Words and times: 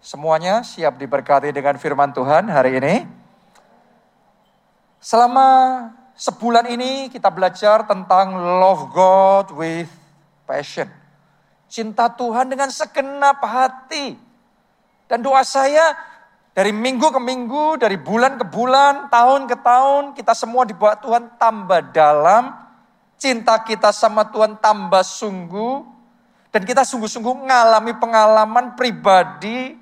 Semuanya 0.00 0.64
siap 0.64 0.96
diberkati 0.96 1.52
dengan 1.52 1.76
firman 1.76 2.08
Tuhan 2.16 2.48
hari 2.48 2.80
ini. 2.80 3.04
Selama 4.96 5.48
sebulan 6.16 6.72
ini 6.72 7.12
kita 7.12 7.28
belajar 7.28 7.84
tentang 7.84 8.32
love 8.32 8.88
God 8.96 9.52
with 9.52 9.92
passion. 10.48 10.88
Cinta 11.68 12.08
Tuhan 12.08 12.48
dengan 12.48 12.72
segenap 12.72 13.44
hati. 13.44 14.16
Dan 15.04 15.20
doa 15.20 15.44
saya 15.44 15.92
dari 16.56 16.72
minggu 16.72 17.12
ke 17.12 17.20
minggu, 17.20 17.76
dari 17.76 18.00
bulan 18.00 18.40
ke 18.40 18.48
bulan, 18.48 19.12
tahun 19.12 19.52
ke 19.52 19.56
tahun, 19.60 20.16
kita 20.16 20.32
semua 20.32 20.64
dibuat 20.64 21.04
Tuhan 21.04 21.36
tambah 21.36 21.92
dalam. 21.92 22.56
Cinta 23.20 23.60
kita 23.60 23.92
sama 23.92 24.24
Tuhan 24.32 24.56
tambah 24.64 25.04
sungguh. 25.04 25.84
Dan 26.48 26.64
kita 26.64 26.88
sungguh-sungguh 26.88 27.44
mengalami 27.44 27.92
pengalaman 28.00 28.80
pribadi 28.80 29.79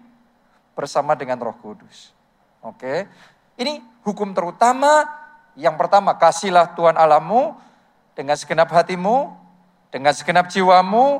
bersama 0.78 1.18
dengan 1.18 1.42
Roh 1.42 1.58
Kudus. 1.58 2.14
Oke. 2.62 3.10
Ini 3.58 3.82
hukum 4.06 4.30
terutama 4.30 5.02
yang 5.58 5.74
pertama, 5.74 6.14
kasihlah 6.14 6.78
Tuhan 6.78 6.94
Alamu 6.94 7.58
dengan 8.14 8.38
segenap 8.38 8.70
hatimu, 8.70 9.34
dengan 9.90 10.14
segenap 10.14 10.46
jiwamu, 10.46 11.18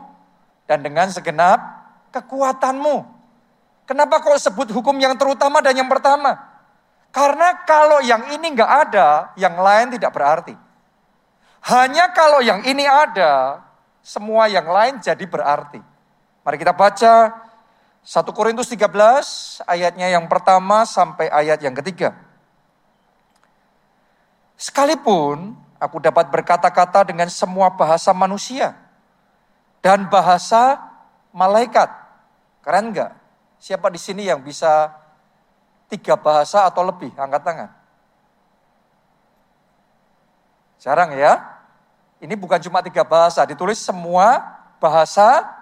dan 0.70 0.78
dengan 0.78 1.10
segenap 1.10 1.58
kekuatanmu. 2.14 3.02
Kenapa 3.82 4.22
kau 4.22 4.38
sebut 4.38 4.70
hukum 4.70 4.94
yang 5.02 5.18
terutama 5.18 5.58
dan 5.58 5.74
yang 5.74 5.90
pertama? 5.90 6.38
Karena 7.10 7.66
kalau 7.66 7.98
yang 7.98 8.30
ini 8.30 8.54
nggak 8.54 8.72
ada, 8.86 9.34
yang 9.34 9.58
lain 9.58 9.98
tidak 9.98 10.14
berarti. 10.14 10.54
Hanya 11.66 12.14
kalau 12.14 12.38
yang 12.38 12.62
ini 12.62 12.86
ada, 12.86 13.58
semua 14.06 14.46
yang 14.46 14.70
lain 14.70 15.02
jadi 15.02 15.24
berarti. 15.26 15.82
Mari 16.46 16.56
kita 16.62 16.70
baca 16.70 17.42
1 18.04 18.36
Korintus 18.36 18.70
13 18.70 19.64
ayatnya 19.66 20.08
yang 20.12 20.26
pertama 20.30 20.86
sampai 20.88 21.28
ayat 21.28 21.60
yang 21.60 21.74
ketiga. 21.76 22.16
Sekalipun 24.58 25.54
aku 25.78 26.02
dapat 26.02 26.30
berkata-kata 26.34 27.06
dengan 27.06 27.30
semua 27.30 27.70
bahasa 27.70 28.10
manusia 28.10 28.74
dan 29.82 30.10
bahasa 30.10 30.82
malaikat. 31.30 31.86
Keren 32.66 32.90
enggak? 32.90 33.14
Siapa 33.58 33.86
di 33.90 33.98
sini 33.98 34.26
yang 34.26 34.42
bisa 34.42 34.90
tiga 35.86 36.18
bahasa 36.18 36.66
atau 36.66 36.82
lebih? 36.86 37.14
Angkat 37.14 37.42
tangan. 37.42 37.70
Jarang 40.78 41.10
ya? 41.14 41.58
Ini 42.18 42.34
bukan 42.34 42.58
cuma 42.58 42.82
tiga 42.82 43.06
bahasa, 43.06 43.46
ditulis 43.46 43.78
semua 43.78 44.42
bahasa 44.82 45.57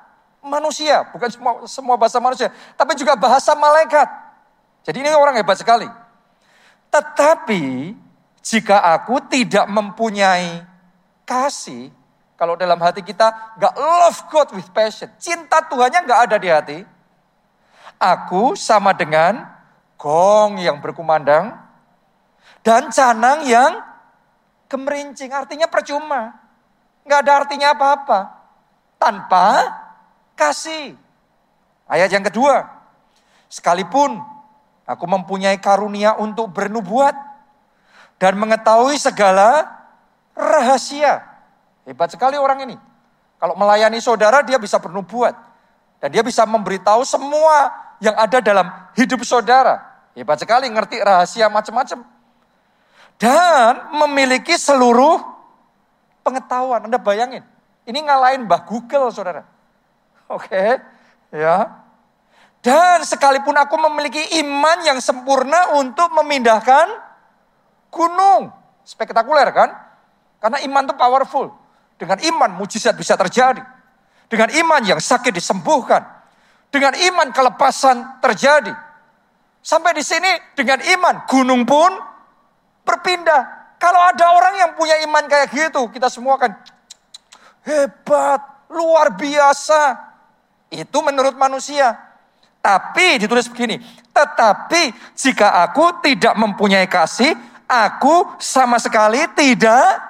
manusia, 0.47 1.05
bukan 1.11 1.29
semua, 1.29 1.53
semua 1.67 1.97
bahasa 1.99 2.23
manusia, 2.23 2.49
tapi 2.79 2.95
juga 2.95 3.19
bahasa 3.19 3.53
malaikat. 3.59 4.07
Jadi 4.87 5.03
ini 5.03 5.11
orang 5.13 5.35
hebat 5.35 5.59
sekali. 5.59 5.91
Tetapi 6.95 7.93
jika 8.41 8.79
aku 8.95 9.19
tidak 9.27 9.67
mempunyai 9.67 10.63
kasih, 11.27 11.91
kalau 12.39 12.55
dalam 12.55 12.79
hati 12.79 13.03
kita 13.03 13.59
nggak 13.59 13.75
love 13.75 14.21
God 14.31 14.49
with 14.55 14.71
passion, 14.71 15.11
cinta 15.19 15.67
Tuhannya 15.67 16.07
nggak 16.07 16.21
ada 16.31 16.37
di 16.39 16.49
hati, 16.49 16.79
aku 17.99 18.55
sama 18.55 18.95
dengan 18.95 19.43
gong 19.99 20.63
yang 20.63 20.79
berkumandang 20.79 21.59
dan 22.63 22.89
canang 22.95 23.43
yang 23.43 23.83
kemerincing. 24.71 25.35
Artinya 25.35 25.67
percuma, 25.67 26.39
nggak 27.03 27.21
ada 27.27 27.33
artinya 27.43 27.75
apa-apa 27.75 28.21
tanpa 29.01 29.47
kasih. 30.37 30.95
Ayat 31.89 32.13
yang 32.13 32.23
kedua, 32.23 32.69
sekalipun 33.49 34.21
aku 34.85 35.05
mempunyai 35.09 35.57
karunia 35.59 36.15
untuk 36.21 36.53
bernubuat 36.53 37.17
dan 38.21 38.37
mengetahui 38.37 39.01
segala 39.01 39.65
rahasia. 40.37 41.25
Hebat 41.89 42.13
sekali 42.13 42.37
orang 42.37 42.69
ini. 42.69 42.77
Kalau 43.37 43.57
melayani 43.57 44.01
saudara 44.01 44.45
dia 44.45 44.61
bisa 44.61 44.77
bernubuat 44.77 45.37
dan 46.01 46.09
dia 46.13 46.21
bisa 46.21 46.45
memberitahu 46.45 47.05
semua 47.05 47.73
yang 48.01 48.17
ada 48.17 48.45
dalam 48.45 48.69
hidup 48.97 49.25
saudara. 49.25 49.81
Hebat 50.17 50.41
sekali 50.41 50.69
ngerti 50.69 51.01
rahasia 51.01 51.49
macam-macam. 51.49 52.05
Dan 53.17 53.73
memiliki 53.97 54.57
seluruh 54.61 55.21
pengetahuan. 56.21 56.85
Anda 56.85 57.01
bayangin, 57.01 57.45
ini 57.89 57.99
ngalahin 58.05 58.45
Mbah 58.45 58.69
Google 58.69 59.09
saudara. 59.09 59.56
Oke, 60.27 60.83
ya. 61.31 61.87
Dan 62.59 63.07
sekalipun 63.07 63.55
aku 63.55 63.79
memiliki 63.79 64.43
iman 64.43 64.83
yang 64.83 64.99
sempurna 64.99 65.79
untuk 65.79 66.11
memindahkan 66.19 66.91
gunung. 67.95 68.51
Spektakuler 68.83 69.55
kan? 69.55 69.71
Karena 70.43 70.59
iman 70.67 70.83
itu 70.83 70.95
powerful. 70.99 71.47
Dengan 71.95 72.19
iman 72.27 72.51
mujizat 72.59 72.99
bisa 72.99 73.15
terjadi. 73.15 73.63
Dengan 74.27 74.51
iman 74.51 74.83
yang 74.83 74.99
sakit 74.99 75.31
disembuhkan. 75.31 76.03
Dengan 76.75 76.99
iman 76.99 77.31
kelepasan 77.31 78.19
terjadi. 78.19 78.75
Sampai 79.63 79.95
di 79.95 80.03
sini 80.03 80.31
dengan 80.59 80.83
iman 80.83 81.23
gunung 81.27 81.63
pun 81.63 81.91
berpindah. 82.83 83.75
Kalau 83.79 83.99
ada 83.99 84.35
orang 84.35 84.55
yang 84.59 84.71
punya 84.75 84.99
iman 85.07 85.27
kayak 85.27 85.55
gitu, 85.55 85.91
kita 85.91 86.11
semua 86.11 86.39
akan 86.39 86.55
hebat, 87.67 88.41
luar 88.71 89.15
biasa. 89.15 89.99
Itu 90.77 91.01
menurut 91.01 91.35
manusia. 91.41 91.97
Tapi 92.61 93.23
ditulis 93.23 93.47
begini, 93.47 93.79
tetapi 94.11 94.91
jika 95.15 95.63
aku 95.63 96.03
tidak 96.03 96.35
mempunyai 96.35 96.91
kasih, 96.91 97.31
aku 97.71 98.35
sama 98.43 98.83
sekali 98.83 99.23
tidak 99.39 100.03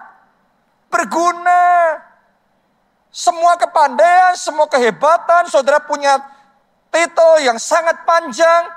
berguna. 0.89 2.01
Semua 3.13 3.61
kepandaian, 3.61 4.33
semua 4.41 4.69
kehebatan, 4.73 5.53
saudara 5.53 5.85
punya 5.85 6.17
titel 6.89 7.45
yang 7.45 7.61
sangat 7.61 8.09
panjang, 8.09 8.73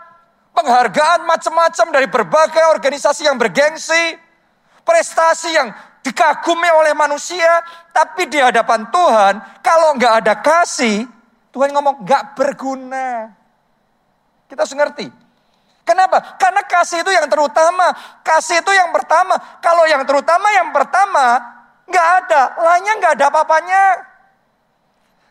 penghargaan 0.51 1.23
macam-macam 1.23 1.87
dari 1.91 2.07
berbagai 2.11 2.63
organisasi 2.75 3.31
yang 3.31 3.39
bergengsi, 3.39 4.15
prestasi 4.83 5.55
yang 5.55 5.71
dikagumi 6.03 6.67
oleh 6.71 6.95
manusia, 6.95 7.63
tapi 7.91 8.31
di 8.31 8.39
hadapan 8.39 8.87
Tuhan, 8.91 9.33
kalau 9.59 9.95
nggak 9.99 10.13
ada 10.23 10.39
kasih, 10.39 11.03
Tuhan 11.59 11.75
ngomong 11.75 12.07
gak 12.07 12.39
berguna. 12.39 13.35
Kita 14.47 14.63
harus 14.63 14.71
ngerti. 14.79 15.11
Kenapa? 15.83 16.39
Karena 16.39 16.63
kasih 16.63 17.03
itu 17.03 17.11
yang 17.11 17.27
terutama. 17.27 17.91
Kasih 18.23 18.63
itu 18.63 18.71
yang 18.71 18.95
pertama. 18.95 19.35
Kalau 19.59 19.83
yang 19.83 20.07
terutama 20.07 20.47
yang 20.55 20.71
pertama 20.71 21.35
gak 21.91 22.07
ada. 22.23 22.55
Lainnya 22.63 22.93
gak 23.03 23.13
ada 23.19 23.25
apa-apanya. 23.27 23.83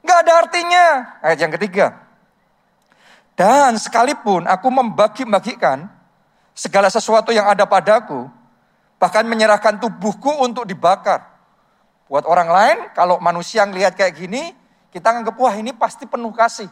Gak 0.05 0.19
ada 0.21 0.33
artinya. 0.45 0.85
Ayat 1.25 1.49
yang 1.49 1.53
ketiga. 1.57 1.97
Dan 3.33 3.81
sekalipun 3.81 4.45
aku 4.45 4.69
membagi-bagikan 4.69 5.89
segala 6.53 6.93
sesuatu 6.93 7.33
yang 7.33 7.49
ada 7.49 7.65
padaku, 7.65 8.29
bahkan 9.01 9.25
menyerahkan 9.25 9.81
tubuhku 9.81 10.45
untuk 10.45 10.69
dibakar. 10.69 11.25
Buat 12.13 12.29
orang 12.29 12.51
lain, 12.53 12.79
kalau 12.93 13.17
manusia 13.17 13.65
ngelihat 13.65 13.97
kayak 13.97 14.13
gini, 14.13 14.58
kita 14.99 15.15
anggap, 15.15 15.39
wah 15.39 15.55
ini 15.55 15.71
pasti 15.71 16.05
penuh 16.11 16.35
kasih. 16.35 16.67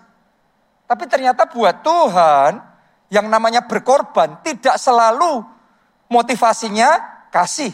Tapi 0.91 1.06
ternyata 1.06 1.47
buat 1.47 1.78
Tuhan, 1.87 2.59
yang 3.06 3.31
namanya 3.31 3.62
berkorban 3.62 4.42
tidak 4.42 4.75
selalu 4.82 5.47
motivasinya 6.10 6.91
kasih. 7.31 7.70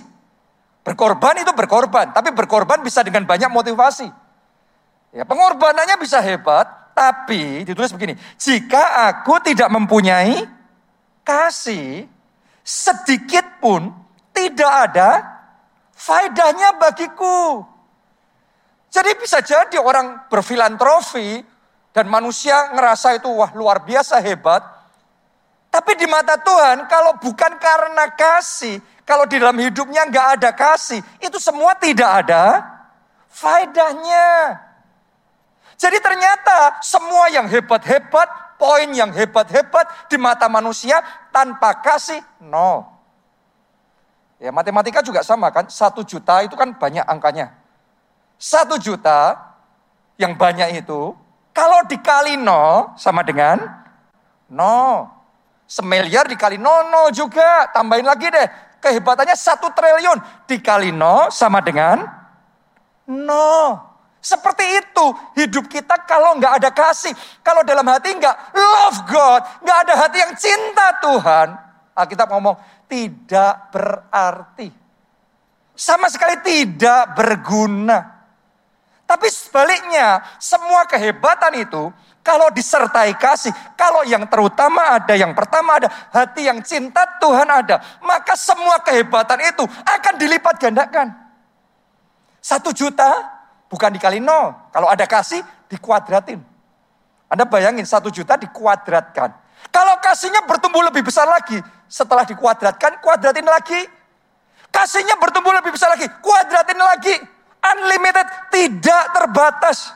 Berkorban 0.84 1.40
itu 1.40 1.52
berkorban, 1.56 2.12
tapi 2.12 2.36
berkorban 2.36 2.84
bisa 2.84 3.00
dengan 3.00 3.24
banyak 3.24 3.48
motivasi. 3.48 4.08
Ya, 5.12 5.24
pengorbanannya 5.24 5.96
bisa 5.96 6.20
hebat, 6.20 6.68
tapi 6.92 7.64
ditulis 7.64 7.92
begini, 7.92 8.16
jika 8.36 9.08
aku 9.12 9.40
tidak 9.40 9.72
mempunyai 9.72 10.44
kasih, 11.24 12.04
sedikit 12.60 13.60
pun 13.62 13.88
tidak 14.34 14.72
ada 14.90 15.10
faedahnya 15.96 16.76
bagiku. 16.76 17.71
Jadi 18.92 19.16
bisa 19.16 19.40
jadi 19.40 19.80
orang 19.80 20.28
berfilantrofi 20.28 21.40
dan 21.96 22.12
manusia 22.12 22.76
ngerasa 22.76 23.16
itu 23.16 23.32
wah 23.32 23.48
luar 23.56 23.80
biasa 23.88 24.20
hebat. 24.20 24.60
Tapi 25.72 25.96
di 25.96 26.04
mata 26.04 26.36
Tuhan 26.36 26.84
kalau 26.84 27.16
bukan 27.16 27.56
karena 27.56 28.12
kasih, 28.12 28.84
kalau 29.08 29.24
di 29.24 29.40
dalam 29.40 29.56
hidupnya 29.56 30.04
nggak 30.04 30.28
ada 30.36 30.50
kasih, 30.52 31.00
itu 31.24 31.40
semua 31.40 31.72
tidak 31.80 32.28
ada 32.28 32.68
faedahnya. 33.32 34.60
Jadi 35.80 35.96
ternyata 35.96 36.84
semua 36.84 37.32
yang 37.32 37.48
hebat-hebat, 37.48 38.60
poin 38.60 38.92
yang 38.92 39.08
hebat-hebat 39.08 39.88
di 40.12 40.20
mata 40.20 40.52
manusia 40.52 41.00
tanpa 41.32 41.80
kasih, 41.80 42.20
no. 42.44 42.92
Ya 44.36 44.52
matematika 44.52 45.00
juga 45.00 45.24
sama 45.24 45.48
kan, 45.48 45.72
satu 45.72 46.04
juta 46.04 46.44
itu 46.44 46.52
kan 46.60 46.76
banyak 46.76 47.08
angkanya. 47.08 47.61
Satu 48.42 48.74
juta 48.74 49.38
yang 50.18 50.34
banyak 50.34 50.82
itu, 50.82 51.14
kalau 51.54 51.86
dikali 51.86 52.34
nol 52.34 52.90
sama 52.98 53.22
dengan 53.22 53.62
No. 54.52 55.08
Semiliar 55.64 56.28
dikali 56.28 56.60
no, 56.60 56.92
no 56.92 57.08
juga. 57.08 57.72
Tambahin 57.72 58.04
lagi 58.04 58.28
deh. 58.28 58.44
Kehebatannya 58.84 59.32
satu 59.32 59.72
triliun. 59.72 60.44
Dikali 60.44 60.92
no 60.92 61.32
sama 61.32 61.64
dengan 61.64 62.04
no. 63.08 63.80
Seperti 64.22 64.62
itu 64.78 65.06
hidup 65.40 65.66
kita 65.72 66.04
kalau 66.04 66.36
nggak 66.36 66.60
ada 66.60 66.70
kasih. 66.70 67.16
Kalau 67.40 67.64
dalam 67.64 67.88
hati 67.88 68.12
nggak 68.12 68.36
love 68.52 69.00
God. 69.08 69.40
nggak 69.64 69.78
ada 69.88 69.94
hati 70.04 70.16
yang 70.20 70.34
cinta 70.36 70.86
Tuhan. 71.00 71.48
Alkitab 71.96 72.28
ngomong 72.28 72.60
tidak 72.84 73.72
berarti. 73.72 74.68
Sama 75.72 76.12
sekali 76.12 76.36
tidak 76.44 77.16
berguna. 77.16 78.21
Tapi 79.12 79.28
sebaliknya, 79.28 80.24
semua 80.40 80.88
kehebatan 80.88 81.52
itu 81.60 81.92
kalau 82.24 82.48
disertai 82.48 83.12
kasih, 83.12 83.52
kalau 83.76 84.08
yang 84.08 84.24
terutama 84.24 84.96
ada, 84.96 85.12
yang 85.12 85.36
pertama 85.36 85.76
ada, 85.76 85.92
hati 86.08 86.48
yang 86.48 86.64
cinta 86.64 87.04
Tuhan 87.20 87.44
ada, 87.44 87.76
maka 88.00 88.32
semua 88.40 88.80
kehebatan 88.80 89.36
itu 89.52 89.68
akan 89.84 90.14
dilipat 90.16 90.56
gandakan. 90.56 91.12
Satu 92.40 92.72
juta 92.72 93.04
bukan 93.68 93.92
dikali 93.92 94.16
nol. 94.16 94.56
Kalau 94.72 94.88
ada 94.88 95.04
kasih, 95.04 95.44
dikuadratin. 95.68 96.40
Anda 97.28 97.44
bayangin 97.44 97.84
satu 97.84 98.08
juta 98.08 98.40
dikuadratkan. 98.40 99.28
Kalau 99.68 100.00
kasihnya 100.00 100.48
bertumbuh 100.48 100.88
lebih 100.88 101.04
besar 101.04 101.28
lagi, 101.28 101.60
setelah 101.84 102.24
dikuadratkan, 102.24 102.96
kuadratin 103.04 103.44
lagi. 103.44 103.84
Kasihnya 104.72 105.20
bertumbuh 105.20 105.52
lebih 105.52 105.76
besar 105.76 105.92
lagi, 105.92 106.08
kuadratin 106.24 106.80
lagi. 106.80 107.31
Unlimited, 107.62 108.26
tidak 108.50 109.14
terbatas. 109.14 109.94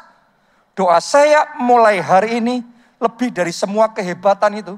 Doa 0.79 1.03
saya 1.03 1.57
mulai 1.59 1.99
hari 1.99 2.39
ini 2.39 2.63
lebih 3.03 3.35
dari 3.35 3.51
semua 3.51 3.91
kehebatan 3.91 4.63
itu. 4.63 4.75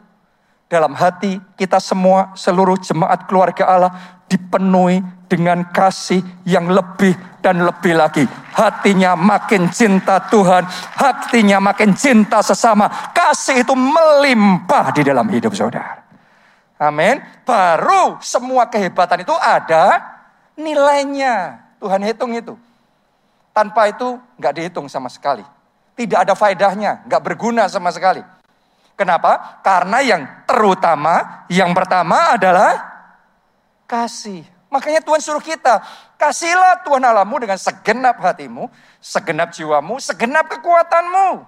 Dalam 0.68 0.92
hati 0.92 1.40
kita 1.56 1.80
semua, 1.80 2.36
seluruh 2.36 2.76
jemaat 2.80 3.24
keluarga 3.24 3.64
Allah 3.64 3.92
dipenuhi 4.28 5.00
dengan 5.24 5.64
kasih 5.72 6.20
yang 6.44 6.68
lebih 6.68 7.16
dan 7.40 7.64
lebih 7.64 7.96
lagi. 7.96 8.24
Hatinya 8.52 9.16
makin 9.16 9.72
cinta 9.72 10.20
Tuhan, 10.28 10.68
hatinya 10.96 11.56
makin 11.60 11.96
cinta 11.96 12.44
sesama. 12.44 12.88
Kasih 13.16 13.64
itu 13.64 13.72
melimpah 13.72 14.92
di 14.92 15.02
dalam 15.08 15.24
hidup 15.32 15.56
saudara. 15.56 16.04
Amin. 16.78 17.18
Baru 17.48 18.20
semua 18.20 18.68
kehebatan 18.68 19.24
itu 19.24 19.34
ada 19.34 20.04
nilainya. 20.54 21.64
Tuhan 21.80 22.04
hitung 22.04 22.36
itu. 22.36 22.54
Tanpa 23.58 23.90
itu 23.90 24.22
nggak 24.38 24.54
dihitung 24.54 24.86
sama 24.86 25.10
sekali. 25.10 25.42
Tidak 25.98 26.14
ada 26.22 26.38
faedahnya, 26.38 27.02
nggak 27.10 27.22
berguna 27.26 27.66
sama 27.66 27.90
sekali. 27.90 28.22
Kenapa? 28.94 29.58
Karena 29.66 29.98
yang 29.98 30.22
terutama, 30.46 31.42
yang 31.50 31.74
pertama 31.74 32.38
adalah 32.38 32.78
kasih. 33.90 34.46
Makanya 34.70 35.02
Tuhan 35.02 35.18
suruh 35.18 35.42
kita, 35.42 35.82
kasihlah 36.14 36.86
Tuhan 36.86 37.02
Allahmu 37.02 37.42
dengan 37.42 37.58
segenap 37.58 38.22
hatimu, 38.22 38.70
segenap 39.02 39.50
jiwamu, 39.50 39.98
segenap 39.98 40.46
kekuatanmu. 40.54 41.42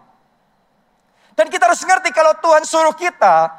Dan 1.38 1.46
kita 1.46 1.70
harus 1.70 1.86
ngerti 1.86 2.10
kalau 2.10 2.34
Tuhan 2.42 2.66
suruh 2.66 2.98
kita 2.98 3.54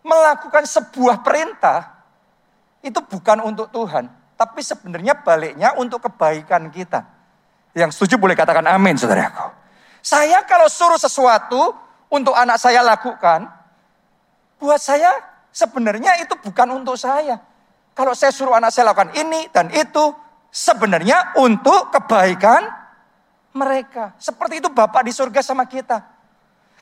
melakukan 0.00 0.64
sebuah 0.64 1.20
perintah, 1.20 2.00
itu 2.80 2.96
bukan 2.96 3.44
untuk 3.44 3.68
Tuhan, 3.68 4.08
tapi 4.40 4.64
sebenarnya 4.64 5.20
baliknya 5.20 5.76
untuk 5.76 6.08
kebaikan 6.08 6.72
kita. 6.72 7.19
Yang 7.76 7.96
setuju 7.96 8.18
boleh 8.18 8.34
katakan 8.34 8.66
amin 8.66 8.98
saudaraku. 8.98 9.50
Saya 10.00 10.42
kalau 10.48 10.66
suruh 10.66 10.98
sesuatu 10.98 11.76
untuk 12.10 12.34
anak 12.34 12.58
saya 12.58 12.82
lakukan, 12.82 13.46
buat 14.58 14.80
saya 14.80 15.12
sebenarnya 15.54 16.18
itu 16.24 16.34
bukan 16.40 16.82
untuk 16.82 16.98
saya. 16.98 17.38
Kalau 17.94 18.16
saya 18.16 18.32
suruh 18.32 18.56
anak 18.56 18.72
saya 18.74 18.90
lakukan 18.90 19.12
ini 19.14 19.50
dan 19.52 19.68
itu, 19.70 20.14
sebenarnya 20.50 21.38
untuk 21.38 21.94
kebaikan 21.94 22.66
mereka. 23.54 24.14
Seperti 24.18 24.62
itu 24.62 24.68
Bapak 24.70 25.06
di 25.06 25.12
surga 25.14 25.42
sama 25.42 25.66
kita. 25.66 26.02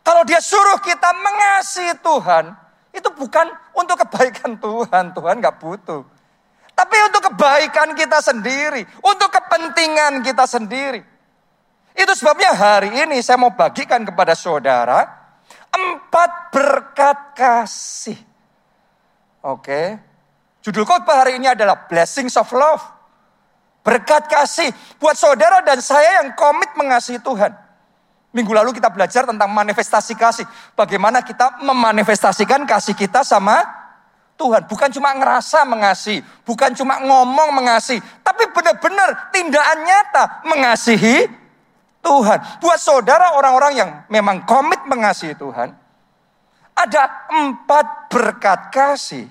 Kalau 0.04 0.24
dia 0.24 0.40
suruh 0.40 0.80
kita 0.80 1.10
mengasihi 1.12 2.00
Tuhan, 2.00 2.54
itu 2.96 3.08
bukan 3.12 3.46
untuk 3.76 4.00
kebaikan 4.06 4.56
Tuhan. 4.56 5.12
Tuhan 5.12 5.34
gak 5.44 5.56
butuh. 5.60 6.02
Tapi 6.78 6.96
untuk 7.10 7.34
kebaikan 7.34 7.90
kita 7.98 8.22
sendiri, 8.22 8.86
untuk 9.02 9.34
kepentingan 9.34 10.22
kita 10.22 10.46
sendiri. 10.46 11.02
Itu 11.98 12.14
sebabnya 12.14 12.54
hari 12.54 12.94
ini 12.94 13.18
saya 13.18 13.34
mau 13.34 13.50
bagikan 13.50 14.06
kepada 14.06 14.38
saudara 14.38 15.02
empat 15.74 16.54
berkat 16.54 17.18
kasih. 17.34 18.14
Oke. 19.42 19.98
Judul 20.62 20.86
khotbah 20.86 21.26
hari 21.26 21.42
ini 21.42 21.50
adalah 21.50 21.90
Blessings 21.90 22.38
of 22.38 22.46
Love. 22.54 22.82
Berkat 23.82 24.30
kasih 24.30 24.70
buat 25.02 25.18
saudara 25.18 25.58
dan 25.66 25.82
saya 25.82 26.22
yang 26.22 26.38
komit 26.38 26.70
mengasihi 26.78 27.18
Tuhan. 27.18 27.50
Minggu 28.30 28.54
lalu 28.54 28.76
kita 28.76 28.86
belajar 28.92 29.26
tentang 29.26 29.50
manifestasi 29.50 30.14
kasih. 30.14 30.46
Bagaimana 30.78 31.26
kita 31.26 31.58
memanifestasikan 31.58 32.62
kasih 32.68 32.94
kita 32.94 33.26
sama 33.26 33.77
Tuhan. 34.38 34.70
Bukan 34.70 34.88
cuma 34.94 35.10
ngerasa 35.18 35.66
mengasihi, 35.66 36.22
bukan 36.46 36.70
cuma 36.78 37.02
ngomong 37.02 37.58
mengasihi, 37.58 37.98
tapi 38.22 38.46
benar-benar 38.54 39.34
tindakan 39.34 39.78
nyata 39.82 40.24
mengasihi 40.46 41.26
Tuhan. 41.98 42.38
Buat 42.62 42.78
saudara 42.78 43.34
orang-orang 43.34 43.72
yang 43.74 43.90
memang 44.06 44.46
komit 44.46 44.78
mengasihi 44.86 45.34
Tuhan, 45.34 45.74
ada 46.78 47.02
empat 47.34 48.06
berkat 48.06 48.70
kasih 48.70 49.26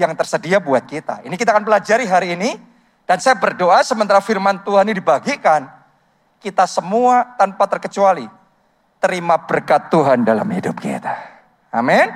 yang 0.00 0.16
tersedia 0.16 0.56
buat 0.64 0.88
kita. 0.88 1.20
Ini 1.28 1.36
kita 1.36 1.52
akan 1.52 1.64
pelajari 1.68 2.08
hari 2.08 2.32
ini. 2.32 2.56
Dan 3.06 3.22
saya 3.22 3.38
berdoa 3.38 3.86
sementara 3.86 4.18
firman 4.18 4.66
Tuhan 4.66 4.90
ini 4.90 4.98
dibagikan, 4.98 5.70
kita 6.42 6.66
semua 6.66 7.38
tanpa 7.38 7.70
terkecuali 7.70 8.26
terima 8.98 9.38
berkat 9.46 9.94
Tuhan 9.94 10.26
dalam 10.26 10.42
hidup 10.50 10.74
kita. 10.74 11.14
Amin. 11.70 12.10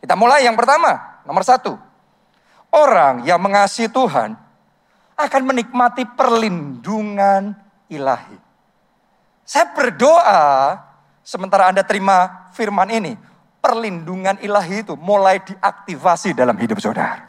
Kita 0.00 0.16
mulai 0.16 0.48
yang 0.48 0.56
pertama. 0.56 1.19
Nomor 1.30 1.46
satu, 1.46 1.78
orang 2.74 3.22
yang 3.22 3.38
mengasihi 3.38 3.86
Tuhan 3.86 4.34
akan 5.14 5.42
menikmati 5.46 6.02
perlindungan 6.02 7.54
ilahi. 7.86 8.34
Saya 9.46 9.70
berdoa 9.70 10.74
sementara 11.22 11.70
Anda 11.70 11.86
terima 11.86 12.50
firman 12.50 12.90
ini, 12.90 13.14
perlindungan 13.62 14.42
ilahi 14.42 14.82
itu 14.82 14.98
mulai 14.98 15.38
diaktifasi 15.38 16.34
dalam 16.34 16.58
hidup 16.58 16.82
saudara. 16.82 17.22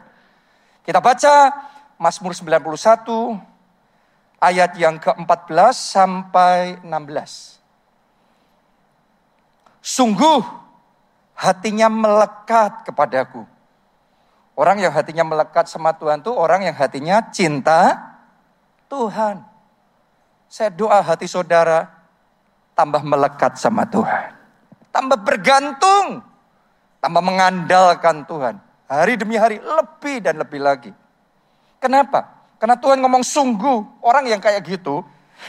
Kita 0.82 0.98
baca 0.98 1.54
Mazmur 1.94 2.34
91 2.34 3.38
ayat 4.42 4.74
yang 4.82 4.98
ke-14 4.98 5.78
sampai 5.78 6.74
16. 6.82 6.90
Sungguh 9.78 10.42
hatinya 11.38 11.86
melekat 11.86 12.82
kepadaku 12.82 13.46
Orang 14.52 14.84
yang 14.84 14.92
hatinya 14.92 15.24
melekat 15.24 15.64
sama 15.64 15.96
Tuhan 15.96 16.20
itu 16.20 16.32
orang 16.32 16.68
yang 16.68 16.76
hatinya 16.76 17.24
cinta 17.32 17.96
Tuhan. 18.92 19.40
Saya 20.52 20.68
doa 20.68 21.00
hati 21.00 21.24
saudara 21.24 21.88
tambah 22.76 23.00
melekat 23.00 23.56
sama 23.56 23.88
Tuhan. 23.88 24.36
Tambah 24.92 25.16
bergantung, 25.24 26.20
tambah 27.00 27.24
mengandalkan 27.24 28.28
Tuhan. 28.28 28.60
Hari 28.84 29.16
demi 29.16 29.40
hari 29.40 29.56
lebih 29.56 30.20
dan 30.20 30.36
lebih 30.36 30.60
lagi. 30.60 30.92
Kenapa? 31.80 32.28
Karena 32.60 32.76
Tuhan 32.76 33.00
ngomong 33.00 33.24
sungguh 33.24 34.04
orang 34.04 34.28
yang 34.28 34.38
kayak 34.38 34.60
gitu, 34.68 35.00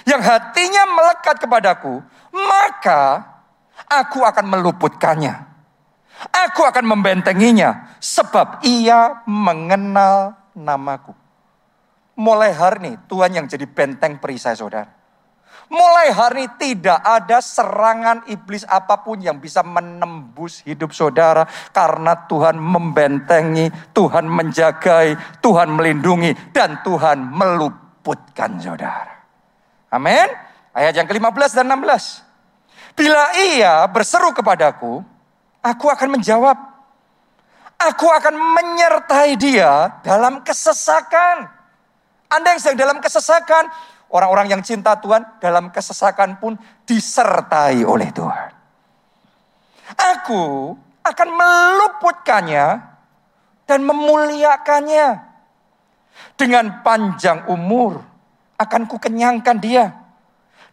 yang 0.07 0.23
hatinya 0.23 0.87
melekat 0.87 1.43
kepadaku, 1.43 1.99
maka 2.31 3.27
aku 3.85 4.23
akan 4.23 4.45
meluputkannya. 4.47 5.52
Aku 6.31 6.63
akan 6.63 6.85
membentenginya 6.87 7.97
sebab 7.99 8.63
ia 8.63 9.23
mengenal 9.27 10.37
namaku. 10.55 11.11
Mulai 12.13 12.53
hari 12.53 12.77
ini 12.85 12.91
Tuhan 13.09 13.33
yang 13.33 13.45
jadi 13.49 13.65
benteng 13.65 14.21
perisai 14.21 14.53
saudara. 14.53 15.01
Mulai 15.73 16.13
hari 16.13 16.45
ini 16.45 16.53
tidak 16.61 17.01
ada 17.01 17.41
serangan 17.41 18.29
iblis 18.29 18.61
apa 18.69 19.01
pun 19.01 19.17
yang 19.17 19.41
bisa 19.41 19.65
menembus 19.65 20.61
hidup 20.69 20.93
saudara. 20.93 21.49
Karena 21.73 22.29
Tuhan 22.29 22.61
membentengi, 22.61 23.73
Tuhan 23.89 24.29
menjagai, 24.29 25.41
Tuhan 25.41 25.73
melindungi, 25.73 26.53
dan 26.53 26.85
Tuhan 26.85 27.25
meluputkan 27.25 28.61
saudara. 28.61 29.25
Amin. 29.89 30.29
Ayat 30.73 30.93
yang 30.93 31.09
ke-15 31.09 31.57
dan 31.57 31.65
16. 31.73 32.21
Bila 32.93 33.23
ia 33.41 33.85
berseru 33.89 34.29
kepadaku, 34.37 35.01
Aku 35.63 35.87
akan 35.87 36.19
menjawab. 36.19 36.57
Aku 37.79 38.07
akan 38.07 38.35
menyertai 38.35 39.39
dia 39.39 39.99
dalam 40.03 40.43
kesesakan. 40.43 41.47
Anda 42.31 42.55
yang 42.55 42.61
sedang 42.63 42.79
dalam 42.79 42.97
kesesakan, 43.03 43.71
orang-orang 44.11 44.51
yang 44.51 44.61
cinta 44.63 44.95
Tuhan 44.99 45.23
dalam 45.39 45.71
kesesakan 45.71 46.39
pun 46.39 46.55
disertai 46.87 47.83
oleh 47.83 48.11
Tuhan. 48.11 48.51
Aku 49.93 50.73
akan 51.03 51.29
meluputkannya 51.31 52.67
dan 53.67 53.79
memuliakannya. 53.83 55.31
Dengan 56.33 56.85
panjang 56.85 57.49
umur 57.49 57.99
akan 58.57 58.85
kukenyangkan 58.85 59.57
dia 59.57 59.91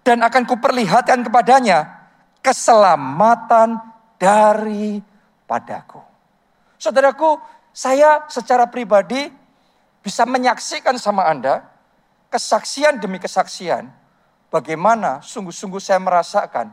dan 0.04 0.20
akan 0.20 0.44
kuperlihatkan 0.44 1.24
kepadanya 1.26 2.08
keselamatan 2.44 3.89
daripadaku. 4.20 6.04
Saudaraku, 6.76 7.40
saya 7.72 8.28
secara 8.28 8.68
pribadi 8.68 9.32
bisa 10.04 10.28
menyaksikan 10.28 11.00
sama 11.00 11.24
Anda 11.24 11.64
kesaksian 12.28 13.00
demi 13.00 13.16
kesaksian 13.16 13.88
bagaimana 14.52 15.24
sungguh-sungguh 15.24 15.80
saya 15.80 15.98
merasakan 15.98 16.70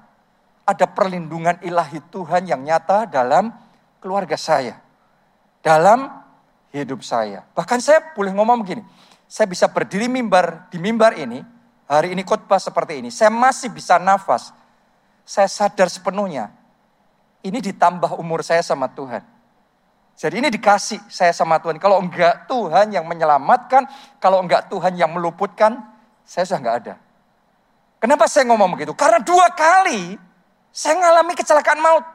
ada 0.67 0.85
perlindungan 0.91 1.55
ilahi 1.63 2.03
Tuhan 2.11 2.51
yang 2.51 2.59
nyata 2.59 3.07
dalam 3.07 3.55
keluarga 4.03 4.35
saya. 4.35 4.83
Dalam 5.63 6.11
hidup 6.75 7.01
saya. 7.03 7.47
Bahkan 7.55 7.79
saya 7.79 8.11
boleh 8.11 8.35
ngomong 8.35 8.63
begini, 8.63 8.83
saya 9.27 9.47
bisa 9.47 9.71
berdiri 9.71 10.11
mimbar 10.11 10.67
di 10.71 10.77
mimbar 10.79 11.15
ini, 11.15 11.43
hari 11.87 12.11
ini 12.11 12.23
khotbah 12.23 12.59
seperti 12.59 12.99
ini, 12.99 13.09
saya 13.11 13.31
masih 13.31 13.71
bisa 13.71 13.95
nafas. 13.99 14.51
Saya 15.27 15.51
sadar 15.51 15.91
sepenuhnya, 15.91 16.55
ini 17.47 17.63
ditambah 17.63 18.19
umur 18.19 18.43
saya 18.43 18.59
sama 18.59 18.91
Tuhan. 18.91 19.23
Jadi 20.17 20.35
ini 20.41 20.49
dikasih 20.49 20.97
saya 21.07 21.29
sama 21.31 21.61
Tuhan. 21.61 21.77
Kalau 21.77 22.01
enggak 22.01 22.49
Tuhan 22.49 22.89
yang 22.89 23.05
menyelamatkan, 23.05 23.85
kalau 24.17 24.41
enggak 24.41 24.65
Tuhan 24.67 24.97
yang 24.97 25.13
meluputkan, 25.13 25.77
saya 26.25 26.43
sudah 26.43 26.59
enggak 26.59 26.77
ada. 26.83 26.95
Kenapa 28.01 28.25
saya 28.25 28.49
ngomong 28.49 28.73
begitu? 28.73 28.97
Karena 28.97 29.21
dua 29.21 29.53
kali 29.53 30.17
saya 30.73 30.97
mengalami 30.97 31.33
kecelakaan 31.37 31.81
maut. 31.81 32.05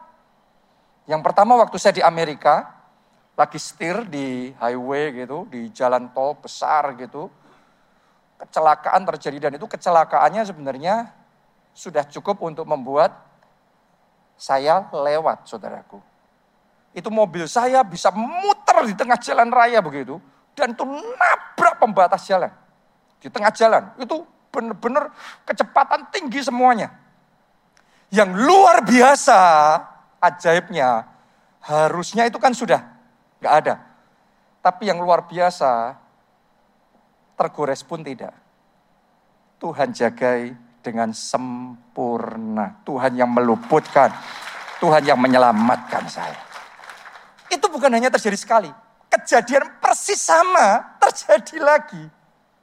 Yang 1.06 1.22
pertama 1.26 1.58
waktu 1.58 1.76
saya 1.78 1.94
di 1.94 2.02
Amerika, 2.02 2.70
lagi 3.34 3.58
setir 3.58 4.06
di 4.06 4.54
highway 4.58 5.22
gitu, 5.22 5.46
di 5.50 5.70
jalan 5.70 6.10
tol 6.14 6.38
besar 6.38 6.94
gitu. 6.98 7.30
Kecelakaan 8.38 9.06
terjadi 9.14 9.48
dan 9.48 9.52
itu 9.58 9.66
kecelakaannya 9.70 10.42
sebenarnya 10.42 11.10
sudah 11.70 12.02
cukup 12.06 12.42
untuk 12.42 12.66
membuat 12.66 13.31
saya 14.36 14.88
lewat, 14.90 15.46
saudaraku 15.46 16.12
itu 16.92 17.08
mobil 17.08 17.48
saya 17.48 17.80
bisa 17.80 18.12
muter 18.12 18.84
di 18.84 18.92
tengah 18.92 19.16
jalan 19.16 19.48
raya 19.48 19.80
begitu. 19.80 20.20
Dan 20.52 20.76
itu 20.76 20.84
nabrak 20.84 21.80
pembatas 21.80 22.28
jalan. 22.28 22.52
Di 23.16 23.32
tengah 23.32 23.48
jalan. 23.56 23.96
Itu 23.96 24.28
benar-benar 24.52 25.08
kecepatan 25.48 26.12
tinggi 26.12 26.44
semuanya. 26.44 26.92
Yang 28.12 28.30
luar 28.44 28.84
biasa 28.84 29.40
ajaibnya 30.20 31.08
harusnya 31.64 32.28
itu 32.28 32.36
kan 32.36 32.52
sudah 32.52 32.84
nggak 33.40 33.54
ada. 33.64 33.74
Tapi 34.60 34.92
yang 34.92 35.00
luar 35.00 35.24
biasa 35.24 35.96
tergores 37.40 37.80
pun 37.80 38.04
tidak. 38.04 38.36
Tuhan 39.56 39.96
jagai 39.96 40.52
dengan 40.82 41.14
sempurna. 41.14 42.82
Tuhan 42.82 43.14
yang 43.14 43.30
meluputkan. 43.30 44.10
Tuhan 44.82 45.06
yang 45.06 45.16
menyelamatkan 45.16 46.10
saya. 46.10 46.34
Itu 47.46 47.70
bukan 47.70 47.94
hanya 47.94 48.10
terjadi 48.10 48.34
sekali. 48.34 48.70
Kejadian 49.06 49.78
persis 49.78 50.18
sama 50.18 50.98
terjadi 50.98 51.62
lagi. 51.62 52.02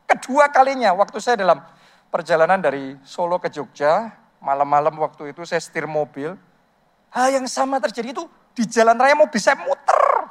Kedua 0.03 0.51
kalinya 0.51 0.91
waktu 0.91 1.21
saya 1.23 1.39
dalam 1.39 1.63
perjalanan 2.11 2.59
dari 2.59 2.97
Solo 3.05 3.39
ke 3.39 3.47
Jogja, 3.47 4.11
malam-malam 4.43 4.97
waktu 4.99 5.31
itu 5.31 5.47
saya 5.47 5.63
setir 5.63 5.87
mobil. 5.87 6.35
Hal 7.13 7.31
yang 7.31 7.47
sama 7.47 7.79
terjadi 7.79 8.11
itu 8.11 8.25
di 8.51 8.67
jalan 8.67 8.97
raya 8.99 9.15
mobil 9.15 9.39
saya 9.39 9.55
muter. 9.61 10.27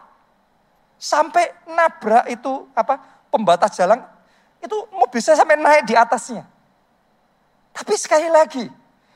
Sampai 0.99 1.47
nabrak 1.65 2.27
itu 2.27 2.67
apa 2.75 2.99
pembatas 3.31 3.79
jalan, 3.79 4.03
itu 4.59 4.77
mobil 4.91 5.23
saya 5.23 5.39
sampai 5.39 5.55
naik 5.55 5.87
di 5.87 5.95
atasnya. 5.95 6.58
Tapi 7.79 7.95
sekali 7.95 8.27
lagi, 8.27 8.67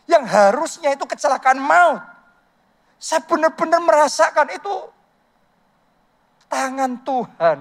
yang 0.06 0.22
harusnya 0.22 0.94
itu 0.94 1.02
kecelakaan 1.02 1.58
maut. 1.58 1.98
Saya 3.02 3.26
benar-benar 3.26 3.82
merasakan 3.82 4.54
itu 4.54 4.74
tangan 6.46 7.02
Tuhan 7.02 7.58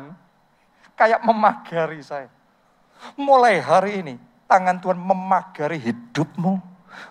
kayak 0.94 1.26
memagari 1.26 2.06
saya. 2.06 2.30
Mulai 3.18 3.58
hari 3.58 4.06
ini, 4.06 4.14
tangan 4.46 4.78
Tuhan 4.78 5.02
memagari 5.02 5.82
hidupmu, 5.82 6.54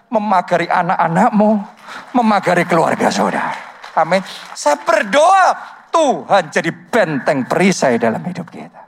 memagari 0.06 0.70
anak-anakmu, 0.70 1.50
memagari 2.14 2.62
keluarga 2.70 3.11
saudara. 3.11 3.59
Amin. 3.99 4.23
Saya 4.54 4.78
berdoa 4.78 5.59
Tuhan 5.90 6.54
jadi 6.54 6.70
benteng 6.70 7.42
perisai 7.50 7.99
dalam 7.99 8.23
hidup 8.23 8.47
kita. 8.47 8.87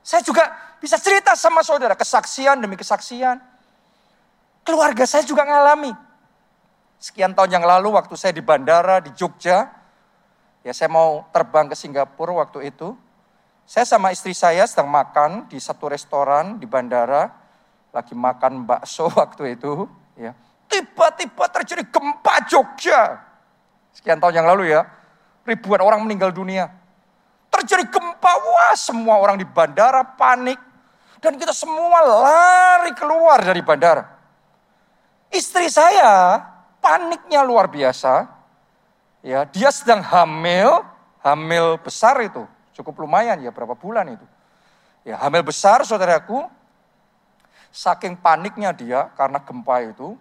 Saya 0.00 0.24
juga 0.24 0.48
bisa 0.80 0.96
cerita 0.96 1.36
sama 1.36 1.60
saudara, 1.60 1.92
kesaksian 1.92 2.56
demi 2.64 2.80
kesaksian. 2.80 3.51
Keluarga 4.62 5.04
saya 5.06 5.26
juga 5.26 5.42
ngalami. 5.42 5.90
Sekian 7.02 7.34
tahun 7.34 7.58
yang 7.60 7.66
lalu 7.66 7.98
waktu 7.98 8.14
saya 8.14 8.30
di 8.30 8.42
bandara 8.42 9.02
di 9.02 9.10
Jogja, 9.18 9.82
Ya 10.62 10.70
saya 10.70 10.86
mau 10.86 11.26
terbang 11.34 11.66
ke 11.66 11.74
Singapura 11.74 12.30
waktu 12.38 12.70
itu. 12.70 12.94
Saya 13.66 13.86
sama 13.86 14.14
istri 14.14 14.34
saya 14.34 14.62
sedang 14.66 14.90
makan 14.90 15.50
di 15.50 15.58
satu 15.58 15.90
restoran 15.90 16.58
di 16.62 16.66
bandara. 16.70 17.30
Lagi 17.90 18.14
makan 18.14 18.62
bakso 18.62 19.10
waktu 19.20 19.58
itu. 19.58 19.90
Ya. 20.14 20.38
Tiba-tiba 20.70 21.50
terjadi 21.50 21.82
gempa 21.90 22.46
Jogja. 22.46 23.20
Sekian 23.92 24.22
tahun 24.22 24.42
yang 24.42 24.48
lalu 24.54 24.70
ya. 24.70 24.86
Ribuan 25.42 25.82
orang 25.82 26.06
meninggal 26.06 26.30
dunia. 26.30 26.70
Terjadi 27.50 27.84
gempa, 27.90 28.32
wah 28.32 28.74
semua 28.78 29.18
orang 29.18 29.36
di 29.36 29.44
bandara 29.44 30.06
panik. 30.06 30.56
Dan 31.18 31.36
kita 31.36 31.50
semua 31.50 32.00
lari 32.06 32.94
keluar 32.94 33.42
dari 33.42 33.60
bandara. 33.60 34.21
Istri 35.32 35.72
saya 35.72 36.44
paniknya 36.84 37.40
luar 37.40 37.72
biasa 37.72 38.42
Ya, 39.22 39.46
dia 39.46 39.70
sedang 39.70 40.02
hamil, 40.02 40.82
hamil 41.22 41.78
besar 41.78 42.18
itu, 42.26 42.42
cukup 42.74 43.06
lumayan 43.06 43.38
ya 43.38 43.54
berapa 43.54 43.78
bulan 43.78 44.18
itu. 44.18 44.26
Ya, 45.06 45.14
hamil 45.22 45.46
besar 45.46 45.86
saudaraku, 45.86 46.42
saking 47.70 48.18
paniknya 48.18 48.74
dia 48.74 49.14
karena 49.14 49.38
gempa 49.38 49.78
itu, 49.86 50.18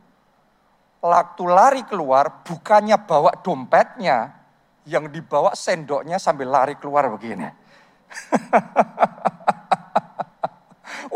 waktu 1.02 1.44
lari 1.50 1.82
keluar 1.90 2.46
bukannya 2.46 2.94
bawa 3.02 3.42
dompetnya, 3.42 4.38
yang 4.86 5.10
dibawa 5.10 5.58
sendoknya 5.58 6.22
sambil 6.22 6.54
lari 6.54 6.78
keluar 6.78 7.10
begini. 7.10 7.42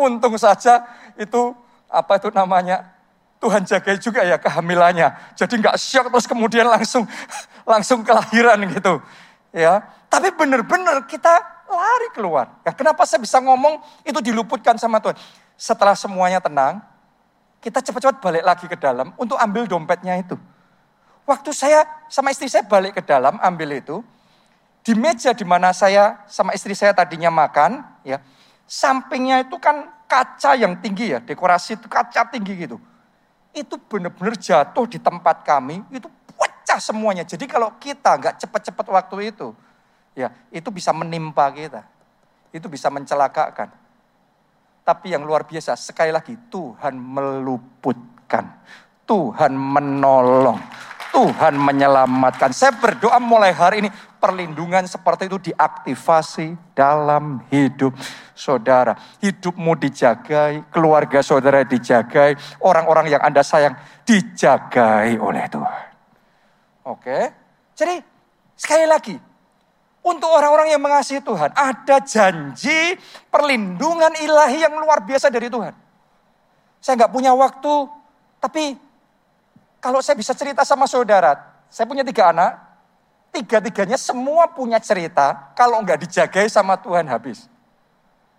Untung 0.06 0.42
saja 0.42 0.90
itu 1.22 1.54
apa 1.86 2.18
itu 2.18 2.34
namanya 2.34 2.95
Tuhan 3.46 3.62
jaga 3.62 3.94
juga 4.02 4.26
ya 4.26 4.42
kehamilannya. 4.42 5.38
Jadi 5.38 5.62
nggak 5.62 5.78
shock 5.78 6.10
terus 6.10 6.26
kemudian 6.26 6.66
langsung 6.66 7.06
langsung 7.72 8.02
kelahiran 8.02 8.58
gitu. 8.74 8.98
Ya, 9.54 9.86
tapi 10.10 10.34
benar-benar 10.34 11.06
kita 11.06 11.30
lari 11.70 12.10
keluar. 12.18 12.58
Ya, 12.66 12.74
kenapa 12.74 13.06
saya 13.06 13.22
bisa 13.22 13.38
ngomong 13.38 13.78
itu 14.02 14.18
diluputkan 14.18 14.82
sama 14.82 14.98
Tuhan? 14.98 15.14
Setelah 15.56 15.94
semuanya 15.94 16.42
tenang, 16.42 16.82
kita 17.62 17.86
cepat-cepat 17.86 18.18
balik 18.20 18.44
lagi 18.44 18.66
ke 18.66 18.76
dalam 18.76 19.14
untuk 19.16 19.38
ambil 19.38 19.70
dompetnya 19.70 20.18
itu. 20.18 20.36
Waktu 21.30 21.54
saya 21.54 21.86
sama 22.10 22.34
istri 22.34 22.50
saya 22.50 22.66
balik 22.66 22.98
ke 22.98 23.02
dalam 23.06 23.38
ambil 23.40 23.78
itu, 23.78 24.02
di 24.82 24.98
meja 24.98 25.32
di 25.32 25.46
mana 25.46 25.72
saya 25.72 26.26
sama 26.28 26.52
istri 26.58 26.74
saya 26.74 26.92
tadinya 26.92 27.30
makan, 27.30 27.86
ya, 28.04 28.20
sampingnya 28.68 29.48
itu 29.48 29.56
kan 29.62 29.88
kaca 30.10 30.58
yang 30.58 30.76
tinggi 30.82 31.16
ya, 31.16 31.24
dekorasi 31.24 31.78
itu 31.80 31.88
kaca 31.88 32.28
tinggi 32.34 32.68
gitu 32.68 32.82
itu 33.56 33.80
benar-benar 33.80 34.36
jatuh 34.36 34.86
di 34.86 35.00
tempat 35.00 35.48
kami, 35.48 35.80
itu 35.88 36.12
pecah 36.36 36.80
semuanya. 36.84 37.24
Jadi 37.24 37.48
kalau 37.48 37.72
kita 37.80 38.20
nggak 38.20 38.36
cepat-cepat 38.44 38.86
waktu 38.92 39.32
itu, 39.32 39.56
ya 40.12 40.30
itu 40.52 40.68
bisa 40.70 40.92
menimpa 40.92 41.48
kita. 41.56 41.88
Itu 42.52 42.68
bisa 42.68 42.92
mencelakakan. 42.92 43.72
Tapi 44.86 45.16
yang 45.16 45.24
luar 45.24 45.48
biasa, 45.48 45.74
sekali 45.80 46.12
lagi 46.12 46.36
Tuhan 46.52 46.94
meluputkan. 47.00 48.54
Tuhan 49.08 49.56
menolong. 49.56 50.60
Tuhan 51.16 51.56
menyelamatkan. 51.56 52.52
Saya 52.52 52.76
berdoa 52.76 53.16
mulai 53.24 53.56
hari 53.56 53.88
ini 53.88 53.90
perlindungan 54.20 54.84
seperti 54.84 55.32
itu 55.32 55.40
diaktifasi 55.48 56.76
dalam 56.76 57.40
hidup 57.48 57.96
saudara. 58.36 59.00
Hidupmu 59.24 59.80
dijagai, 59.80 60.68
keluarga 60.68 61.24
saudara 61.24 61.64
dijagai, 61.64 62.36
orang-orang 62.60 63.16
yang 63.16 63.24
Anda 63.24 63.48
sayang 63.48 63.80
dijagai 64.04 65.16
oleh 65.16 65.48
Tuhan. 65.48 65.88
Oke, 66.84 67.20
jadi 67.80 68.04
sekali 68.60 68.84
lagi, 68.84 69.16
untuk 70.04 70.28
orang-orang 70.28 70.76
yang 70.76 70.84
mengasihi 70.84 71.24
Tuhan, 71.24 71.56
ada 71.56 72.04
janji 72.04 73.00
perlindungan 73.32 74.12
ilahi 74.20 74.68
yang 74.68 74.76
luar 74.76 75.00
biasa 75.00 75.32
dari 75.32 75.48
Tuhan. 75.48 75.72
Saya 76.84 76.94
nggak 77.00 77.14
punya 77.16 77.32
waktu, 77.32 77.88
tapi 78.38 78.85
kalau 79.86 80.02
saya 80.02 80.18
bisa 80.18 80.34
cerita 80.34 80.66
sama 80.66 80.90
saudara, 80.90 81.38
saya 81.70 81.86
punya 81.86 82.02
tiga 82.02 82.34
anak. 82.34 82.66
tiga-tiganya 83.36 84.00
semua 84.00 84.48
punya 84.48 84.80
cerita, 84.80 85.52
kalau 85.60 85.84
nggak 85.84 86.08
dijagai 86.08 86.48
sama 86.48 86.80
Tuhan 86.80 87.04
habis. 87.04 87.52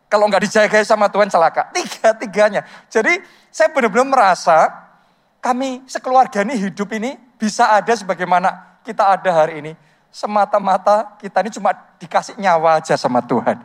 Kalau 0.09 0.25
nggak 0.25 0.49
dijagai 0.49 0.89
sama 0.89 1.13
Tuhan 1.13 1.29
celaka. 1.29 1.69
Tiga-tiganya. 1.69 2.65
Jadi 2.89 3.21
saya 3.53 3.69
benar-benar 3.77 4.09
merasa 4.09 4.73
kami 5.45 5.85
sekeluarga 5.85 6.41
ini 6.49 6.57
hidup 6.57 6.89
ini 6.97 7.13
bisa 7.37 7.77
ada 7.77 7.93
sebagaimana 7.93 8.81
kita 8.89 9.05
ada 9.05 9.31
hari 9.31 9.61
ini. 9.61 9.73
Semata-mata 10.09 11.13
kita 11.21 11.45
ini 11.45 11.53
cuma 11.53 11.77
dikasih 12.01 12.41
nyawa 12.41 12.81
aja 12.81 12.97
sama 12.97 13.21
Tuhan. 13.21 13.61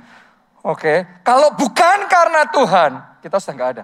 Oke, 0.67 1.07
kalau 1.23 1.55
bukan 1.55 2.11
karena 2.11 2.43
Tuhan, 2.51 2.91
kita 3.23 3.39
sudah 3.39 3.55
nggak 3.55 3.71
ada. 3.79 3.83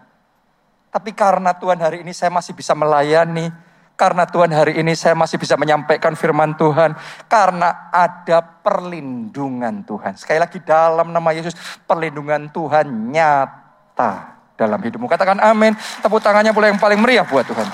Tapi 0.91 1.15
karena 1.15 1.55
Tuhan 1.55 1.79
hari 1.79 2.03
ini 2.03 2.11
saya 2.11 2.27
masih 2.27 2.51
bisa 2.51 2.75
melayani, 2.75 3.55
karena 3.97 4.29
Tuhan 4.29 4.53
hari 4.53 4.77
ini 4.77 4.93
saya 4.93 5.17
masih 5.17 5.41
bisa 5.41 5.57
menyampaikan 5.57 6.13
firman 6.13 6.53
Tuhan. 6.53 6.93
Karena 7.25 7.89
ada 7.89 8.45
perlindungan 8.45 9.81
Tuhan. 9.81 10.13
Sekali 10.13 10.37
lagi 10.37 10.61
dalam 10.61 11.09
nama 11.09 11.33
Yesus, 11.33 11.57
perlindungan 11.89 12.53
Tuhan 12.53 12.85
nyata 13.09 14.37
dalam 14.53 14.77
hidupmu. 14.77 15.09
Katakan 15.09 15.41
amin. 15.41 15.73
Tepuk 16.05 16.21
tangannya 16.21 16.53
boleh 16.53 16.77
yang 16.77 16.77
paling 16.77 17.01
meriah 17.01 17.25
buat 17.25 17.41
Tuhan. 17.49 17.65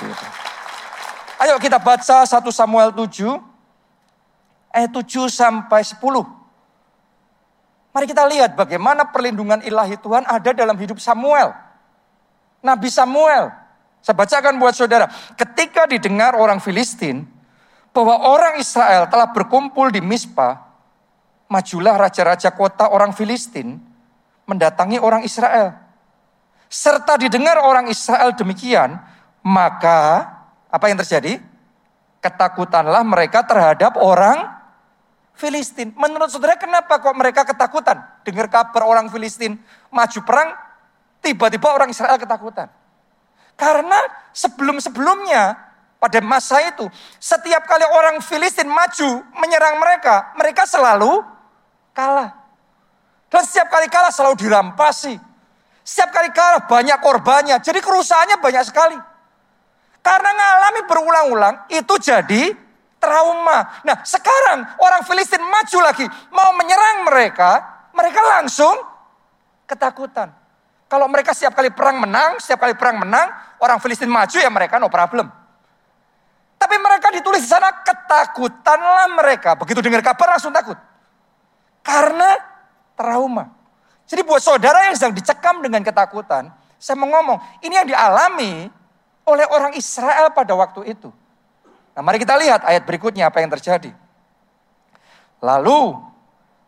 Ayo 1.44 1.60
kita 1.60 1.76
baca 1.76 2.24
1 2.24 2.40
Samuel 2.56 2.96
7. 2.96 3.36
Ayat 4.72 4.96
7 4.96 5.28
sampai 5.28 5.84
10. 5.84 6.00
Mari 7.92 8.06
kita 8.08 8.24
lihat 8.32 8.56
bagaimana 8.56 9.12
perlindungan 9.12 9.60
ilahi 9.60 10.00
Tuhan 10.00 10.24
ada 10.24 10.56
dalam 10.56 10.80
hidup 10.80 11.04
Samuel. 11.04 11.52
Nabi 12.64 12.88
Samuel. 12.88 13.63
Saya 14.04 14.20
bacakan 14.20 14.60
buat 14.60 14.76
saudara. 14.76 15.08
Ketika 15.40 15.88
didengar 15.88 16.36
orang 16.36 16.60
Filistin 16.60 17.24
bahwa 17.96 18.20
orang 18.28 18.60
Israel 18.60 19.08
telah 19.08 19.32
berkumpul 19.32 19.96
di 19.96 20.04
Mispa, 20.04 20.60
majulah 21.48 21.96
raja-raja 21.96 22.52
kota 22.52 22.92
orang 22.92 23.16
Filistin 23.16 23.80
mendatangi 24.44 25.00
orang 25.00 25.24
Israel. 25.24 25.80
Serta 26.68 27.16
didengar 27.16 27.64
orang 27.64 27.88
Israel 27.88 28.36
demikian, 28.36 29.00
maka 29.40 30.28
apa 30.68 30.92
yang 30.92 31.00
terjadi? 31.00 31.40
Ketakutanlah 32.20 33.08
mereka 33.08 33.48
terhadap 33.48 33.96
orang 33.96 34.52
Filistin. 35.32 35.96
Menurut 35.96 36.28
saudara 36.28 36.60
kenapa 36.60 37.00
kok 37.00 37.16
mereka 37.16 37.48
ketakutan? 37.48 38.04
Dengar 38.28 38.52
kabar 38.52 38.84
orang 38.84 39.08
Filistin 39.08 39.56
maju 39.88 40.20
perang, 40.28 40.60
tiba-tiba 41.24 41.72
orang 41.72 41.88
Israel 41.88 42.20
ketakutan. 42.20 42.83
Karena 43.54 44.00
sebelum-sebelumnya 44.34 45.56
pada 46.04 46.20
masa 46.20 46.60
itu 46.68 46.84
setiap 47.16 47.64
kali 47.64 47.88
orang 47.88 48.20
Filistin 48.20 48.68
maju 48.68 49.24
menyerang 49.40 49.80
mereka, 49.80 50.36
mereka 50.36 50.68
selalu 50.68 51.24
kalah. 51.96 52.36
Dan 53.32 53.42
setiap 53.48 53.72
kali 53.72 53.88
kalah 53.88 54.12
selalu 54.12 54.36
dirampasi. 54.46 55.16
Setiap 55.82 56.12
kali 56.12 56.30
kalah 56.36 56.68
banyak 56.70 57.00
korbannya. 57.02 57.58
Jadi 57.64 57.80
kerusakannya 57.82 58.38
banyak 58.38 58.64
sekali. 58.68 58.98
Karena 60.04 60.30
mengalami 60.36 60.82
berulang-ulang 60.84 61.56
itu 61.72 61.96
jadi 61.98 62.52
trauma. 63.00 63.84
Nah 63.88 64.04
sekarang 64.04 64.68
orang 64.80 65.02
Filistin 65.08 65.42
maju 65.42 65.78
lagi 65.82 66.06
mau 66.36 66.52
menyerang 66.60 67.08
mereka. 67.08 67.52
Mereka 67.96 68.20
langsung 68.20 68.76
ketakutan. 69.66 70.43
Kalau 70.94 71.10
mereka 71.10 71.34
setiap 71.34 71.58
kali 71.58 71.74
perang 71.74 72.06
menang, 72.06 72.38
setiap 72.38 72.70
kali 72.70 72.78
perang 72.78 73.02
menang, 73.02 73.34
orang 73.58 73.82
Filistin 73.82 74.14
maju 74.14 74.38
ya 74.38 74.46
mereka 74.54 74.78
no 74.78 74.94
problem. 74.94 75.26
Tapi 76.62 76.76
mereka 76.78 77.10
ditulis 77.10 77.42
di 77.42 77.50
sana 77.50 77.82
ketakutanlah 77.82 79.10
mereka. 79.18 79.58
Begitu 79.58 79.82
dengar 79.82 80.06
kabar 80.06 80.38
langsung 80.38 80.54
takut. 80.54 80.78
Karena 81.82 82.38
trauma. 82.94 83.50
Jadi 84.06 84.22
buat 84.22 84.38
saudara 84.38 84.86
yang 84.86 84.94
sedang 84.94 85.18
dicekam 85.18 85.66
dengan 85.66 85.82
ketakutan, 85.82 86.54
saya 86.78 86.94
mau 86.94 87.10
ngomong, 87.10 87.42
ini 87.66 87.74
yang 87.74 87.90
dialami 87.90 88.70
oleh 89.26 89.50
orang 89.50 89.74
Israel 89.74 90.30
pada 90.30 90.54
waktu 90.54 90.94
itu. 90.94 91.10
Nah 91.98 92.06
mari 92.06 92.22
kita 92.22 92.38
lihat 92.38 92.70
ayat 92.70 92.86
berikutnya 92.86 93.34
apa 93.34 93.42
yang 93.42 93.50
terjadi. 93.50 93.90
Lalu 95.42 95.98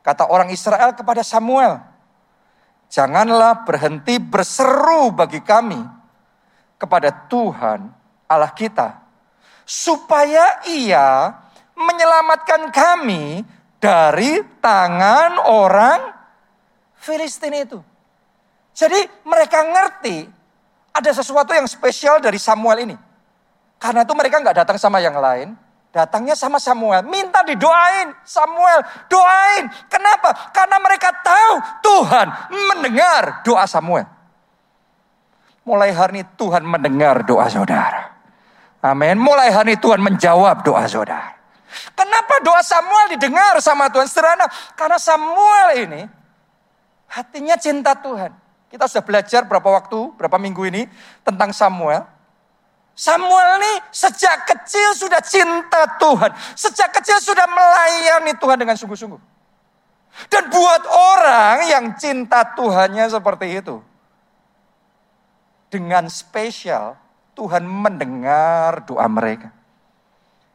kata 0.01 0.25
orang 0.33 0.49
Israel 0.49 0.97
kepada 0.97 1.21
Samuel, 1.21 1.77
Janganlah 2.89 3.65
berhenti 3.67 4.21
berseru 4.21 5.11
bagi 5.11 5.41
kami 5.41 5.81
kepada 6.79 7.11
Tuhan 7.27 7.89
Allah 8.29 8.53
kita. 8.53 9.01
Supaya 9.65 10.61
ia 10.69 11.33
menyelamatkan 11.73 12.69
kami 12.69 13.41
dari 13.81 14.41
tangan 14.61 15.41
orang 15.49 16.13
Filistin 17.01 17.53
itu. 17.53 17.79
Jadi 18.73 18.97
mereka 19.25 19.61
ngerti 19.61 20.25
ada 20.95 21.11
sesuatu 21.13 21.53
yang 21.53 21.69
spesial 21.69 22.17
dari 22.17 22.41
Samuel 22.41 22.89
ini. 22.89 22.97
Karena 23.77 24.01
itu 24.01 24.13
mereka 24.17 24.41
nggak 24.41 24.65
datang 24.65 24.77
sama 24.81 25.03
yang 25.03 25.13
lain. 25.19 25.53
Datangnya 25.95 26.35
sama 26.35 26.59
Samuel, 26.59 27.07
minta 27.07 27.39
didoain. 27.47 28.11
Samuel, 28.27 28.83
doain. 29.07 29.71
Kenapa? 29.87 30.51
Karena 30.51 30.75
mereka 30.75 31.07
tahu 31.23 31.55
Tuhan 31.79 32.27
mendengar 32.51 33.39
doa 33.47 33.63
Samuel. 33.63 34.03
Mulai 35.63 35.95
hari 35.95 36.19
ini 36.19 36.23
Tuhan 36.35 36.67
mendengar 36.67 37.23
doa 37.23 37.47
saudara. 37.47 38.11
Amin. 38.83 39.15
Mulai 39.15 39.55
hari 39.55 39.73
ini 39.73 39.79
Tuhan 39.79 40.03
menjawab 40.03 40.67
doa 40.67 40.83
saudara. 40.83 41.31
Kenapa 41.95 42.43
doa 42.43 42.59
Samuel 42.59 43.15
didengar 43.15 43.55
sama 43.63 43.87
Tuhan? 43.87 44.11
Sederhana, 44.11 44.51
karena 44.75 44.99
Samuel 44.99 45.67
ini 45.79 46.01
hatinya 47.07 47.55
cinta 47.55 47.95
Tuhan. 47.95 48.35
Kita 48.67 48.83
sudah 48.91 49.03
belajar 49.07 49.47
berapa 49.47 49.69
waktu, 49.71 50.11
berapa 50.19 50.35
minggu 50.35 50.59
ini 50.67 50.91
tentang 51.23 51.55
Samuel. 51.55 52.03
Samuel 52.95 53.59
ini 53.59 53.73
sejak 53.91 54.47
kecil 54.47 54.95
sudah 54.95 55.19
cinta 55.19 55.83
Tuhan. 55.99 56.31
Sejak 56.55 56.95
kecil 56.95 57.19
sudah 57.19 57.43
melayani 57.43 58.31
Tuhan 58.39 58.55
dengan 58.55 58.79
sungguh-sungguh. 58.79 59.19
Dan 60.31 60.47
buat 60.47 60.83
orang 60.87 61.67
yang 61.67 61.85
cinta 61.99 62.55
Tuhannya 62.55 63.11
seperti 63.11 63.59
itu. 63.59 63.83
Dengan 65.67 66.07
spesial 66.07 66.95
Tuhan 67.35 67.67
mendengar 67.67 68.87
doa 68.87 69.11
mereka. 69.11 69.51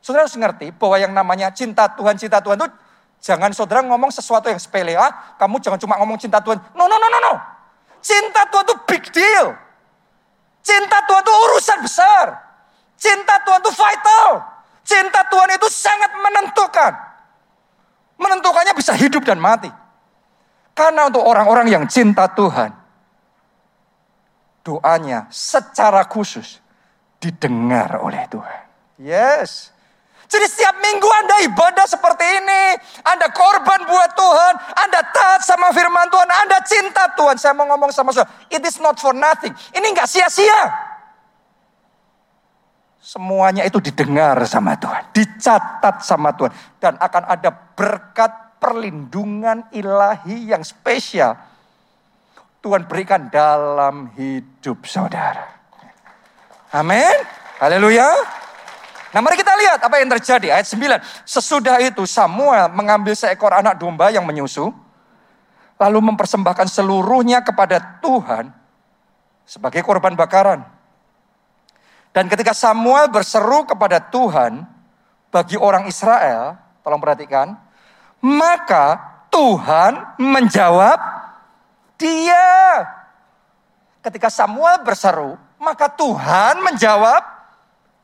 Saudara 0.00 0.24
harus 0.24 0.32
ngerti 0.32 0.72
bahwa 0.72 0.96
yang 0.96 1.12
namanya 1.12 1.52
cinta 1.52 1.92
Tuhan, 1.92 2.16
cinta 2.16 2.40
Tuhan 2.40 2.56
itu 2.56 2.68
jangan 3.20 3.52
saudara 3.52 3.84
ngomong 3.84 4.08
sesuatu 4.08 4.48
yang 4.48 4.56
sepele. 4.56 4.96
Ah, 4.96 5.36
kamu 5.36 5.60
jangan 5.60 5.76
cuma 5.76 6.00
ngomong 6.00 6.16
cinta 6.16 6.40
Tuhan. 6.40 6.56
No, 6.72 6.88
no, 6.88 6.96
no, 6.96 7.08
no, 7.12 7.18
no. 7.20 7.34
Cinta 8.00 8.48
Tuhan 8.48 8.64
itu 8.64 8.76
big 8.88 9.04
deal. 9.12 9.52
Cinta 10.60 10.98
Tuhan 11.08 11.22
itu 11.24 11.32
urusan 11.32 11.78
besar. 11.84 12.26
Cinta 13.00 13.40
Tuhan 13.44 13.60
itu 13.64 13.72
vital. 13.72 14.28
Cinta 14.84 15.20
Tuhan 15.28 15.50
itu 15.56 15.68
sangat 15.72 16.10
menentukan. 16.20 16.92
Menentukannya 18.20 18.74
bisa 18.76 18.92
hidup 18.92 19.24
dan 19.24 19.40
mati. 19.40 19.72
Karena 20.76 21.08
untuk 21.08 21.24
orang-orang 21.24 21.68
yang 21.72 21.84
cinta 21.88 22.28
Tuhan, 22.28 22.72
doanya 24.64 25.28
secara 25.32 26.04
khusus 26.04 26.60
didengar 27.20 28.00
oleh 28.00 28.24
Tuhan. 28.28 28.60
Yes. 29.00 29.72
Jadi 30.30 30.46
setiap 30.46 30.78
minggu 30.78 31.10
Anda 31.10 31.36
ibadah 31.50 31.86
seperti 31.90 32.22
ini. 32.22 32.78
Anda 33.02 33.34
korban 33.34 33.82
buat 33.82 34.14
Tuhan. 34.14 34.54
Anda 34.78 35.00
taat 35.10 35.42
sama 35.42 35.74
firman 35.74 36.06
Tuhan. 36.06 36.30
Anda 36.30 36.58
cinta 36.62 37.10
Tuhan. 37.18 37.34
Saya 37.34 37.50
mau 37.58 37.66
ngomong 37.66 37.90
sama 37.90 38.14
saudara. 38.14 38.30
It 38.46 38.62
is 38.62 38.78
not 38.78 39.02
for 39.02 39.10
nothing. 39.10 39.50
Ini 39.74 39.86
nggak 39.90 40.06
sia-sia. 40.06 40.70
Semuanya 43.02 43.66
itu 43.66 43.82
didengar 43.82 44.38
sama 44.46 44.78
Tuhan. 44.78 45.10
Dicatat 45.10 46.06
sama 46.06 46.30
Tuhan. 46.38 46.54
Dan 46.78 46.94
akan 46.94 47.24
ada 47.26 47.50
berkat 47.50 48.62
perlindungan 48.62 49.66
ilahi 49.74 50.54
yang 50.54 50.62
spesial. 50.62 51.34
Tuhan 52.62 52.86
berikan 52.86 53.26
dalam 53.34 54.14
hidup 54.14 54.86
saudara. 54.86 55.58
Amin. 56.70 57.18
Haleluya. 57.58 58.39
Nah 59.10 59.18
mari 59.18 59.34
kita 59.34 59.50
lihat 59.58 59.82
apa 59.82 59.98
yang 59.98 60.10
terjadi. 60.18 60.54
Ayat 60.54 60.70
9. 60.70 61.26
Sesudah 61.26 61.82
itu 61.82 62.06
Samuel 62.06 62.70
mengambil 62.70 63.18
seekor 63.18 63.50
anak 63.50 63.78
domba 63.78 64.14
yang 64.14 64.22
menyusu. 64.22 64.70
Lalu 65.80 65.98
mempersembahkan 66.12 66.68
seluruhnya 66.70 67.42
kepada 67.42 68.00
Tuhan 68.04 68.52
sebagai 69.48 69.82
korban 69.82 70.14
bakaran. 70.14 70.62
Dan 72.14 72.30
ketika 72.30 72.54
Samuel 72.54 73.10
berseru 73.10 73.66
kepada 73.66 73.98
Tuhan 73.98 74.62
bagi 75.30 75.56
orang 75.58 75.86
Israel, 75.90 76.58
tolong 76.82 77.00
perhatikan, 77.00 77.54
maka 78.22 78.98
Tuhan 79.30 80.20
menjawab 80.20 80.98
dia. 81.96 82.46
Ketika 84.04 84.28
Samuel 84.28 84.82
berseru, 84.82 85.38
maka 85.56 85.86
Tuhan 85.88 86.60
menjawab 86.60 87.39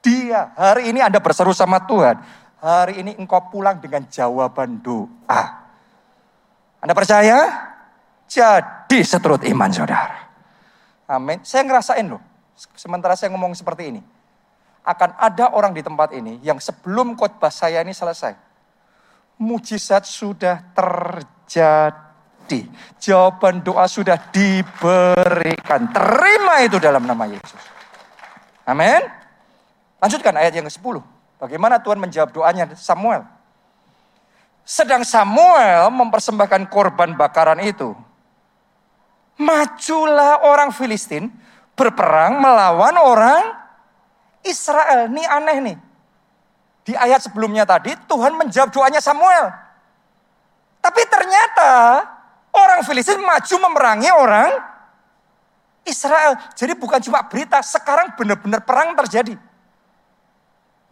dia. 0.06 0.54
Hari 0.54 0.94
ini 0.94 1.02
Anda 1.02 1.18
berseru 1.18 1.50
sama 1.50 1.82
Tuhan. 1.82 2.22
Hari 2.62 3.02
ini 3.02 3.18
engkau 3.18 3.50
pulang 3.50 3.82
dengan 3.82 4.06
jawaban 4.06 4.78
doa. 4.78 5.42
Anda 6.78 6.94
percaya? 6.94 7.38
Jadi 8.30 9.02
seturut 9.02 9.42
iman 9.42 9.70
saudara. 9.74 10.30
Amin. 11.10 11.42
Saya 11.42 11.66
ngerasain 11.66 12.06
loh. 12.06 12.22
Sementara 12.78 13.18
saya 13.18 13.34
ngomong 13.34 13.58
seperti 13.58 13.90
ini. 13.90 14.00
Akan 14.86 15.18
ada 15.18 15.50
orang 15.50 15.74
di 15.74 15.82
tempat 15.82 16.14
ini 16.14 16.38
yang 16.46 16.62
sebelum 16.62 17.18
khotbah 17.18 17.50
saya 17.50 17.82
ini 17.82 17.90
selesai. 17.90 18.38
Mujizat 19.42 20.06
sudah 20.06 20.62
terjadi 20.72 22.06
di 22.46 22.62
Jawaban 23.02 23.60
doa 23.60 23.90
sudah 23.90 24.30
diberikan. 24.30 25.90
Terima 25.90 26.62
itu 26.62 26.78
dalam 26.78 27.02
nama 27.02 27.26
Yesus. 27.26 27.58
Amin. 28.62 29.25
Lanjutkan 30.02 30.34
ayat 30.36 30.52
yang 30.56 30.66
ke-10. 30.68 31.00
Bagaimana 31.36 31.80
Tuhan 31.80 32.00
menjawab 32.00 32.30
doanya 32.32 32.72
Samuel? 32.76 33.24
Sedang 34.66 35.06
Samuel 35.06 35.92
mempersembahkan 35.92 36.68
korban 36.72 37.14
bakaran 37.14 37.60
itu. 37.62 37.94
Majulah 39.36 40.48
orang 40.48 40.72
Filistin 40.72 41.28
berperang 41.76 42.40
melawan 42.40 42.96
orang 42.96 43.52
Israel. 44.42 45.12
Ini 45.12 45.22
aneh 45.28 45.58
nih. 45.60 45.76
Di 46.86 46.92
ayat 46.96 47.20
sebelumnya 47.20 47.68
tadi 47.68 47.92
Tuhan 48.08 48.32
menjawab 48.34 48.72
doanya 48.72 49.00
Samuel. 49.02 49.52
Tapi 50.80 51.02
ternyata 51.10 51.72
Orang 52.56 52.80
Filistin 52.88 53.20
maju 53.20 53.56
memerangi 53.68 54.10
orang 54.16 54.50
Israel. 55.84 56.40
Jadi 56.56 56.72
bukan 56.72 57.04
cuma 57.04 57.20
berita, 57.28 57.60
sekarang 57.60 58.16
benar-benar 58.16 58.64
perang 58.64 58.96
terjadi. 59.04 59.36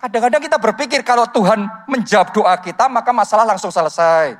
Kadang-kadang 0.05 0.43
kita 0.45 0.61
berpikir 0.61 1.01
kalau 1.01 1.25
Tuhan 1.33 1.64
menjawab 1.88 2.29
doa 2.37 2.53
kita, 2.61 2.93
maka 2.93 3.09
masalah 3.09 3.49
langsung 3.49 3.73
selesai. 3.73 4.37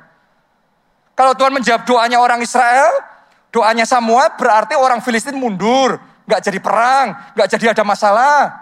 Kalau 1.17 1.33
Tuhan 1.33 1.49
menjawab 1.57 1.81
doanya 1.89 2.21
orang 2.21 2.37
Israel, 2.45 3.01
doanya 3.49 3.81
Samuel 3.81 4.29
berarti 4.37 4.77
orang 4.77 5.01
Filistin 5.01 5.33
mundur. 5.41 5.97
Gak 6.29 6.45
jadi 6.45 6.61
perang, 6.61 7.17
gak 7.33 7.49
jadi 7.49 7.73
ada 7.73 7.81
masalah. 7.81 8.53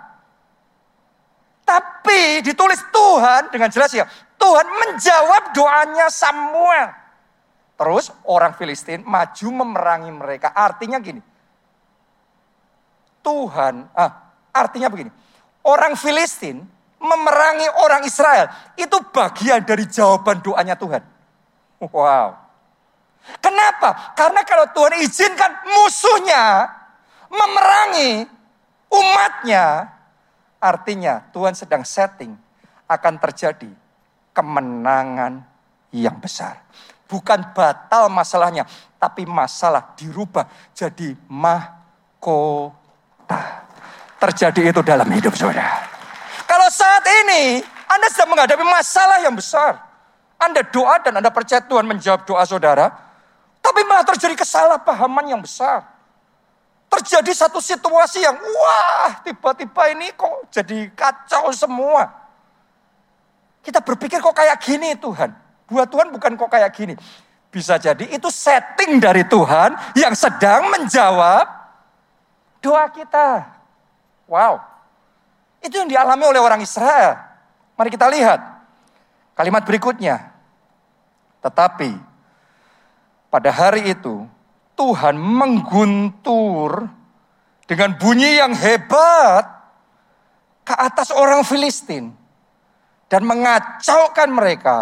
Tapi 1.68 2.40
ditulis 2.40 2.80
Tuhan 2.88 3.52
dengan 3.52 3.68
jelas 3.68 3.92
ya, 3.92 4.08
Tuhan 4.40 4.64
menjawab 4.64 5.52
doanya 5.52 6.08
Samuel. 6.08 6.88
Terus 7.76 8.16
orang 8.24 8.56
Filistin 8.56 9.04
maju 9.04 9.48
memerangi 9.52 10.12
mereka. 10.16 10.56
Artinya 10.56 11.04
gini. 11.04 11.20
Tuhan, 13.20 13.92
ah, 13.92 14.40
artinya 14.56 14.88
begini. 14.88 15.12
Orang 15.68 16.00
Filistin 16.00 16.72
memerangi 17.04 17.68
orang 17.84 18.08
Israel. 18.08 18.48
Itu 18.80 19.04
bagian 19.12 19.68
dari 19.68 19.84
jawaban 19.86 20.40
doanya 20.40 20.80
Tuhan. 20.80 21.04
Wow. 21.84 22.40
Kenapa? 23.44 24.16
Karena 24.16 24.42
kalau 24.48 24.72
Tuhan 24.72 25.00
izinkan 25.04 25.52
musuhnya 25.68 26.68
memerangi 27.28 28.28
umatnya, 28.92 29.92
artinya 30.60 31.24
Tuhan 31.32 31.56
sedang 31.56 31.84
setting 31.84 32.36
akan 32.88 33.14
terjadi 33.20 33.72
kemenangan 34.36 35.44
yang 35.92 36.20
besar. 36.20 36.64
Bukan 37.08 37.54
batal 37.54 38.10
masalahnya, 38.10 38.66
tapi 38.98 39.28
masalah 39.28 39.94
dirubah 39.96 40.48
jadi 40.74 41.16
mahkota. 41.30 42.82
Terjadi 44.20 44.72
itu 44.72 44.82
dalam 44.82 45.08
hidup 45.12 45.36
saudara. 45.36 45.93
Saat 46.74 47.06
ini 47.06 47.62
Anda 47.86 48.10
sedang 48.10 48.34
menghadapi 48.34 48.66
masalah 48.66 49.22
yang 49.22 49.38
besar. 49.38 49.78
Anda 50.42 50.66
doa 50.66 50.98
dan 51.06 51.22
Anda 51.22 51.30
percaya 51.30 51.62
Tuhan 51.62 51.86
menjawab 51.86 52.26
doa 52.26 52.42
saudara. 52.50 52.90
Tapi 53.62 53.86
malah 53.86 54.02
terjadi 54.02 54.34
kesalahpahaman 54.34 55.30
yang 55.30 55.40
besar. 55.40 55.86
Terjadi 56.90 57.32
satu 57.34 57.62
situasi 57.62 58.26
yang 58.26 58.38
wah 58.38 59.22
tiba-tiba 59.22 59.94
ini 59.94 60.14
kok 60.18 60.50
jadi 60.50 60.90
kacau 60.98 61.54
semua. 61.54 62.10
Kita 63.62 63.80
berpikir 63.80 64.20
kok 64.20 64.34
kayak 64.34 64.58
gini 64.60 64.98
Tuhan. 64.98 65.30
Buat 65.70 65.88
Tuhan 65.94 66.10
bukan 66.10 66.32
kok 66.36 66.50
kayak 66.52 66.74
gini. 66.74 66.98
Bisa 67.54 67.78
jadi 67.78 68.10
itu 68.10 68.34
setting 68.34 68.98
dari 68.98 69.22
Tuhan 69.30 69.78
yang 69.94 70.18
sedang 70.18 70.74
menjawab 70.74 71.46
doa 72.66 72.90
kita. 72.90 73.46
Wow. 74.26 74.73
Itu 75.64 75.80
yang 75.80 75.88
dialami 75.88 76.28
oleh 76.28 76.42
orang 76.44 76.60
Israel. 76.60 77.16
Mari 77.80 77.90
kita 77.90 78.12
lihat. 78.12 78.40
Kalimat 79.34 79.64
berikutnya. 79.64 80.36
Tetapi 81.40 81.92
pada 83.32 83.50
hari 83.50 83.96
itu 83.96 84.28
Tuhan 84.76 85.16
mengguntur 85.18 86.86
dengan 87.64 87.96
bunyi 87.96 88.44
yang 88.44 88.54
hebat 88.54 89.48
ke 90.68 90.74
atas 90.76 91.10
orang 91.10 91.42
Filistin 91.48 92.12
dan 93.08 93.24
mengacaukan 93.24 94.30
mereka 94.30 94.78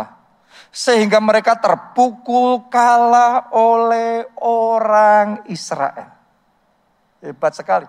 sehingga 0.71 1.19
mereka 1.19 1.59
terpukul 1.59 2.67
kalah 2.71 3.51
oleh 3.51 4.23
orang 4.41 5.45
Israel. 5.51 6.11
Hebat 7.21 7.53
sekali. 7.53 7.87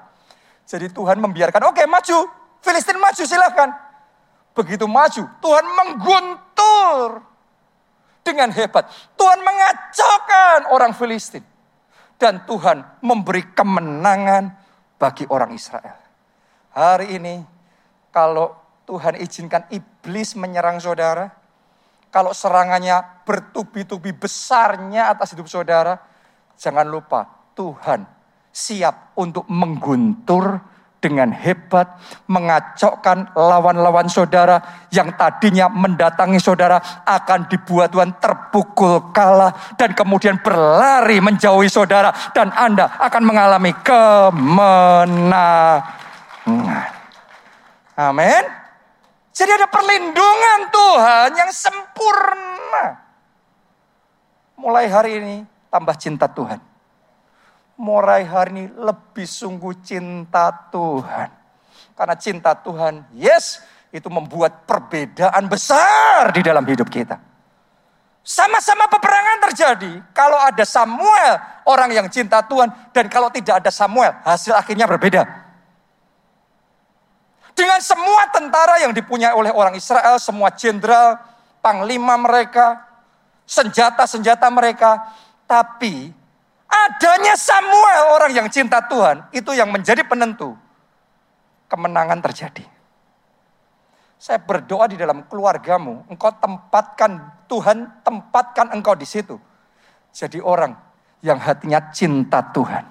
Jadi 0.67 0.91
Tuhan 0.91 1.19
membiarkan, 1.19 1.73
oke 1.73 1.83
maju, 1.87 2.42
Filistin 2.63 2.97
maju 2.97 3.23
silahkan. 3.27 3.71
Begitu 4.55 4.87
maju, 4.87 5.23
Tuhan 5.43 5.67
mengguntur 5.67 7.27
dengan 8.23 8.55
hebat. 8.55 8.87
Tuhan 9.19 9.43
mengacaukan 9.43 10.61
orang 10.71 10.95
Filistin. 10.95 11.43
Dan 12.17 12.47
Tuhan 12.47 13.03
memberi 13.03 13.51
kemenangan 13.51 14.55
bagi 14.95 15.27
orang 15.27 15.51
Israel. 15.59 15.99
Hari 16.71 17.19
ini, 17.19 17.43
kalau 18.15 18.55
Tuhan 18.87 19.19
izinkan 19.19 19.67
iblis 19.75 20.39
menyerang 20.39 20.79
saudara, 20.79 21.35
kalau 22.15 22.31
serangannya 22.31 23.27
bertubi-tubi 23.27 24.15
besarnya 24.15 25.11
atas 25.11 25.35
hidup 25.35 25.51
saudara, 25.51 25.99
jangan 26.55 26.87
lupa 26.87 27.27
Tuhan 27.59 28.07
siap 28.53 29.17
untuk 29.19 29.49
mengguntur 29.51 30.61
dengan 31.03 31.35
hebat, 31.35 31.99
mengacaukan 32.31 33.35
lawan-lawan 33.35 34.07
saudara 34.07 34.87
yang 34.95 35.11
tadinya 35.19 35.67
mendatangi 35.67 36.39
saudara 36.39 36.79
akan 37.03 37.51
dibuat 37.51 37.91
Tuhan 37.91 38.15
terpukul 38.23 39.11
kalah 39.11 39.51
dan 39.75 39.99
kemudian 39.99 40.39
berlari 40.39 41.19
menjauhi 41.19 41.67
saudara 41.67 42.15
dan 42.31 42.55
Anda 42.55 42.87
akan 43.03 43.23
mengalami 43.27 43.75
kemenangan. 43.83 45.83
Amin. 47.99 48.45
Jadi 49.35 49.51
ada 49.51 49.67
perlindungan 49.67 50.71
Tuhan 50.71 51.31
yang 51.35 51.51
sempurna. 51.51 53.03
Mulai 54.55 54.87
hari 54.87 55.19
ini 55.19 55.43
tambah 55.67 55.99
cinta 55.99 56.31
Tuhan. 56.31 56.72
Mulai 57.77 58.23
hari 58.29 58.51
ini 58.53 58.65
lebih 58.77 59.25
sungguh 59.25 59.75
cinta 59.81 60.53
Tuhan. 60.71 61.29
Karena 61.97 62.17
cinta 62.17 62.53
Tuhan, 62.57 63.05
yes, 63.17 63.61
itu 63.93 64.09
membuat 64.09 64.65
perbedaan 64.65 65.45
besar 65.49 66.33
di 66.33 66.41
dalam 66.41 66.65
hidup 66.65 66.89
kita. 66.89 67.21
Sama-sama 68.23 68.87
peperangan 68.87 69.39
terjadi. 69.51 69.93
Kalau 70.15 70.39
ada 70.39 70.63
Samuel, 70.63 71.43
orang 71.67 71.91
yang 71.91 72.07
cinta 72.07 72.39
Tuhan. 72.47 72.71
Dan 72.95 73.11
kalau 73.11 73.29
tidak 73.35 73.59
ada 73.59 73.71
Samuel, 73.75 74.15
hasil 74.23 74.55
akhirnya 74.55 74.87
berbeda. 74.87 75.27
Dengan 77.53 77.83
semua 77.83 78.31
tentara 78.33 78.81
yang 78.81 78.95
dipunyai 78.95 79.35
oleh 79.35 79.51
orang 79.51 79.75
Israel, 79.75 80.17
semua 80.23 80.55
jenderal, 80.55 81.19
panglima 81.61 82.15
mereka, 82.17 82.81
senjata-senjata 83.45 84.49
mereka. 84.55 85.03
Tapi 85.51 86.15
adanya 86.73 87.37
Samuel 87.37 88.17
orang 88.17 88.33
yang 88.33 88.49
cinta 88.49 88.81
Tuhan, 88.89 89.29
itu 89.31 89.53
yang 89.53 89.69
menjadi 89.69 90.01
penentu. 90.09 90.57
Kemenangan 91.69 92.21
terjadi. 92.21 92.65
Saya 94.23 94.39
berdoa 94.39 94.87
di 94.87 94.95
dalam 94.95 95.27
keluargamu, 95.27 96.07
engkau 96.07 96.31
tempatkan, 96.39 97.43
Tuhan 97.51 98.05
tempatkan 98.07 98.71
engkau 98.71 98.95
di 98.95 99.05
situ. 99.05 99.35
Jadi 100.15 100.39
orang 100.39 100.77
yang 101.25 101.41
hatinya 101.43 101.91
cinta 101.91 102.39
Tuhan. 102.55 102.85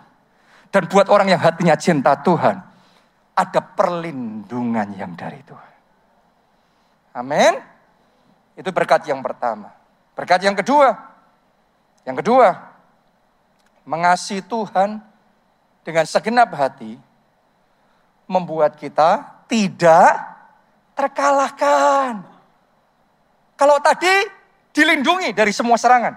Dan 0.71 0.87
buat 0.87 1.07
orang 1.11 1.31
yang 1.31 1.39
hatinya 1.39 1.75
cinta 1.75 2.15
Tuhan, 2.19 2.57
ada 3.35 3.61
perlindungan 3.63 4.87
yang 4.95 5.15
dari 5.15 5.39
Tuhan. 5.43 5.71
Amin. 7.15 7.59
Itu 8.55 8.71
berkat 8.71 9.07
yang 9.07 9.19
pertama. 9.19 9.71
Berkat 10.15 10.43
yang 10.43 10.55
kedua. 10.55 10.95
Yang 12.07 12.23
kedua, 12.23 12.70
mengasihi 13.91 14.39
Tuhan 14.39 15.03
dengan 15.83 16.07
segenap 16.07 16.55
hati 16.55 16.95
membuat 18.23 18.79
kita 18.79 19.43
tidak 19.51 20.15
terkalahkan. 20.95 22.23
Kalau 23.59 23.77
tadi 23.83 24.31
dilindungi 24.71 25.35
dari 25.35 25.51
semua 25.51 25.75
serangan. 25.75 26.15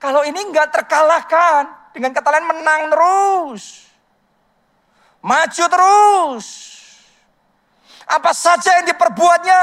Kalau 0.00 0.24
ini 0.24 0.40
nggak 0.40 0.72
terkalahkan. 0.72 1.92
Dengan 1.92 2.12
kata 2.12 2.28
lain 2.28 2.48
menang 2.48 2.82
terus. 2.92 3.88
Maju 5.20 5.64
terus. 5.68 6.46
Apa 8.08 8.32
saja 8.32 8.80
yang 8.80 8.86
diperbuatnya 8.88 9.58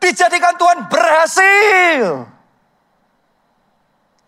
dijadikan 0.00 0.56
Tuhan 0.56 0.78
berhasil. 0.88 2.28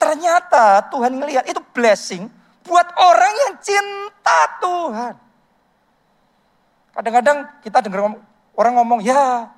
Ternyata 0.00 0.88
Tuhan 0.92 1.12
melihat 1.16 1.44
itu 1.46 1.60
blessing 1.72 2.41
buat 2.62 2.88
orang 2.94 3.34
yang 3.46 3.54
cinta 3.58 4.38
Tuhan. 4.62 5.14
Kadang-kadang 6.92 7.38
kita 7.64 7.78
dengar 7.82 8.14
orang 8.54 8.74
ngomong, 8.78 9.00
ya 9.02 9.48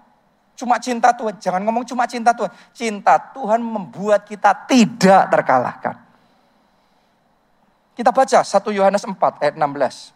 cuma 0.55 0.79
cinta 0.79 1.11
Tuhan. 1.13 1.35
Jangan 1.39 1.63
ngomong 1.67 1.85
cuma 1.85 2.07
cinta 2.07 2.33
Tuhan. 2.33 2.51
Cinta 2.73 3.19
Tuhan 3.19 3.61
membuat 3.61 4.25
kita 4.25 4.55
tidak 4.67 5.29
terkalahkan. 5.31 6.05
Kita 7.95 8.11
baca 8.11 8.43
1 8.43 8.75
Yohanes 8.75 9.07
4 9.07 9.15
ayat 9.43 9.55
16. 9.55 10.11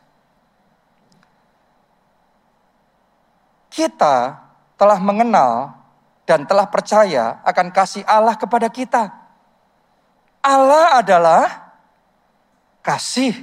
Kita 3.70 4.34
telah 4.74 4.98
mengenal 4.98 5.78
dan 6.26 6.42
telah 6.42 6.66
percaya 6.66 7.38
akan 7.46 7.70
kasih 7.70 8.02
Allah 8.02 8.34
kepada 8.34 8.66
kita. 8.66 9.14
Allah 10.42 10.98
adalah 10.98 11.67
kasih. 12.88 13.36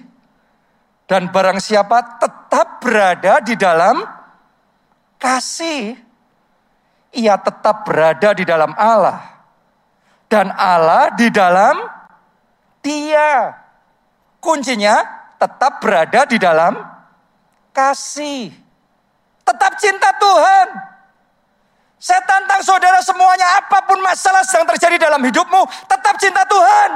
Dan 1.06 1.30
barang 1.30 1.62
siapa 1.62 2.18
tetap 2.18 2.82
berada 2.82 3.38
di 3.46 3.54
dalam 3.54 4.02
kasih, 5.22 5.94
ia 7.14 7.38
tetap 7.38 7.86
berada 7.86 8.34
di 8.34 8.42
dalam 8.42 8.74
Allah. 8.74 9.22
Dan 10.26 10.50
Allah 10.50 11.14
di 11.14 11.30
dalam 11.30 11.78
dia. 12.82 13.62
Kuncinya 14.42 15.02
tetap 15.38 15.78
berada 15.78 16.26
di 16.26 16.42
dalam 16.42 16.74
kasih. 17.70 18.50
Tetap 19.46 19.78
cinta 19.78 20.10
Tuhan. 20.18 20.68
Saya 22.02 22.22
tantang 22.26 22.62
saudara 22.62 23.02
semuanya, 23.02 23.62
apa 23.62 23.82
pun 23.86 23.98
masalah 24.02 24.46
sedang 24.46 24.70
terjadi 24.74 25.10
dalam 25.10 25.22
hidupmu, 25.22 25.66
tetap 25.90 26.18
cinta 26.22 26.46
Tuhan. 26.46 26.92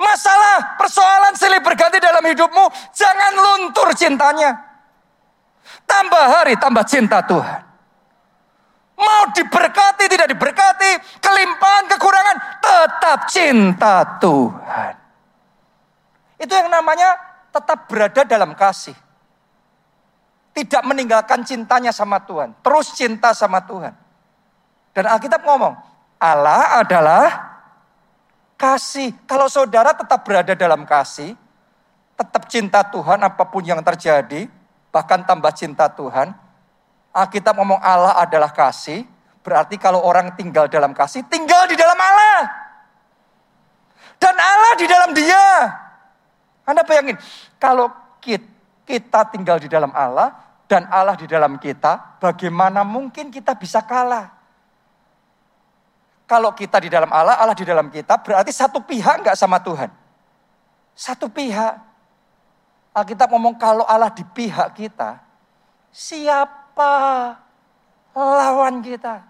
Masalah, 0.00 0.80
persoalan 0.80 1.36
silih 1.36 1.60
berganti 1.60 2.00
dalam 2.00 2.24
hidupmu, 2.24 2.64
jangan 2.96 3.32
luntur 3.36 3.92
cintanya. 3.92 4.56
Tambah 5.84 6.24
hari, 6.40 6.56
tambah 6.56 6.84
cinta 6.88 7.20
Tuhan. 7.22 7.60
Mau 8.96 9.22
diberkati, 9.34 10.04
tidak 10.06 10.30
diberkati, 10.30 10.90
kelimpahan, 11.18 11.84
kekurangan, 11.90 12.36
tetap 12.62 13.18
cinta 13.28 13.94
Tuhan. 14.22 14.94
Itu 16.38 16.52
yang 16.52 16.70
namanya 16.70 17.18
tetap 17.50 17.90
berada 17.90 18.22
dalam 18.24 18.54
kasih. 18.54 18.94
Tidak 20.52 20.82
meninggalkan 20.84 21.42
cintanya 21.42 21.90
sama 21.90 22.20
Tuhan. 22.22 22.52
Terus 22.60 22.92
cinta 22.92 23.32
sama 23.32 23.64
Tuhan. 23.64 23.96
Dan 24.92 25.04
Alkitab 25.08 25.40
ngomong, 25.40 25.72
Allah 26.20 26.84
adalah 26.84 27.51
kasih. 28.62 29.10
Kalau 29.26 29.50
saudara 29.50 29.90
tetap 29.90 30.22
berada 30.22 30.54
dalam 30.54 30.86
kasih, 30.86 31.34
tetap 32.14 32.46
cinta 32.46 32.86
Tuhan 32.86 33.18
apa 33.18 33.42
pun 33.50 33.66
yang 33.66 33.82
terjadi, 33.82 34.46
bahkan 34.94 35.26
tambah 35.26 35.50
cinta 35.50 35.90
Tuhan. 35.90 36.30
Alkitab 37.10 37.58
ngomong 37.58 37.82
Allah 37.82 38.22
adalah 38.22 38.54
kasih, 38.54 39.02
berarti 39.42 39.74
kalau 39.82 39.98
orang 40.06 40.38
tinggal 40.38 40.70
dalam 40.70 40.94
kasih, 40.94 41.26
tinggal 41.26 41.66
di 41.66 41.74
dalam 41.74 41.98
Allah. 41.98 42.40
Dan 44.22 44.38
Allah 44.38 44.72
di 44.78 44.86
dalam 44.86 45.10
dia. 45.10 45.46
Anda 46.62 46.86
bayangin, 46.86 47.18
kalau 47.58 47.90
kita 48.86 49.26
tinggal 49.34 49.58
di 49.58 49.66
dalam 49.66 49.90
Allah, 49.90 50.30
dan 50.70 50.86
Allah 50.88 51.18
di 51.18 51.26
dalam 51.26 51.58
kita, 51.58 52.22
bagaimana 52.22 52.86
mungkin 52.86 53.34
kita 53.34 53.58
bisa 53.58 53.82
kalah? 53.82 54.41
Kalau 56.32 56.56
kita 56.56 56.80
di 56.80 56.88
dalam 56.88 57.12
Allah, 57.12 57.36
Allah 57.36 57.52
di 57.52 57.60
dalam 57.60 57.92
kita, 57.92 58.16
berarti 58.16 58.48
satu 58.56 58.80
pihak 58.80 59.20
enggak 59.20 59.36
sama 59.36 59.60
Tuhan. 59.60 59.92
Satu 60.96 61.28
pihak. 61.28 61.76
Alkitab 62.96 63.28
ngomong 63.36 63.60
kalau 63.60 63.84
Allah 63.84 64.08
di 64.08 64.24
pihak 64.24 64.72
kita, 64.72 65.20
siapa 65.92 67.36
lawan 68.16 68.80
kita? 68.80 69.28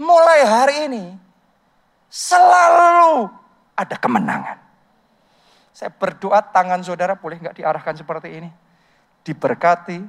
Mulai 0.00 0.40
hari 0.48 0.76
ini, 0.88 1.04
selalu 2.08 3.28
ada 3.76 3.96
kemenangan. 4.00 4.56
Saya 5.76 5.92
berdoa 5.92 6.40
tangan 6.40 6.80
saudara 6.80 7.20
boleh 7.20 7.36
nggak 7.36 7.60
diarahkan 7.60 8.00
seperti 8.00 8.32
ini? 8.32 8.48
Diberkati, 9.28 10.00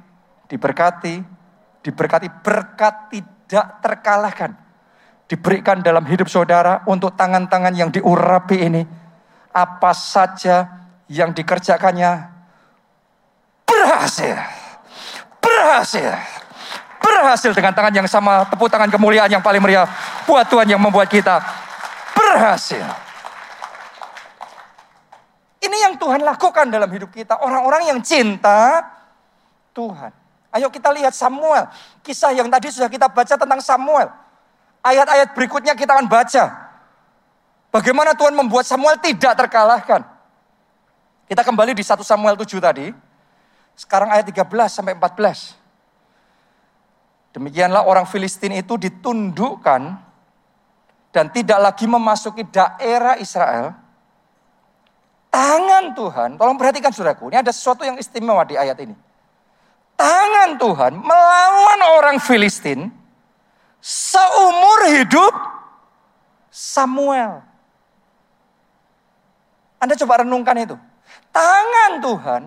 diberkati, 0.48 1.20
diberkati 1.84 2.28
berkat 2.40 3.12
tidak 3.12 3.66
terkalahkan. 3.84 4.63
Diberikan 5.24 5.80
dalam 5.80 6.04
hidup 6.04 6.28
saudara 6.28 6.84
untuk 6.84 7.16
tangan-tangan 7.16 7.72
yang 7.72 7.88
diurapi 7.88 8.56
ini. 8.60 8.82
Apa 9.54 9.94
saja 9.96 10.68
yang 11.08 11.32
dikerjakannya 11.32 12.28
berhasil. 13.64 14.36
Berhasil. 15.40 16.10
Berhasil 17.00 17.52
dengan 17.52 17.76
tangan 17.76 17.94
yang 17.94 18.08
sama, 18.08 18.48
tepuk 18.48 18.68
tangan 18.72 18.88
kemuliaan 18.88 19.28
yang 19.28 19.44
paling 19.44 19.60
meriah. 19.60 19.88
Buat 20.24 20.48
Tuhan 20.48 20.68
yang 20.68 20.80
membuat 20.80 21.08
kita 21.08 21.40
berhasil. 22.16 22.84
Ini 25.60 25.76
yang 25.88 25.94
Tuhan 25.96 26.20
lakukan 26.20 26.68
dalam 26.68 26.88
hidup 26.92 27.08
kita. 27.12 27.40
Orang-orang 27.40 27.88
yang 27.88 28.00
cinta 28.04 28.84
Tuhan. 29.72 30.12
Ayo 30.54 30.68
kita 30.70 30.92
lihat 30.92 31.16
Samuel. 31.16 31.66
Kisah 32.04 32.30
yang 32.36 32.46
tadi 32.46 32.68
sudah 32.70 32.86
kita 32.86 33.08
baca 33.08 33.34
tentang 33.34 33.60
Samuel. 33.60 34.23
Ayat-ayat 34.84 35.32
berikutnya 35.32 35.72
kita 35.72 35.96
akan 35.96 36.06
baca. 36.06 36.44
Bagaimana 37.72 38.12
Tuhan 38.12 38.36
membuat 38.36 38.68
Samuel 38.68 39.00
tidak 39.00 39.32
terkalahkan. 39.34 40.04
Kita 41.24 41.40
kembali 41.40 41.72
di 41.72 41.80
1 41.80 42.04
Samuel 42.04 42.36
7 42.36 42.60
tadi. 42.60 42.92
Sekarang 43.74 44.12
ayat 44.12 44.28
13 44.28 44.44
sampai 44.68 44.92
14. 44.94 45.56
Demikianlah 47.34 47.88
orang 47.88 48.06
Filistin 48.06 48.54
itu 48.54 48.78
ditundukkan 48.78 49.82
dan 51.10 51.24
tidak 51.34 51.58
lagi 51.58 51.88
memasuki 51.88 52.46
daerah 52.46 53.18
Israel. 53.18 53.74
Tangan 55.34 55.98
Tuhan, 55.98 56.38
tolong 56.38 56.54
perhatikan 56.54 56.94
saudaraku, 56.94 57.26
ini 57.32 57.42
ada 57.42 57.50
sesuatu 57.50 57.82
yang 57.82 57.98
istimewa 57.98 58.46
di 58.46 58.54
ayat 58.54 58.78
ini 58.78 58.94
tangan 59.98 60.58
Tuhan 60.58 60.92
melawan 60.98 61.80
orang 61.98 62.16
Filistin 62.20 62.90
seumur 63.84 64.88
hidup 64.88 65.34
Samuel. 66.48 67.44
Anda 69.76 69.92
coba 70.00 70.24
renungkan 70.24 70.56
itu. 70.56 70.76
Tangan 71.28 72.00
Tuhan 72.00 72.42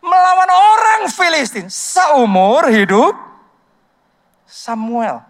melawan 0.00 0.48
orang 0.48 1.00
Filistin 1.12 1.68
seumur 1.68 2.64
hidup 2.72 3.12
Samuel. 4.48 5.20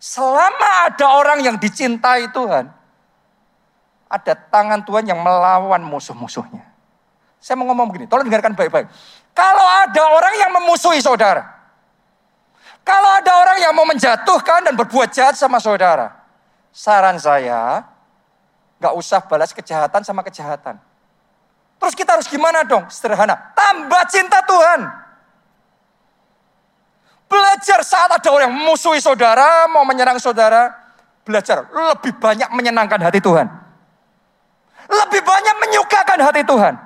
Selama 0.00 0.88
ada 0.88 1.06
orang 1.20 1.44
yang 1.44 1.56
dicintai 1.60 2.32
Tuhan, 2.32 2.72
ada 4.08 4.32
tangan 4.36 4.80
Tuhan 4.84 5.04
yang 5.04 5.20
melawan 5.20 5.84
musuh-musuhnya. 5.84 6.64
Saya 7.40 7.60
mau 7.60 7.68
ngomong 7.68 7.92
begini, 7.92 8.08
tolong 8.08 8.24
dengarkan 8.24 8.56
baik-baik. 8.56 8.88
Kalau 9.36 9.66
ada 9.84 10.02
orang 10.16 10.34
yang 10.40 10.50
memusuhi 10.56 11.04
saudara. 11.04 11.53
Kalau 12.84 13.10
ada 13.16 13.32
orang 13.40 13.58
yang 13.64 13.72
mau 13.72 13.88
menjatuhkan 13.88 14.68
dan 14.68 14.76
berbuat 14.76 15.08
jahat 15.08 15.40
sama 15.40 15.56
saudara. 15.56 16.12
Saran 16.68 17.16
saya, 17.16 17.80
gak 18.76 18.92
usah 18.92 19.24
balas 19.24 19.56
kejahatan 19.56 20.04
sama 20.04 20.20
kejahatan. 20.20 20.76
Terus 21.80 21.94
kita 21.96 22.20
harus 22.20 22.28
gimana 22.28 22.60
dong? 22.62 22.84
Sederhana, 22.92 23.56
tambah 23.56 24.04
cinta 24.12 24.44
Tuhan. 24.44 24.80
Belajar 27.24 27.80
saat 27.80 28.12
ada 28.12 28.28
orang 28.28 28.52
yang 28.52 28.56
memusuhi 28.60 29.00
saudara, 29.00 29.64
mau 29.72 29.82
menyerang 29.88 30.20
saudara. 30.20 30.70
Belajar 31.24 31.64
lebih 31.72 32.12
banyak 32.20 32.52
menyenangkan 32.52 33.00
hati 33.00 33.16
Tuhan. 33.24 33.48
Lebih 34.84 35.24
banyak 35.24 35.56
menyukakan 35.64 36.20
hati 36.20 36.44
Tuhan. 36.44 36.76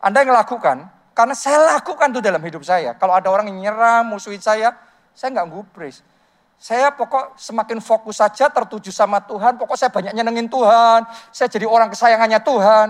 Anda 0.00 0.24
yang 0.24 0.32
melakukan, 0.32 0.88
karena 1.16 1.32
saya 1.32 1.80
lakukan 1.80 2.12
itu 2.12 2.20
dalam 2.20 2.44
hidup 2.44 2.60
saya. 2.60 2.92
Kalau 2.92 3.16
ada 3.16 3.32
orang 3.32 3.48
yang 3.48 3.72
nyerang, 3.72 4.04
musuhin 4.04 4.36
saya, 4.36 4.76
saya 5.16 5.32
nggak 5.32 5.48
gubris. 5.48 6.04
Saya 6.60 6.92
pokok 6.92 7.40
semakin 7.40 7.80
fokus 7.80 8.20
saja 8.20 8.52
tertuju 8.52 8.92
sama 8.92 9.24
Tuhan. 9.24 9.56
Pokok 9.56 9.80
saya 9.80 9.88
banyak 9.88 10.12
nyenengin 10.12 10.44
Tuhan. 10.52 11.08
Saya 11.32 11.48
jadi 11.48 11.64
orang 11.64 11.88
kesayangannya 11.88 12.36
Tuhan. 12.44 12.86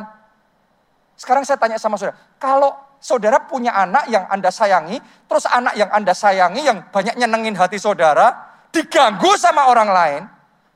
Sekarang 1.15 1.47
saya 1.47 1.55
tanya 1.55 1.79
sama 1.79 1.95
saudara. 1.95 2.19
Kalau 2.43 2.75
saudara 2.99 3.39
punya 3.47 3.71
anak 3.71 4.11
yang 4.11 4.27
Anda 4.27 4.51
sayangi. 4.51 4.99
Terus 5.31 5.47
anak 5.47 5.79
yang 5.79 5.91
Anda 5.95 6.11
sayangi 6.11 6.67
yang 6.67 6.83
banyak 6.91 7.15
nyenengin 7.15 7.55
hati 7.55 7.79
saudara. 7.79 8.59
diganggu 8.75 9.33
sama 9.41 9.73
orang 9.73 9.89
lain, 9.89 10.23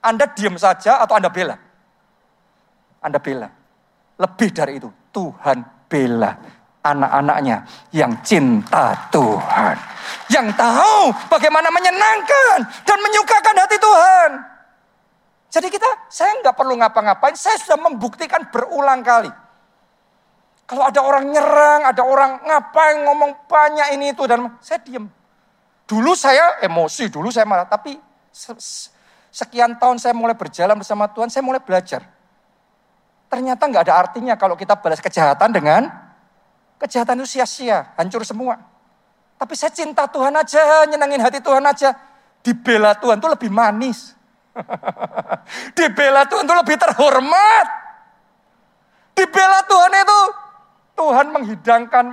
Anda 0.00 0.24
diam 0.32 0.56
saja 0.56 1.04
atau 1.04 1.20
Anda 1.20 1.28
bela? 1.28 1.52
Anda 3.04 3.20
bela. 3.20 3.44
Lebih 4.16 4.56
dari 4.56 4.80
itu, 4.80 4.88
Tuhan 5.12 5.60
bela 5.84 6.59
anak-anaknya 6.80 7.64
yang 7.92 8.12
cinta 8.24 8.96
Tuhan. 9.12 9.76
Yang 10.32 10.56
tahu 10.56 11.12
bagaimana 11.28 11.68
menyenangkan 11.68 12.58
dan 12.86 12.98
menyukakan 12.98 13.56
hati 13.60 13.76
Tuhan. 13.76 14.30
Jadi 15.50 15.66
kita, 15.66 15.88
saya 16.06 16.38
nggak 16.40 16.54
perlu 16.54 16.78
ngapa-ngapain, 16.78 17.34
saya 17.34 17.58
sudah 17.58 17.90
membuktikan 17.90 18.46
berulang 18.54 19.02
kali. 19.02 19.30
Kalau 20.70 20.86
ada 20.86 21.02
orang 21.02 21.26
nyerang, 21.26 21.82
ada 21.82 22.02
orang 22.06 22.38
ngapain 22.46 23.02
ngomong 23.02 23.50
banyak 23.50 23.98
ini 23.98 24.14
itu 24.14 24.22
dan 24.30 24.46
saya 24.62 24.78
diem. 24.86 25.10
Dulu 25.90 26.14
saya 26.14 26.62
emosi, 26.62 27.10
dulu 27.10 27.34
saya 27.34 27.42
marah, 27.42 27.66
tapi 27.66 27.98
sekian 29.34 29.74
tahun 29.74 29.98
saya 29.98 30.14
mulai 30.14 30.38
berjalan 30.38 30.78
bersama 30.78 31.10
Tuhan, 31.10 31.26
saya 31.26 31.42
mulai 31.42 31.58
belajar. 31.58 32.06
Ternyata 33.26 33.66
nggak 33.66 33.90
ada 33.90 33.94
artinya 33.98 34.38
kalau 34.38 34.54
kita 34.54 34.78
balas 34.78 35.02
kejahatan 35.02 35.50
dengan 35.50 35.90
kejahatan 36.80 37.20
itu 37.20 37.36
sia-sia, 37.36 37.92
hancur 38.00 38.24
semua. 38.24 38.56
Tapi 39.36 39.52
saya 39.56 39.72
cinta 39.72 40.08
Tuhan 40.08 40.32
aja, 40.32 40.88
nyenangin 40.88 41.20
hati 41.20 41.40
Tuhan 41.44 41.64
aja. 41.64 41.92
Dibela 42.40 42.96
Tuhan 42.96 43.20
itu 43.20 43.28
lebih 43.28 43.50
manis. 43.52 44.16
Dibela 45.76 46.24
Tuhan 46.24 46.44
itu 46.48 46.56
lebih 46.56 46.76
terhormat. 46.80 47.66
Dibela 49.12 49.60
Tuhan 49.68 49.92
itu 49.96 50.20
Tuhan 50.96 51.26
menghidangkan, 51.32 52.06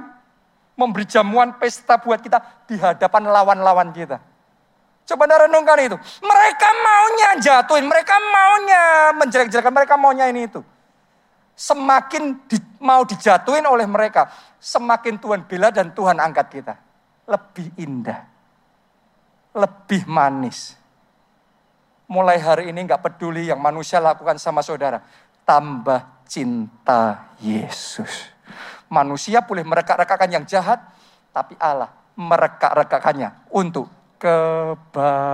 memberi 0.75 1.06
jamuan 1.08 1.56
pesta 1.56 1.99
buat 1.99 2.19
kita 2.19 2.67
di 2.67 2.75
hadapan 2.75 3.27
lawan-lawan 3.32 3.91
kita. 3.95 4.19
Coba 5.08 5.23
anda 5.23 5.47
renungkan 5.47 5.80
itu. 5.80 5.95
Mereka 6.19 6.69
maunya 6.84 7.30
jatuhin, 7.39 7.88
mereka 7.88 8.19
maunya 8.19 8.84
menjelek-jelekan, 9.15 9.71
mereka 9.71 9.95
maunya 9.95 10.27
ini 10.27 10.51
itu. 10.51 10.60
Semakin 11.58 12.46
di, 12.46 12.62
mau 12.78 13.02
dijatuhin 13.02 13.65
oleh 13.65 13.89
mereka, 13.89 14.30
semakin 14.62 15.17
Tuhan 15.17 15.41
bela 15.50 15.74
dan 15.74 15.89
Tuhan 15.89 16.22
angkat 16.22 16.54
kita. 16.54 16.78
Lebih 17.26 17.74
indah, 17.82 18.22
lebih 19.58 20.06
manis. 20.06 20.78
Mulai 22.06 22.38
hari 22.38 22.70
ini 22.70 22.86
nggak 22.86 23.02
peduli 23.02 23.50
yang 23.50 23.58
manusia 23.58 23.98
lakukan 23.98 24.38
sama 24.38 24.62
saudara. 24.62 25.02
Tambah 25.50 26.30
cinta 26.30 27.34
Yesus. 27.41 28.30
Manusia 28.86 29.41
boleh 29.41 29.65
merekak-rekakan 29.65 30.30
yang 30.30 30.46
jahat, 30.46 30.78
tapi 31.34 31.58
Allah 31.58 31.89
merekak-rekakannya 32.13 33.50
untuk 33.50 33.89
kebaikan. 34.22 35.34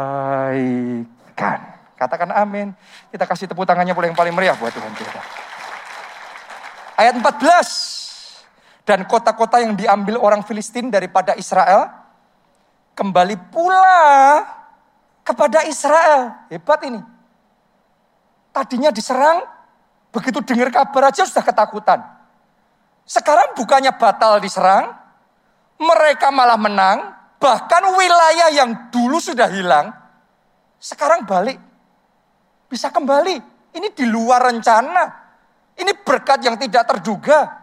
Katakan 1.99 2.31
amin. 2.31 2.71
Kita 3.11 3.27
kasih 3.27 3.51
tepuk 3.51 3.67
tangannya 3.67 3.91
boleh 3.91 4.07
yang 4.07 4.17
paling 4.17 4.31
meriah 4.31 4.55
buat 4.55 4.71
Tuhan 4.71 4.95
kita. 4.95 5.19
Ayat 6.93 7.17
14. 7.17 8.83
Dan 8.83 9.07
kota-kota 9.07 9.63
yang 9.63 9.79
diambil 9.79 10.19
orang 10.19 10.43
Filistin 10.43 10.91
daripada 10.91 11.33
Israel 11.39 11.87
kembali 12.93 13.35
pula 13.49 14.43
kepada 15.23 15.63
Israel. 15.65 16.47
Hebat 16.51 16.83
ini. 16.83 16.99
Tadinya 18.53 18.93
diserang, 18.93 19.41
begitu 20.13 20.43
dengar 20.43 20.69
kabar 20.69 21.09
aja 21.09 21.25
sudah 21.25 21.41
ketakutan. 21.41 22.03
Sekarang 23.07 23.55
bukannya 23.57 23.95
batal 23.95 24.37
diserang, 24.43 24.93
mereka 25.79 26.29
malah 26.29 26.59
menang, 26.59 27.17
bahkan 27.39 27.81
wilayah 27.97 28.53
yang 28.53 28.93
dulu 28.93 29.17
sudah 29.17 29.49
hilang, 29.49 29.89
sekarang 30.77 31.23
balik. 31.23 31.57
Bisa 32.67 32.91
kembali. 32.91 33.39
Ini 33.73 33.87
di 33.95 34.05
luar 34.05 34.43
rencana. 34.51 35.22
Ini 35.77 35.93
berkat 36.05 36.45
yang 36.45 36.57
tidak 36.57 36.87
terduga. 36.89 37.61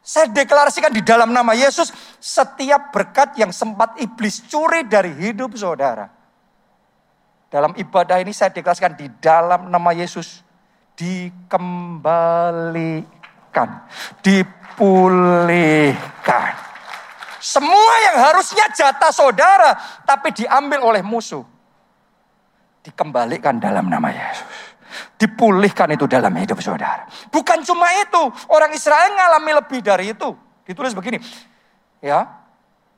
Saya 0.00 0.32
deklarasikan 0.32 0.88
di 0.88 1.04
dalam 1.04 1.36
nama 1.36 1.52
Yesus, 1.52 1.92
setiap 2.16 2.88
berkat 2.94 3.36
yang 3.36 3.52
sempat 3.52 4.00
iblis 4.00 4.40
curi 4.48 4.88
dari 4.88 5.12
hidup 5.12 5.52
saudara. 5.52 6.08
Dalam 7.52 7.76
ibadah 7.76 8.16
ini 8.20 8.32
saya 8.32 8.48
deklarasikan 8.48 8.96
di 8.96 9.12
dalam 9.20 9.68
nama 9.68 9.92
Yesus, 9.92 10.40
dikembali 10.96 13.18
dipulihkan. 14.22 16.52
Semua 17.38 17.92
yang 18.10 18.18
harusnya 18.18 18.66
jatah 18.74 19.14
saudara, 19.14 19.78
tapi 20.02 20.34
diambil 20.34 20.82
oleh 20.82 21.06
musuh. 21.06 21.46
Dikembalikan 22.82 23.62
dalam 23.62 23.86
nama 23.86 24.10
Yesus. 24.10 24.67
Dipulihkan 25.20 25.92
itu 25.92 26.08
dalam 26.08 26.32
hidup 26.36 26.58
saudara. 26.64 27.04
Bukan 27.28 27.62
cuma 27.64 27.88
itu, 28.00 28.22
orang 28.48 28.72
Israel 28.72 29.14
ngalami 29.14 29.52
lebih 29.60 29.80
dari 29.84 30.04
itu. 30.16 30.32
Ditulis 30.64 30.92
begini, 30.92 31.16
ya, 32.04 32.28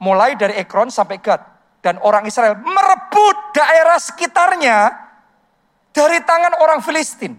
mulai 0.03 0.35
dari 0.35 0.59
Ekron 0.59 0.91
sampai 0.91 1.19
Gad. 1.23 1.43
Dan 1.81 1.97
orang 2.05 2.29
Israel 2.29 2.61
merebut 2.61 3.57
daerah 3.57 3.97
sekitarnya 3.97 4.93
dari 5.97 6.21
tangan 6.21 6.61
orang 6.61 6.85
Filistin 6.85 7.33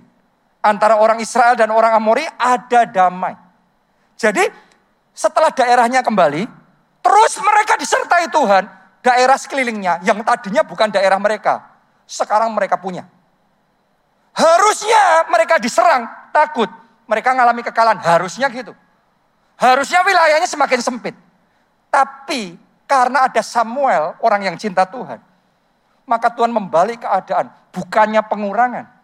antara 0.66 0.98
orang 0.98 1.22
Israel 1.22 1.54
dan 1.54 1.70
orang 1.70 1.94
Amori 1.94 2.26
ada 2.26 2.90
damai. 2.90 3.38
Jadi 4.18 4.46
setelah 5.14 5.54
daerahnya 5.54 6.02
kembali, 6.02 6.46
terus 7.06 7.34
mereka 7.42 7.78
disertai 7.78 8.30
Tuhan, 8.34 8.64
daerah 9.02 9.38
sekelilingnya 9.38 10.06
yang 10.06 10.22
tadinya 10.26 10.62
bukan 10.66 10.90
daerah 10.94 11.18
mereka, 11.18 11.62
sekarang 12.06 12.54
mereka 12.54 12.78
punya. 12.78 13.06
Harusnya 14.32 15.28
mereka 15.28 15.60
diserang, 15.60 16.08
takut. 16.32 16.70
Mereka 17.08 17.36
mengalami 17.36 17.62
kekalahan, 17.68 18.00
harusnya 18.00 18.48
gitu. 18.48 18.72
Harusnya 19.60 20.00
wilayahnya 20.02 20.48
semakin 20.48 20.80
sempit. 20.80 21.16
Tapi 21.92 22.56
karena 22.88 23.28
ada 23.28 23.44
Samuel, 23.44 24.16
orang 24.24 24.48
yang 24.48 24.56
cinta 24.56 24.88
Tuhan, 24.88 25.20
maka 26.08 26.32
Tuhan 26.32 26.56
membalik 26.56 27.04
keadaan, 27.04 27.52
bukannya 27.76 28.24
pengurangan 28.24 29.02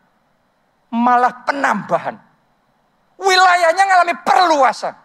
malah 0.92 1.44
penambahan. 1.44 2.16
Wilayahnya 3.18 3.84
mengalami 3.84 4.16
perluasan. 4.22 4.96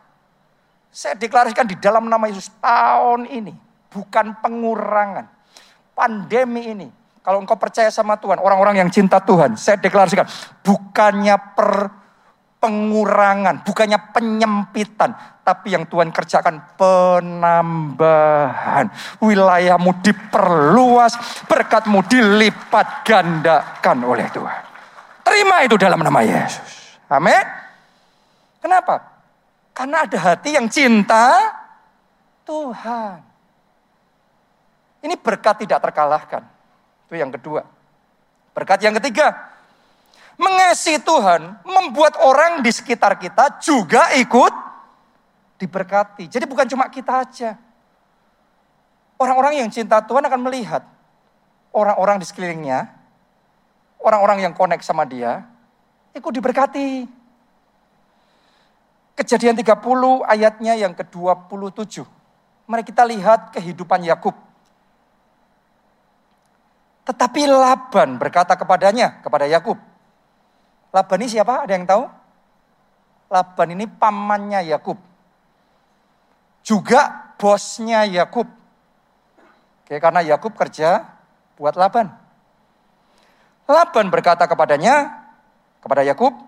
Saya 0.93 1.17
deklarasikan 1.17 1.65
di 1.65 1.77
dalam 1.81 2.05
nama 2.05 2.29
Yesus 2.29 2.53
tahun 2.61 3.25
ini 3.25 3.57
bukan 3.89 4.37
pengurangan. 4.45 5.27
Pandemi 5.93 6.73
ini, 6.73 6.89
kalau 7.23 7.39
engkau 7.39 7.55
percaya 7.55 7.87
sama 7.87 8.19
Tuhan, 8.19 8.43
orang-orang 8.43 8.83
yang 8.83 8.91
cinta 8.91 9.23
Tuhan, 9.23 9.55
saya 9.55 9.79
deklarasikan 9.79 10.27
bukannya 10.67 11.39
per 11.55 12.03
pengurangan, 12.63 13.67
bukannya 13.67 13.99
penyempitan, 14.15 15.15
tapi 15.43 15.75
yang 15.75 15.87
Tuhan 15.91 16.15
kerjakan 16.15 16.79
penambahan. 16.79 18.07
Wilayahmu 19.19 19.99
diperluas, 20.03 21.43
berkatmu 21.51 22.07
dilipat 22.07 23.03
gandakan 23.03 23.99
oleh 24.07 24.31
Tuhan. 24.31 24.63
Terima 25.27 25.67
itu 25.67 25.75
dalam 25.79 26.03
nama 26.03 26.23
Yesus. 26.23 26.99
Amin. 27.11 27.43
Kenapa? 28.63 29.03
Karena 29.75 30.07
ada 30.07 30.19
hati 30.23 30.55
yang 30.55 30.71
cinta 30.71 31.51
Tuhan. 32.47 33.19
Ini 35.03 35.19
berkat 35.19 35.67
tidak 35.67 35.83
terkalahkan. 35.83 36.52
Itu 37.13 37.21
yang 37.21 37.29
kedua. 37.29 37.69
Berkat 38.57 38.81
yang 38.81 38.97
ketiga. 38.97 39.37
Mengasihi 40.41 40.97
Tuhan 40.97 41.61
membuat 41.61 42.17
orang 42.25 42.65
di 42.65 42.73
sekitar 42.73 43.21
kita 43.21 43.61
juga 43.61 44.17
ikut 44.17 44.55
diberkati. 45.61 46.25
Jadi 46.33 46.49
bukan 46.49 46.65
cuma 46.73 46.89
kita 46.89 47.21
aja. 47.21 47.61
Orang-orang 49.21 49.61
yang 49.61 49.69
cinta 49.69 50.01
Tuhan 50.01 50.25
akan 50.25 50.41
melihat 50.41 50.89
orang-orang 51.77 52.17
di 52.17 52.25
sekelilingnya 52.25 53.03
orang-orang 54.03 54.51
yang 54.51 54.53
connect 54.53 54.83
sama 54.83 55.07
dia, 55.07 55.47
ikut 56.13 56.33
diberkati. 56.35 57.07
Kejadian 59.13 59.55
30 59.55 59.79
ayatnya 60.27 60.75
yang 60.75 60.93
ke-27. 60.97 62.03
Mari 62.67 62.83
kita 62.83 63.07
lihat 63.07 63.55
kehidupan 63.55 64.03
Yakub. 64.03 64.35
Tetapi 67.03 67.51
Laban 67.51 68.17
berkata 68.19 68.55
kepadanya, 68.55 69.19
kepada 69.23 69.51
Yakub. 69.51 69.75
Laban 70.95 71.19
ini 71.25 71.29
siapa? 71.33 71.67
Ada 71.67 71.73
yang 71.75 71.87
tahu? 71.89 72.05
Laban 73.33 73.69
ini 73.75 73.89
pamannya 73.89 74.61
Yakub. 74.71 75.01
Juga 76.63 77.35
bosnya 77.41 78.07
Yakub. 78.07 78.47
Oke, 79.83 79.99
karena 79.99 80.23
Yakub 80.23 80.55
kerja 80.55 81.03
buat 81.59 81.75
Laban. 81.75 82.07
Laban 83.67 84.07
berkata 84.13 84.47
kepadanya, 84.47 85.11
kepada 85.83 86.07
Yakub, 86.07 86.39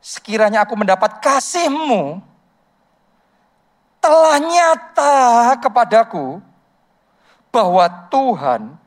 sekiranya 0.00 0.64
aku 0.64 0.72
mendapat 0.78 1.20
kasihmu, 1.20 2.24
telah 4.00 4.38
nyata 4.38 5.16
kepadaku 5.60 6.38
bahwa 7.50 7.84
Tuhan 8.08 8.78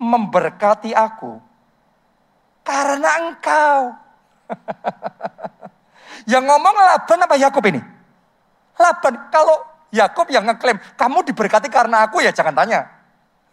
memberkati 0.00 0.96
aku 0.96 1.36
karena 2.64 3.10
engkau. 3.28 3.78
yang 6.32 6.42
ngomong 6.48 6.74
Laban 6.74 7.20
apa 7.22 7.36
Yakub 7.36 7.64
ini? 7.68 7.80
Laban. 8.80 9.14
Kalau 9.28 9.56
Yakub 9.92 10.26
yang 10.32 10.46
ngeklaim, 10.48 10.78
kamu 10.96 11.26
diberkati 11.28 11.68
karena 11.68 12.08
aku 12.08 12.24
ya 12.24 12.32
jangan 12.32 12.56
tanya. 12.56 12.88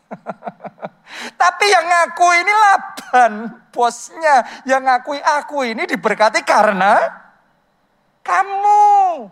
Tapi 1.41 1.65
yang 1.67 1.85
ngaku 1.87 2.27
ini 2.39 2.53
Laban, 2.53 3.31
bosnya. 3.73 4.63
Yang 4.63 4.81
ngakui 4.87 5.19
aku 5.19 5.57
ini 5.67 5.83
diberkati 5.83 6.45
karena 6.47 6.99
kamu. 8.23 9.27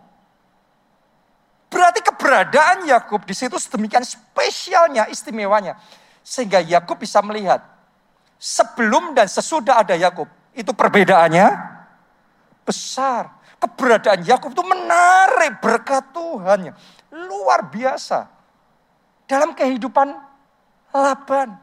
Berarti 1.66 2.00
keberadaan 2.00 2.88
Yakub 2.88 3.26
di 3.26 3.34
situ 3.36 3.58
sedemikian 3.60 4.06
spesialnya, 4.06 5.10
istimewanya. 5.12 5.76
Sehingga 6.26 6.58
Yakub 6.58 6.98
bisa 6.98 7.22
melihat 7.22 7.62
sebelum 8.34 9.14
dan 9.14 9.30
sesudah 9.30 9.86
ada 9.86 9.94
Yakub, 9.94 10.26
itu 10.58 10.74
perbedaannya 10.74 11.54
besar. 12.66 13.30
Keberadaan 13.62 14.26
Yakub 14.26 14.50
itu 14.50 14.64
menarik 14.66 15.62
berkat 15.62 16.02
Tuhan. 16.10 16.74
Luar 17.14 17.70
biasa. 17.70 18.26
Dalam 19.30 19.54
kehidupan 19.54 20.18
Laban. 20.90 21.62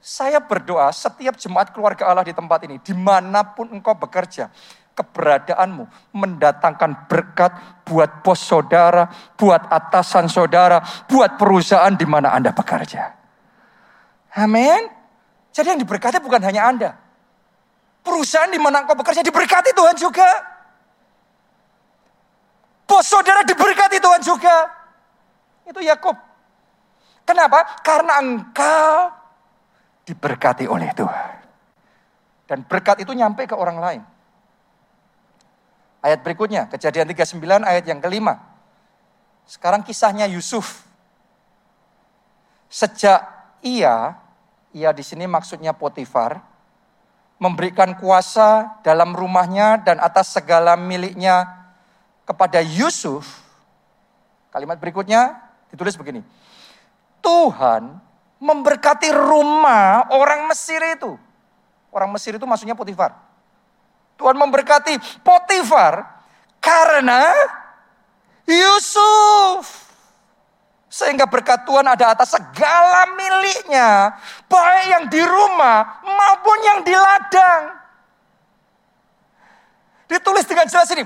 Saya 0.00 0.40
berdoa 0.40 0.88
setiap 0.96 1.36
jemaat 1.36 1.74
keluarga 1.76 2.08
Allah 2.08 2.24
di 2.24 2.32
tempat 2.32 2.62
ini, 2.64 2.80
di 2.80 2.94
mana 2.94 3.42
pun 3.42 3.66
engkau 3.68 3.90
bekerja, 3.92 4.48
keberadaanmu 4.96 5.84
mendatangkan 6.16 7.04
berkat 7.04 7.52
buat 7.84 8.24
bos 8.24 8.40
saudara, 8.40 9.04
buat 9.36 9.68
atasan 9.68 10.26
saudara, 10.32 10.80
buat 11.04 11.36
perusahaan 11.36 11.92
di 11.92 12.08
mana 12.08 12.32
Anda 12.32 12.56
bekerja. 12.56 13.12
Amin. 14.40 14.88
Jadi 15.52 15.76
yang 15.76 15.80
diberkati 15.80 16.16
bukan 16.20 16.40
hanya 16.40 16.72
Anda. 16.72 16.90
Perusahaan 18.00 18.48
di 18.48 18.56
mana 18.56 18.84
engkau 18.84 18.96
bekerja 18.96 19.20
diberkati 19.20 19.76
Tuhan 19.76 19.96
juga. 20.00 20.30
Bos 22.88 23.04
saudara 23.04 23.44
diberkati 23.44 24.00
Tuhan 24.00 24.22
juga. 24.24 24.56
Itu 25.68 25.80
Yakub. 25.84 26.16
Kenapa? 27.26 27.82
Karena 27.82 28.22
engkau 28.22 29.10
diberkati 30.06 30.70
oleh 30.70 30.88
Tuhan. 30.94 31.34
Dan 32.46 32.62
berkat 32.62 33.02
itu 33.02 33.10
nyampe 33.10 33.42
ke 33.50 33.58
orang 33.58 33.78
lain. 33.82 34.02
Ayat 36.06 36.22
berikutnya, 36.22 36.70
kejadian 36.70 37.10
39 37.10 37.66
ayat 37.66 37.82
yang 37.82 37.98
kelima. 37.98 38.38
Sekarang 39.42 39.82
kisahnya 39.82 40.30
Yusuf. 40.30 40.86
Sejak 42.70 43.26
ia, 43.58 44.14
ia 44.70 44.90
di 44.94 45.02
sini 45.02 45.26
maksudnya 45.26 45.74
Potifar, 45.74 46.38
memberikan 47.42 47.98
kuasa 47.98 48.78
dalam 48.86 49.18
rumahnya 49.18 49.82
dan 49.82 49.98
atas 49.98 50.30
segala 50.30 50.78
miliknya 50.78 51.42
kepada 52.22 52.62
Yusuf. 52.62 53.26
Kalimat 54.54 54.78
berikutnya 54.78 55.42
ditulis 55.74 55.98
begini. 55.98 56.22
Tuhan 57.18 57.98
memberkati 58.38 59.10
rumah 59.10 60.06
orang 60.14 60.46
Mesir 60.46 60.78
itu. 60.86 61.18
Orang 61.90 62.14
Mesir 62.14 62.38
itu 62.38 62.46
maksudnya 62.46 62.78
Potifar. 62.78 63.25
Tuhan 64.16 64.36
memberkati 64.36 65.20
Potifar 65.20 66.02
karena 66.60 67.30
Yusuf. 68.48 69.86
Sehingga 70.96 71.28
berkat 71.28 71.68
Tuhan 71.68 71.84
ada 71.84 72.16
atas 72.16 72.32
segala 72.32 73.04
miliknya. 73.12 74.16
Baik 74.48 74.84
yang 74.88 75.04
di 75.12 75.20
rumah 75.20 76.00
maupun 76.00 76.58
yang 76.64 76.78
di 76.80 76.94
ladang. 76.96 77.62
Ditulis 80.08 80.46
dengan 80.48 80.64
jelas 80.70 80.88
ini. 80.96 81.04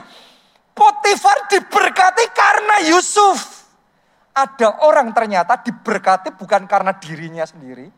Potifar 0.70 1.50
diberkati 1.50 2.24
karena 2.30 2.86
Yusuf. 2.86 3.66
Ada 4.30 4.86
orang 4.86 5.10
ternyata 5.10 5.58
diberkati 5.58 6.38
bukan 6.38 6.70
karena 6.70 6.94
dirinya 6.94 7.42
sendiri. 7.42 7.90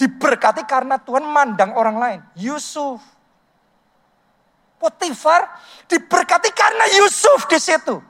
Diberkati 0.00 0.64
karena 0.64 0.96
Tuhan 0.96 1.28
mandang 1.28 1.76
orang 1.76 1.96
lain. 2.00 2.20
Yusuf. 2.40 3.04
Potifar 4.80 5.60
diberkati 5.84 6.48
karena 6.56 6.88
Yusuf 6.96 7.44
di 7.44 7.60
situ. 7.60 8.00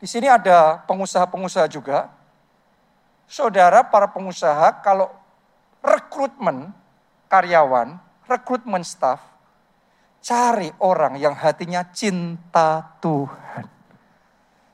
Di 0.00 0.08
sini 0.08 0.32
ada 0.32 0.80
pengusaha-pengusaha 0.88 1.68
juga. 1.68 2.08
Saudara 3.28 3.84
para 3.84 4.08
pengusaha 4.08 4.80
kalau 4.80 5.12
rekrutmen 5.84 6.72
karyawan, 7.28 8.00
rekrutmen 8.24 8.80
staff, 8.80 9.20
cari 10.24 10.72
orang 10.80 11.20
yang 11.20 11.36
hatinya 11.36 11.84
cinta 11.92 12.96
Tuhan. 13.04 13.66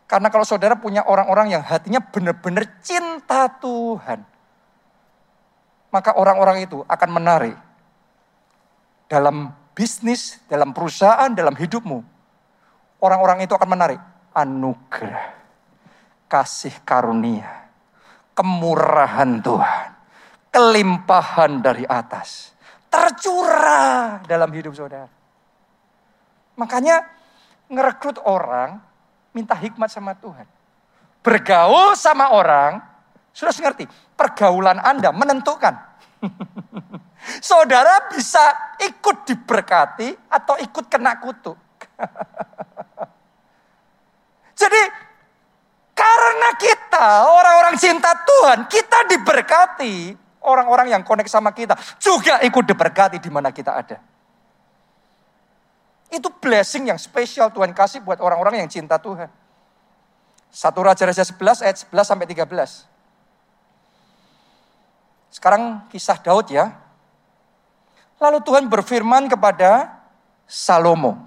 Karena 0.06 0.28
kalau 0.28 0.44
saudara 0.44 0.76
punya 0.76 1.00
orang-orang 1.08 1.56
yang 1.56 1.64
hatinya 1.64 1.98
benar-benar 2.04 2.68
cinta 2.84 3.48
Tuhan, 3.56 4.20
maka 5.88 6.12
orang-orang 6.16 6.68
itu 6.68 6.84
akan 6.84 7.10
menarik 7.12 7.56
dalam 9.08 9.52
bisnis, 9.72 10.40
dalam 10.48 10.72
perusahaan, 10.76 11.32
dalam 11.32 11.56
hidupmu, 11.56 11.98
orang-orang 13.00 13.44
itu 13.44 13.52
akan 13.56 13.68
menarik 13.68 14.00
anugerah, 14.32 15.32
kasih 16.28 16.72
karunia, 16.84 17.68
kemurahan 18.36 19.40
Tuhan, 19.40 19.88
kelimpahan 20.52 21.60
dari 21.60 21.84
atas, 21.88 22.52
tercurah 22.88 24.20
dalam 24.24 24.48
hidup 24.52 24.76
saudara. 24.76 25.08
Makanya 26.56 27.08
ngerekrut 27.72 28.20
orang 28.28 28.76
minta 29.32 29.56
hikmat 29.56 29.88
sama 29.88 30.12
Tuhan. 30.20 30.44
Bergaul 31.24 31.96
sama 31.96 32.34
orang, 32.34 32.82
sudah 33.32 33.54
ngerti, 33.54 33.88
pergaulan 34.18 34.76
Anda 34.82 35.14
menentukan. 35.14 35.74
Saudara 37.38 38.10
bisa 38.10 38.74
ikut 38.82 39.22
diberkati 39.26 40.10
atau 40.26 40.58
ikut 40.58 40.90
kena 40.90 41.22
kutuk. 41.22 41.54
Jadi 44.60 44.82
karena 45.94 46.50
kita 46.58 47.30
orang-orang 47.30 47.78
cinta 47.78 48.10
Tuhan, 48.10 48.66
kita 48.66 49.06
diberkati. 49.06 50.18
Orang-orang 50.42 50.90
yang 50.90 51.06
konek 51.06 51.30
sama 51.30 51.54
kita 51.54 51.78
juga 52.02 52.42
ikut 52.42 52.66
diberkati 52.66 53.22
di 53.22 53.30
mana 53.30 53.54
kita 53.54 53.78
ada. 53.78 54.02
Itu 56.10 56.34
blessing 56.34 56.90
yang 56.90 56.98
spesial 56.98 57.54
Tuhan 57.54 57.70
kasih 57.70 58.02
buat 58.02 58.18
orang-orang 58.18 58.66
yang 58.66 58.66
cinta 58.66 58.98
Tuhan. 58.98 59.30
Satu 60.50 60.82
Raja-Raja 60.82 61.22
11 61.24 61.62
ayat 61.62 61.78
11 61.86 62.04
sampai 62.04 62.26
13. 62.26 62.90
Sekarang 65.32 65.86
kisah 65.88 66.18
Daud 66.20 66.50
ya. 66.50 66.81
Lalu 68.22 68.38
Tuhan 68.46 68.70
berfirman 68.70 69.26
kepada 69.26 69.98
Salomo. 70.46 71.18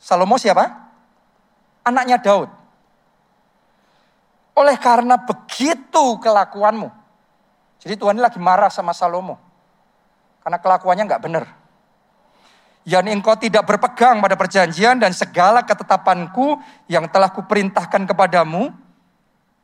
Salomo 0.00 0.40
siapa? 0.40 0.72
Anaknya 1.84 2.16
Daud. 2.16 2.48
Oleh 4.56 4.80
karena 4.80 5.20
begitu 5.20 6.16
kelakuanmu. 6.16 6.88
Jadi 7.84 7.94
Tuhan 8.00 8.16
ini 8.16 8.24
lagi 8.24 8.40
marah 8.40 8.72
sama 8.72 8.96
Salomo. 8.96 9.36
Karena 10.40 10.56
kelakuannya 10.56 11.04
nggak 11.04 11.24
benar. 11.28 11.44
Yani 12.88 13.12
engkau 13.12 13.36
tidak 13.36 13.68
berpegang 13.68 14.24
pada 14.24 14.32
perjanjian 14.40 14.96
dan 14.96 15.12
segala 15.12 15.60
ketetapanku 15.60 16.56
yang 16.88 17.04
telah 17.12 17.28
kuperintahkan 17.28 18.08
kepadamu. 18.08 18.72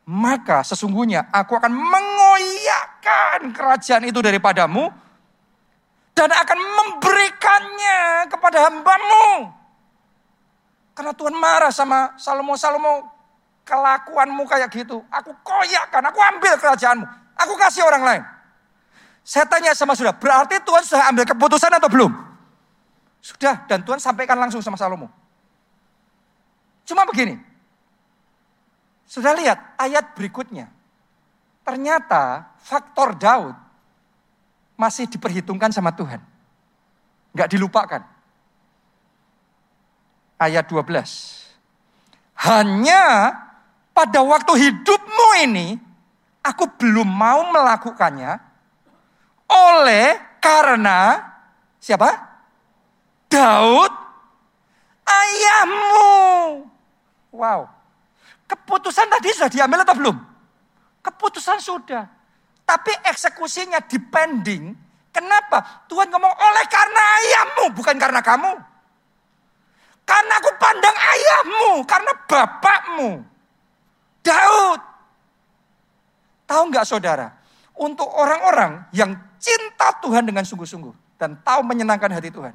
Maka 0.05 0.61
sesungguhnya 0.61 1.33
aku 1.33 1.57
akan 1.57 1.72
mengoyakkan 1.72 3.51
kerajaan 3.57 4.05
itu 4.07 4.20
daripadamu 4.20 5.06
dan 6.17 6.33
akan 6.33 6.59
memberikannya 6.59 8.01
kepada 8.33 8.59
hambamu. 8.67 9.53
Karena 10.97 11.12
Tuhan 11.12 11.37
marah 11.37 11.69
sama 11.69 12.17
Salomo, 12.17 12.57
Salomo 12.57 13.05
kelakuanmu 13.69 14.49
kayak 14.49 14.73
gitu. 14.73 15.05
Aku 15.12 15.37
koyakkan, 15.45 16.01
aku 16.09 16.17
ambil 16.17 16.57
kerajaanmu. 16.57 17.05
Aku 17.37 17.53
kasih 17.61 17.85
orang 17.85 18.01
lain. 18.01 18.23
Saya 19.21 19.45
tanya 19.45 19.77
sama 19.77 19.93
sudah, 19.93 20.17
berarti 20.17 20.57
Tuhan 20.64 20.83
sudah 20.89 21.12
ambil 21.12 21.29
keputusan 21.29 21.69
atau 21.69 21.91
belum? 21.93 22.09
Sudah, 23.21 23.69
dan 23.69 23.85
Tuhan 23.85 24.01
sampaikan 24.01 24.41
langsung 24.41 24.64
sama 24.64 24.81
Salomo. 24.81 25.12
Cuma 26.87 27.05
begini, 27.05 27.37
sudah 29.05 29.35
lihat 29.37 29.59
ayat 29.77 30.14
berikutnya. 30.14 30.71
Ternyata 31.67 32.55
faktor 32.62 33.19
Daud 33.19 33.66
masih 34.77 35.09
diperhitungkan 35.09 35.72
sama 35.72 35.91
Tuhan. 35.97 36.20
Enggak 37.33 37.51
dilupakan. 37.53 38.03
Ayat 40.37 40.68
12. 40.68 40.85
Hanya 42.37 43.33
pada 43.97 44.20
waktu 44.20 44.53
hidupmu 44.68 45.29
ini, 45.49 45.81
aku 46.45 46.68
belum 46.77 47.09
mau 47.09 47.49
melakukannya 47.49 48.37
oleh 49.49 50.20
karena 50.45 51.24
siapa? 51.81 52.12
Daud 53.33 53.93
ayahmu. 55.09 56.12
Wow. 57.33 57.68
Keputusan 58.47 59.11
tadi 59.11 59.29
sudah 59.35 59.51
diambil 59.51 59.83
atau 59.83 59.97
belum? 59.99 60.16
Keputusan 61.03 61.59
sudah. 61.59 62.16
Tapi 62.67 62.93
eksekusinya 63.07 63.79
depending. 63.87 64.75
Kenapa? 65.14 65.87
Tuhan 65.87 66.11
ngomong 66.11 66.35
oleh 66.35 66.64
karena 66.67 67.03
ayahmu, 67.23 67.64
bukan 67.73 67.97
karena 67.97 68.21
kamu. 68.21 68.53
Karena 70.07 70.33
aku 70.39 70.51
pandang 70.61 70.97
ayahmu, 70.99 71.73
karena 71.89 72.12
bapakmu. 72.27 73.11
Daud. 74.21 74.81
Tahu 76.47 76.62
nggak 76.69 76.87
saudara? 76.87 77.33
Untuk 77.79 78.07
orang-orang 78.11 78.91
yang 78.91 79.14
cinta 79.39 79.95
Tuhan 80.03 80.27
dengan 80.27 80.43
sungguh-sungguh. 80.43 81.17
Dan 81.17 81.41
tahu 81.41 81.64
menyenangkan 81.64 82.12
hati 82.12 82.29
Tuhan. 82.29 82.53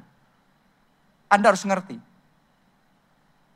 Anda 1.32 1.50
harus 1.50 1.64
ngerti. 1.64 1.98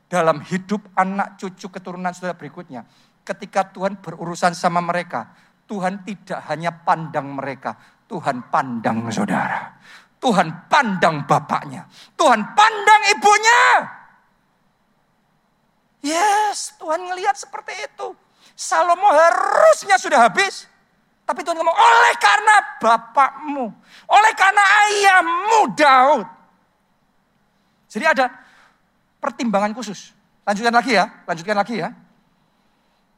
Dalam 0.07 0.43
hidup 0.43 0.83
anak 0.97 1.39
cucu 1.39 1.69
keturunan 1.69 2.11
saudara 2.11 2.35
berikutnya. 2.35 2.83
Ketika 3.23 3.71
Tuhan 3.71 3.99
berurusan 4.01 4.51
sama 4.51 4.83
mereka. 4.83 5.31
Tuhan 5.67 6.01
tidak 6.07 6.39
hanya 6.47 6.71
pandang 6.71 7.35
mereka. 7.35 7.75
Tuhan 8.07 8.47
pandang 8.47 9.11
saudara. 9.11 9.75
Tuhan 10.17 10.71
pandang 10.71 11.27
bapaknya. 11.27 11.85
Tuhan 12.15 12.41
pandang 12.55 13.01
ibunya. 13.11 13.63
Yes, 16.01 16.73
Tuhan 16.79 17.03
ngelihat 17.11 17.35
seperti 17.35 17.75
itu. 17.75 18.15
Salomo 18.55 19.11
harusnya 19.11 19.99
sudah 19.99 20.25
habis. 20.25 20.65
Tapi 21.27 21.43
Tuhan 21.43 21.59
ngomong, 21.59 21.75
oleh 21.75 22.13
karena 22.15 22.55
bapakmu. 22.79 23.65
Oleh 24.07 24.33
karena 24.33 24.63
ayahmu 24.87 25.59
Daud. 25.75 26.27
Jadi 27.91 28.05
ada 28.07 28.31
pertimbangan 29.19 29.75
khusus. 29.75 30.15
Lanjutkan 30.47 30.71
lagi 30.71 30.95
ya, 30.95 31.11
lanjutkan 31.27 31.57
lagi 31.59 31.75
ya. 31.83 31.91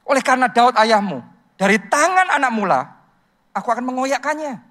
Oleh 0.09 0.25
karena 0.25 0.49
Daud 0.49 0.73
ayahmu, 0.73 1.21
dari 1.59 1.75
tangan 1.75 2.39
anak 2.39 2.51
mula, 2.55 2.87
aku 3.51 3.67
akan 3.67 3.83
mengoyakkannya. 3.91 4.63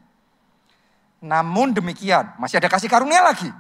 Namun 1.21 1.77
demikian, 1.77 2.33
masih 2.41 2.57
ada 2.57 2.73
kasih 2.73 2.89
karunia 2.89 3.21
lagi. 3.21 3.53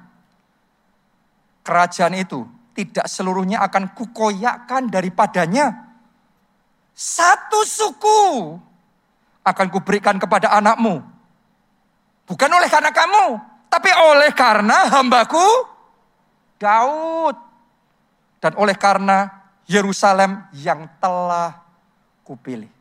Kerajaan 1.61 2.17
itu 2.17 2.49
tidak 2.73 3.05
seluruhnya 3.05 3.61
akan 3.69 3.93
kukoyakkan 3.93 4.89
daripadanya. 4.89 5.77
Satu 6.97 7.69
suku 7.69 8.57
akan 9.45 9.67
kuberikan 9.69 10.17
kepada 10.17 10.49
anakmu. 10.57 11.05
Bukan 12.25 12.49
oleh 12.49 12.69
karena 12.73 12.97
kamu, 12.97 13.27
tapi 13.69 13.93
oleh 13.93 14.33
karena 14.33 14.89
hambaku 14.89 15.69
Daud. 16.57 17.37
Dan 18.41 18.57
oleh 18.57 18.79
karena 18.79 19.29
Yerusalem 19.69 20.49
yang 20.57 20.89
telah 20.97 21.61
kupilih. 22.25 22.78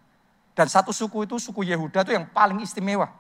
Dan 0.57 0.65
satu 0.65 0.89
suku 0.89 1.29
itu, 1.29 1.37
suku 1.37 1.69
Yehuda 1.69 2.01
itu 2.01 2.17
yang 2.17 2.25
paling 2.33 2.57
istimewa. 2.65 3.13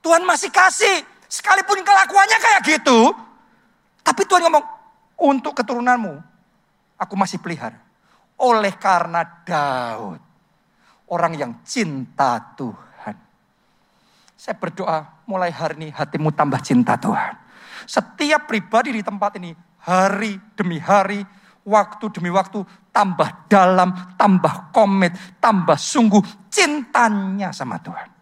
Tuhan 0.00 0.24
masih 0.24 0.48
kasih. 0.48 1.04
Sekalipun 1.28 1.84
kelakuannya 1.84 2.38
kayak 2.40 2.60
gitu. 2.64 3.12
Tapi 4.00 4.24
Tuhan 4.24 4.48
ngomong, 4.48 4.64
untuk 5.20 5.52
keturunanmu, 5.52 6.16
aku 6.96 7.14
masih 7.20 7.36
pelihara. 7.44 7.76
Oleh 8.40 8.72
karena 8.80 9.20
Daud. 9.44 10.20
Orang 11.12 11.36
yang 11.36 11.60
cinta 11.60 12.40
Tuhan. 12.56 13.16
Saya 14.40 14.56
berdoa 14.56 15.24
mulai 15.28 15.52
hari 15.52 15.76
ini 15.84 15.88
hatimu 15.92 16.32
tambah 16.32 16.64
cinta 16.64 16.96
Tuhan. 16.96 17.36
Setiap 17.84 18.48
pribadi 18.48 18.96
di 18.96 19.04
tempat 19.04 19.36
ini 19.36 19.52
hari 19.84 20.40
demi 20.56 20.80
hari, 20.80 21.20
waktu 21.64 22.04
demi 22.12 22.28
waktu 22.28 22.60
tambah 22.92 23.48
dalam, 23.48 23.90
tambah 24.14 24.70
komit, 24.70 25.16
tambah 25.40 25.74
sungguh 25.74 26.20
cintanya 26.52 27.50
sama 27.50 27.80
Tuhan. 27.80 28.14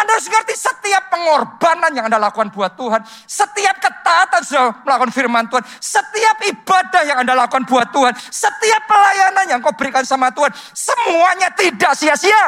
Anda 0.00 0.16
harus 0.16 0.32
ngerti 0.32 0.56
setiap 0.56 1.12
pengorbanan 1.12 1.92
yang 1.92 2.08
Anda 2.08 2.16
lakukan 2.16 2.48
buat 2.56 2.72
Tuhan. 2.72 3.04
Setiap 3.28 3.76
ketaatan 3.84 4.40
sudah 4.40 4.80
melakukan 4.86 5.12
firman 5.12 5.44
Tuhan. 5.52 5.60
Setiap 5.76 6.36
ibadah 6.40 7.02
yang 7.04 7.18
Anda 7.20 7.36
lakukan 7.36 7.68
buat 7.68 7.92
Tuhan. 7.92 8.16
Setiap 8.16 8.82
pelayanan 8.88 9.44
yang 9.44 9.60
kau 9.60 9.76
berikan 9.76 10.00
sama 10.06 10.32
Tuhan. 10.32 10.56
Semuanya 10.72 11.52
tidak 11.52 11.92
sia-sia. 12.00 12.44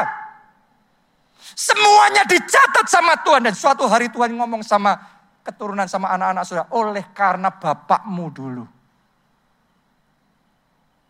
Semuanya 1.53 2.25
dicatat 2.25 2.89
sama 2.89 3.21
Tuhan. 3.21 3.45
Dan 3.45 3.53
suatu 3.53 3.85
hari 3.85 4.09
Tuhan 4.09 4.33
ngomong 4.33 4.65
sama 4.65 4.97
keturunan 5.45 5.85
sama 5.85 6.09
anak-anak 6.17 6.45
sudah. 6.49 6.65
Oleh 6.73 7.05
karena 7.13 7.53
bapakmu 7.53 8.33
dulu. 8.33 8.65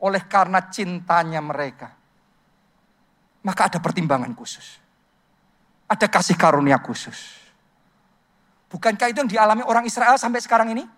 Oleh 0.02 0.26
karena 0.26 0.66
cintanya 0.66 1.38
mereka. 1.38 1.94
Maka 3.42 3.70
ada 3.70 3.78
pertimbangan 3.78 4.34
khusus 4.34 4.82
ada 5.92 6.06
kasih 6.08 6.36
karunia 6.40 6.80
khusus. 6.80 7.36
Bukankah 8.72 9.12
itu 9.12 9.20
yang 9.20 9.28
dialami 9.28 9.62
orang 9.68 9.84
Israel 9.84 10.16
sampai 10.16 10.40
sekarang 10.40 10.72
ini? 10.72 10.88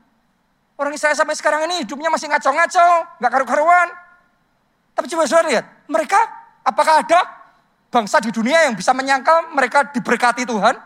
Orang 0.79 0.95
Israel 0.95 1.19
sampai 1.19 1.35
sekarang 1.35 1.67
ini 1.67 1.83
hidupnya 1.83 2.07
masih 2.07 2.31
ngaco-ngaco, 2.31 3.19
nggak 3.19 3.31
karu-karuan. 3.35 3.89
Tapi 4.95 5.07
coba 5.11 5.27
saudara 5.27 5.51
lihat, 5.51 5.67
mereka 5.91 6.19
apakah 6.63 7.03
ada 7.03 7.21
bangsa 7.91 8.23
di 8.23 8.31
dunia 8.31 8.71
yang 8.71 8.79
bisa 8.79 8.95
menyangkal 8.95 9.51
mereka 9.51 9.91
diberkati 9.91 10.47
Tuhan? 10.47 10.79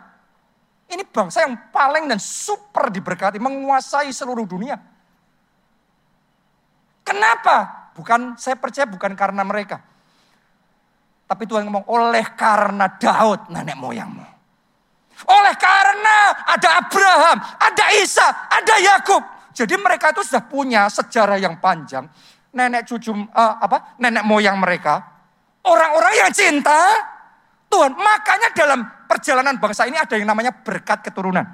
Ini 0.88 1.04
bangsa 1.04 1.44
yang 1.44 1.68
paling 1.68 2.08
dan 2.08 2.16
super 2.16 2.88
diberkati, 2.88 3.36
menguasai 3.36 4.08
seluruh 4.08 4.48
dunia. 4.48 4.80
Kenapa? 7.04 7.87
Bukan 7.98 8.38
saya 8.38 8.54
percaya 8.54 8.86
bukan 8.86 9.18
karena 9.18 9.42
mereka. 9.42 9.82
Tapi 11.26 11.44
Tuhan 11.44 11.66
ngomong, 11.66 11.90
oleh 11.90 12.24
karena 12.38 12.86
Daud 12.94 13.50
nenek 13.50 13.74
moyangmu. 13.74 14.26
Oleh 15.28 15.54
karena 15.58 16.46
ada 16.46 16.78
Abraham, 16.78 17.36
ada 17.58 17.86
Isa, 17.98 18.46
ada 18.46 18.74
Yakub. 18.78 19.20
Jadi 19.50 19.74
mereka 19.74 20.14
itu 20.14 20.22
sudah 20.22 20.46
punya 20.46 20.86
sejarah 20.86 21.42
yang 21.42 21.58
panjang. 21.58 22.06
Nenek 22.54 22.86
cucu 22.86 23.10
uh, 23.12 23.54
apa? 23.58 23.98
Nenek 23.98 24.22
moyang 24.22 24.56
mereka 24.62 25.18
orang-orang 25.68 26.14
yang 26.24 26.30
cinta 26.32 26.80
Tuhan. 27.68 27.92
Makanya 27.92 28.48
dalam 28.56 28.80
perjalanan 29.04 29.60
bangsa 29.60 29.84
ini 29.84 30.00
ada 30.00 30.16
yang 30.16 30.28
namanya 30.28 30.52
berkat 30.54 31.04
keturunan. 31.04 31.44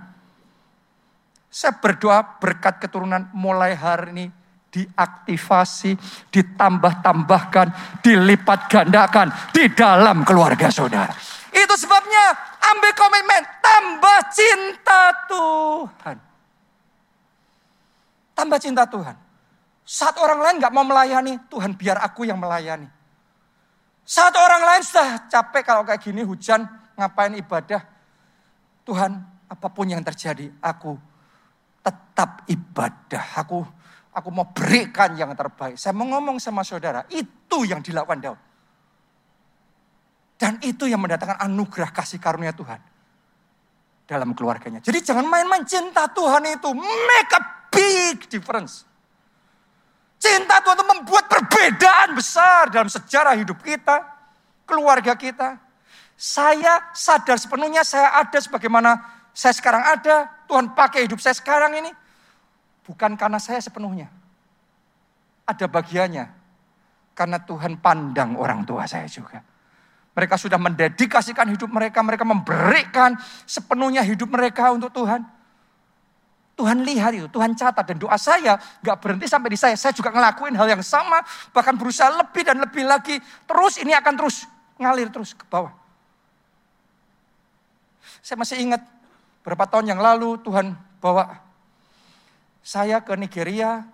Saya 1.51 1.79
berdoa 1.79 2.39
berkat 2.43 2.83
keturunan 2.83 3.31
mulai 3.35 3.79
hari 3.79 4.11
ini 4.11 4.27
diaktifasi, 4.75 5.95
ditambah-tambahkan, 6.35 8.01
dilipat 8.03 8.67
gandakan 8.67 9.31
di 9.55 9.71
dalam 9.71 10.27
keluarga 10.27 10.67
saudara. 10.75 11.15
Itu 11.55 11.75
sebabnya 11.79 12.35
ambil 12.75 12.93
komitmen, 12.99 13.43
tambah 13.63 14.19
cinta 14.35 15.03
Tuhan. 15.31 16.17
Tambah 18.35 18.59
cinta 18.59 18.83
Tuhan. 18.91 19.15
Saat 19.87 20.19
orang 20.19 20.43
lain 20.43 20.57
nggak 20.59 20.75
mau 20.75 20.83
melayani, 20.83 21.39
Tuhan 21.47 21.79
biar 21.79 22.03
aku 22.03 22.27
yang 22.27 22.43
melayani. 22.43 22.91
Saat 24.03 24.35
orang 24.35 24.67
lain 24.67 24.83
sudah 24.83 25.31
capek 25.31 25.63
kalau 25.63 25.87
kayak 25.87 26.03
gini 26.03 26.27
hujan, 26.27 26.67
ngapain 26.99 27.33
ibadah. 27.39 27.87
Tuhan, 28.83 29.17
apa 29.47 29.69
pun 29.71 29.87
yang 29.87 30.03
terjadi, 30.03 30.51
aku 30.59 30.99
tetap 31.81 32.43
ibadah. 32.51 33.25
Aku 33.39 33.63
Aku 34.15 34.31
mau 34.31 34.47
berikan 34.55 35.19
yang 35.19 35.35
terbaik. 35.35 35.75
Saya 35.75 35.91
mau 35.91 36.07
ngomong 36.07 36.39
sama 36.39 36.63
saudara, 36.63 37.03
itu 37.11 37.67
yang 37.67 37.83
dilakukan 37.83 38.23
Daud. 38.23 38.41
Dan 40.39 40.63
itu 40.63 40.87
yang 40.87 41.03
mendatangkan 41.03 41.43
anugerah 41.43 41.91
kasih 41.91 42.23
karunia 42.23 42.55
Tuhan 42.55 42.79
dalam 44.05 44.31
keluarganya. 44.37 44.79
Jadi 44.85 45.03
jangan 45.03 45.25
main-main 45.27 45.65
cinta 45.67 46.07
Tuhan 46.11 46.47
itu 46.47 46.71
make 46.79 47.33
a 47.35 47.43
big 47.73 48.17
difference. 48.31 48.87
Cinta 50.21 50.63
Tuhan 50.63 50.77
itu 50.79 50.87
membuat 50.87 51.25
perbedaan 51.27 52.15
besar 52.15 52.71
dalam 52.71 52.87
sejarah 52.87 53.35
hidup 53.35 53.59
kita, 53.61 54.05
keluarga 54.69 55.19
kita. 55.19 55.59
Saya 56.15 56.95
sadar 56.95 57.41
sepenuhnya 57.41 57.83
saya 57.83 58.15
ada 58.23 58.39
sebagaimana 58.39 59.03
saya 59.35 59.55
sekarang 59.57 59.83
ada. 59.83 60.31
Tuhan 60.47 60.71
pakai 60.77 61.11
hidup 61.11 61.19
saya 61.19 61.35
sekarang 61.35 61.75
ini. 61.75 62.04
Bukan 62.85 63.17
karena 63.17 63.41
saya 63.41 63.59
sepenuhnya. 63.65 64.13
Ada 65.49 65.65
bagiannya. 65.69 66.29
Karena 67.17 67.41
Tuhan 67.41 67.81
pandang 67.81 68.37
orang 68.37 68.63
tua 68.69 68.85
saya 68.85 69.09
juga. 69.09 69.41
Mereka 70.15 70.39
sudah 70.39 70.61
mendedikasikan 70.61 71.49
hidup 71.51 71.73
mereka. 71.73 72.05
Mereka 72.05 72.23
memberikan 72.23 73.17
sepenuhnya 73.49 74.05
hidup 74.05 74.29
mereka 74.31 74.71
untuk 74.71 74.93
Tuhan. 74.93 75.25
Tuhan 76.55 76.87
lihat 76.87 77.11
itu, 77.19 77.27
Tuhan 77.27 77.51
catat 77.59 77.83
dan 77.83 77.99
doa 77.99 78.15
saya 78.15 78.55
gak 78.79 78.97
berhenti 79.03 79.27
sampai 79.27 79.51
di 79.51 79.59
saya. 79.59 79.75
Saya 79.75 79.91
juga 79.91 80.15
ngelakuin 80.15 80.55
hal 80.55 80.71
yang 80.71 80.87
sama, 80.87 81.19
bahkan 81.51 81.75
berusaha 81.75 82.07
lebih 82.15 82.47
dan 82.47 82.63
lebih 82.63 82.87
lagi. 82.87 83.19
Terus 83.19 83.83
ini 83.83 83.91
akan 83.91 84.15
terus 84.15 84.47
ngalir 84.79 85.11
terus 85.11 85.35
ke 85.35 85.43
bawah. 85.51 85.75
Saya 88.23 88.39
masih 88.39 88.63
ingat 88.63 88.87
berapa 89.43 89.67
tahun 89.67 89.91
yang 89.91 90.01
lalu 90.01 90.39
Tuhan 90.47 90.79
bawa 91.03 91.43
saya 92.65 93.05
ke 93.05 93.13
Nigeria, 93.13 93.85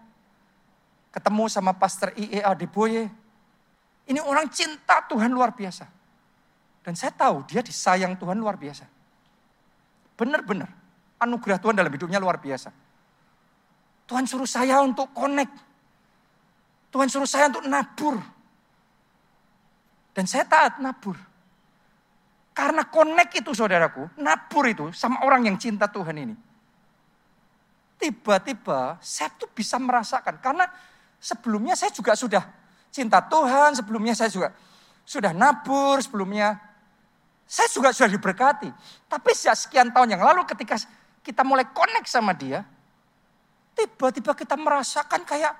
ketemu 1.11 1.51
sama 1.51 1.75
Pastor 1.75 2.14
IEA 2.14 2.55
Deboye. 2.55 3.11
Ini 4.07 4.23
orang 4.23 4.47
cinta 4.47 5.03
Tuhan 5.11 5.35
luar 5.35 5.51
biasa. 5.51 5.91
Dan 6.87 6.95
saya 6.95 7.11
tahu 7.11 7.43
dia 7.51 7.66
disayang 7.66 8.14
Tuhan 8.14 8.39
luar 8.39 8.55
biasa. 8.55 8.87
Benar-benar. 10.14 10.71
Anugerah 11.21 11.59
Tuhan 11.59 11.77
dalam 11.77 11.91
hidupnya 11.91 12.23
luar 12.23 12.39
biasa. 12.39 12.71
Tuhan 14.07 14.25
suruh 14.25 14.49
saya 14.49 14.81
untuk 14.81 15.11
connect. 15.12 15.53
Tuhan 16.95 17.11
suruh 17.11 17.29
saya 17.29 17.51
untuk 17.51 17.66
nabur. 17.66 18.16
Dan 20.14 20.25
saya 20.31 20.47
taat 20.47 20.79
nabur. 20.79 21.18
Karena 22.55 22.87
connect 22.87 23.35
itu 23.35 23.51
saudaraku, 23.55 24.11
nabur 24.18 24.64
itu 24.66 24.87
sama 24.95 25.23
orang 25.23 25.47
yang 25.47 25.57
cinta 25.59 25.87
Tuhan 25.87 26.16
ini. 26.18 26.49
Tiba-tiba 28.01 28.96
saya 29.05 29.28
tuh 29.36 29.53
bisa 29.53 29.76
merasakan. 29.76 30.40
Karena 30.40 30.64
sebelumnya 31.20 31.76
saya 31.76 31.92
juga 31.92 32.16
sudah 32.16 32.40
cinta 32.88 33.20
Tuhan, 33.20 33.76
sebelumnya 33.76 34.16
saya 34.16 34.32
juga 34.32 34.57
sudah 35.05 35.36
nabur, 35.36 36.01
sebelumnya 36.01 36.57
saya 37.44 37.68
juga 37.68 37.92
sudah 37.92 38.09
diberkati. 38.09 38.72
Tapi 39.05 39.30
sejak 39.36 39.57
sekian 39.68 39.92
tahun 39.92 40.16
yang 40.16 40.22
lalu 40.24 40.48
ketika 40.48 40.80
kita 41.20 41.44
mulai 41.44 41.68
connect 41.68 42.09
sama 42.09 42.32
dia, 42.32 42.64
tiba-tiba 43.76 44.32
kita 44.32 44.57
merasakan 44.57 45.20
kayak 45.28 45.53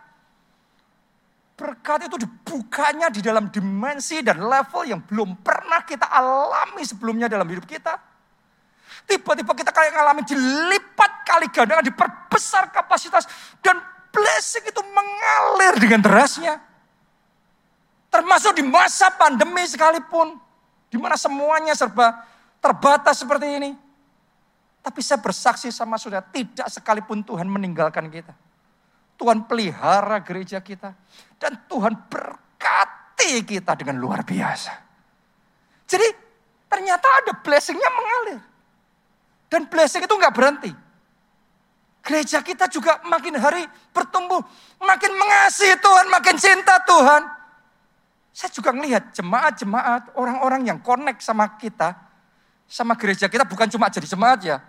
berkat 1.61 2.09
itu 2.09 2.17
dibukanya 2.25 3.13
di 3.13 3.21
dalam 3.21 3.53
dimensi 3.53 4.25
dan 4.25 4.41
level 4.41 4.89
yang 4.89 5.05
belum 5.05 5.45
pernah 5.45 5.85
kita 5.85 6.09
alami 6.09 6.81
sebelumnya 6.89 7.29
dalam 7.29 7.45
hidup 7.45 7.69
kita. 7.69 8.10
Tiba-tiba 9.09 9.53
kita 9.57 9.71
kayak 9.71 9.93
ngalamin 9.97 10.25
dilipat 10.27 11.13
kali 11.27 11.47
ganda, 11.53 11.83
diperbesar 11.85 12.73
kapasitas 12.75 13.27
dan 13.63 13.79
blessing 14.11 14.67
itu 14.67 14.83
mengalir 14.83 15.75
dengan 15.79 16.01
derasnya. 16.03 16.59
Termasuk 18.11 18.59
di 18.59 18.65
masa 18.67 19.15
pandemi 19.15 19.63
sekalipun, 19.67 20.35
di 20.91 20.99
mana 20.99 21.15
semuanya 21.15 21.75
serba 21.79 22.27
terbatas 22.59 23.23
seperti 23.23 23.47
ini. 23.47 23.71
Tapi 24.81 25.01
saya 25.05 25.21
bersaksi 25.23 25.71
sama 25.71 26.01
saudara, 26.01 26.25
tidak 26.25 26.67
sekalipun 26.73 27.23
Tuhan 27.23 27.47
meninggalkan 27.47 28.11
kita. 28.11 28.35
Tuhan 29.21 29.45
pelihara 29.45 30.25
gereja 30.25 30.65
kita. 30.65 30.97
Dan 31.37 31.69
Tuhan 31.69 31.93
berkati 32.09 33.45
kita 33.45 33.77
dengan 33.77 34.01
luar 34.01 34.25
biasa. 34.25 34.73
Jadi 35.85 36.09
ternyata 36.67 37.05
ada 37.05 37.33
blessingnya 37.37 37.91
mengalir. 37.93 38.41
Dan 39.51 39.67
blessing 39.67 40.07
itu 40.07 40.15
nggak 40.15 40.35
berhenti. 40.35 40.71
Gereja 42.01 42.41
kita 42.41 42.71
juga 42.71 43.03
makin 43.05 43.37
hari 43.37 43.67
bertumbuh. 43.93 44.41
Makin 44.81 45.13
mengasihi 45.13 45.77
Tuhan, 45.77 46.07
makin 46.09 46.37
cinta 46.39 46.81
Tuhan. 46.87 47.23
Saya 48.31 48.51
juga 48.55 48.71
melihat 48.73 49.11
jemaat-jemaat, 49.13 50.15
orang-orang 50.17 50.71
yang 50.71 50.79
connect 50.81 51.21
sama 51.21 51.59
kita. 51.59 51.99
Sama 52.71 52.95
gereja 52.95 53.27
kita 53.27 53.43
bukan 53.45 53.67
cuma 53.69 53.91
jadi 53.91 54.07
jemaat 54.07 54.39
ya. 54.47 54.63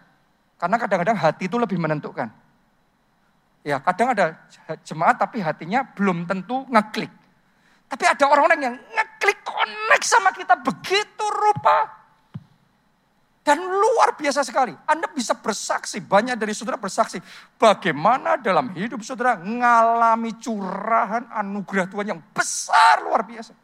Karena 0.58 0.76
kadang-kadang 0.82 1.16
hati 1.16 1.46
itu 1.46 1.56
lebih 1.62 1.78
menentukan. 1.78 2.28
Ya, 3.62 3.78
kadang 3.78 4.18
ada 4.18 4.42
jemaat 4.82 5.22
tapi 5.22 5.38
hatinya 5.38 5.86
belum 5.94 6.26
tentu 6.26 6.66
ngeklik. 6.66 7.14
Tapi 7.86 8.04
ada 8.10 8.26
orang-orang 8.26 8.60
yang 8.60 8.76
ngeklik 8.76 9.46
connect 9.46 10.06
sama 10.10 10.34
kita 10.34 10.58
begitu 10.58 11.26
rupa. 11.30 12.01
Dan 13.42 13.58
luar 13.58 14.14
biasa 14.14 14.46
sekali. 14.46 14.70
Anda 14.86 15.10
bisa 15.10 15.34
bersaksi, 15.34 15.98
banyak 15.98 16.38
dari 16.38 16.54
saudara 16.54 16.78
bersaksi. 16.78 17.18
Bagaimana 17.58 18.38
dalam 18.38 18.70
hidup 18.78 19.02
saudara 19.02 19.42
mengalami 19.42 20.38
curahan 20.38 21.26
anugerah 21.34 21.90
Tuhan 21.90 22.08
yang 22.14 22.22
besar 22.34 23.02
luar 23.02 23.26
biasa. 23.26 23.58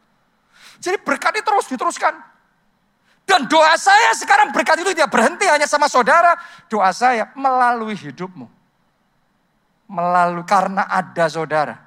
Jadi 0.82 0.98
berkat 0.98 1.38
itu 1.38 1.46
terus 1.46 1.66
diteruskan. 1.70 2.14
Dan 3.22 3.46
doa 3.46 3.76
saya 3.78 4.10
sekarang 4.18 4.50
berkat 4.50 4.82
itu 4.82 4.90
tidak 4.96 5.14
berhenti 5.14 5.46
hanya 5.46 5.68
sama 5.70 5.86
saudara. 5.86 6.34
Doa 6.66 6.90
saya 6.90 7.30
melalui 7.38 7.94
hidupmu 7.94 8.58
melalui 9.88 10.44
karena 10.44 10.84
ada 10.84 11.24
saudara, 11.32 11.80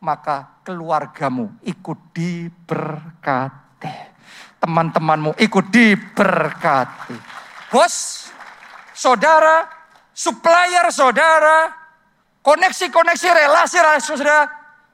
maka 0.00 0.64
keluargamu 0.64 1.60
ikut 1.60 1.98
diberkati. 2.16 4.09
Teman-temanmu 4.60 5.40
ikut 5.40 5.72
diberkati. 5.72 7.16
Bos, 7.72 8.28
saudara, 8.92 9.64
supplier 10.12 10.84
saudara, 10.92 11.72
koneksi-koneksi 12.44 13.28
relasi-relasi 13.32 14.04
saudara, 14.04 14.44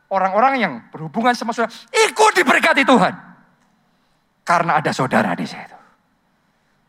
orang-orang 0.07 0.55
yang 0.63 0.73
berhubungan 0.95 1.35
sama 1.35 1.51
saudara, 1.51 1.75
ikut 1.91 2.33
diberkati 2.39 2.87
Tuhan. 2.87 3.15
Karena 4.47 4.79
ada 4.79 4.95
saudara 4.95 5.35
di 5.35 5.43
situ. 5.43 5.79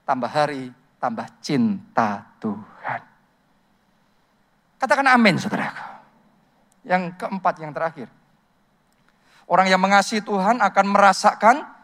Tambah 0.06 0.30
hari, 0.30 0.70
tambah 1.02 1.26
cinta 1.42 2.22
Tuhan. 2.38 3.02
Katakan 4.78 5.08
amin 5.10 5.42
saudara. 5.42 5.98
Yang 6.86 7.18
keempat, 7.18 7.58
yang 7.58 7.74
terakhir. 7.74 8.08
Orang 9.50 9.66
yang 9.66 9.82
mengasihi 9.82 10.22
Tuhan 10.22 10.62
akan 10.62 10.86
merasakan 10.86 11.77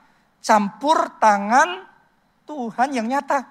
campur 0.43 1.17
tangan 1.23 1.87
Tuhan 2.43 2.91
yang 2.91 3.07
nyata. 3.07 3.47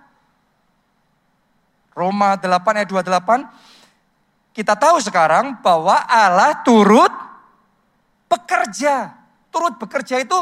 Roma 1.96 2.36
8 2.36 2.84
ayat 2.84 2.88
28. 2.88 4.52
Kita 4.52 4.76
tahu 4.76 5.00
sekarang 5.00 5.64
bahwa 5.64 6.04
Allah 6.04 6.60
turut 6.60 7.12
bekerja. 8.28 9.16
Turut 9.48 9.80
bekerja 9.80 10.20
itu 10.20 10.36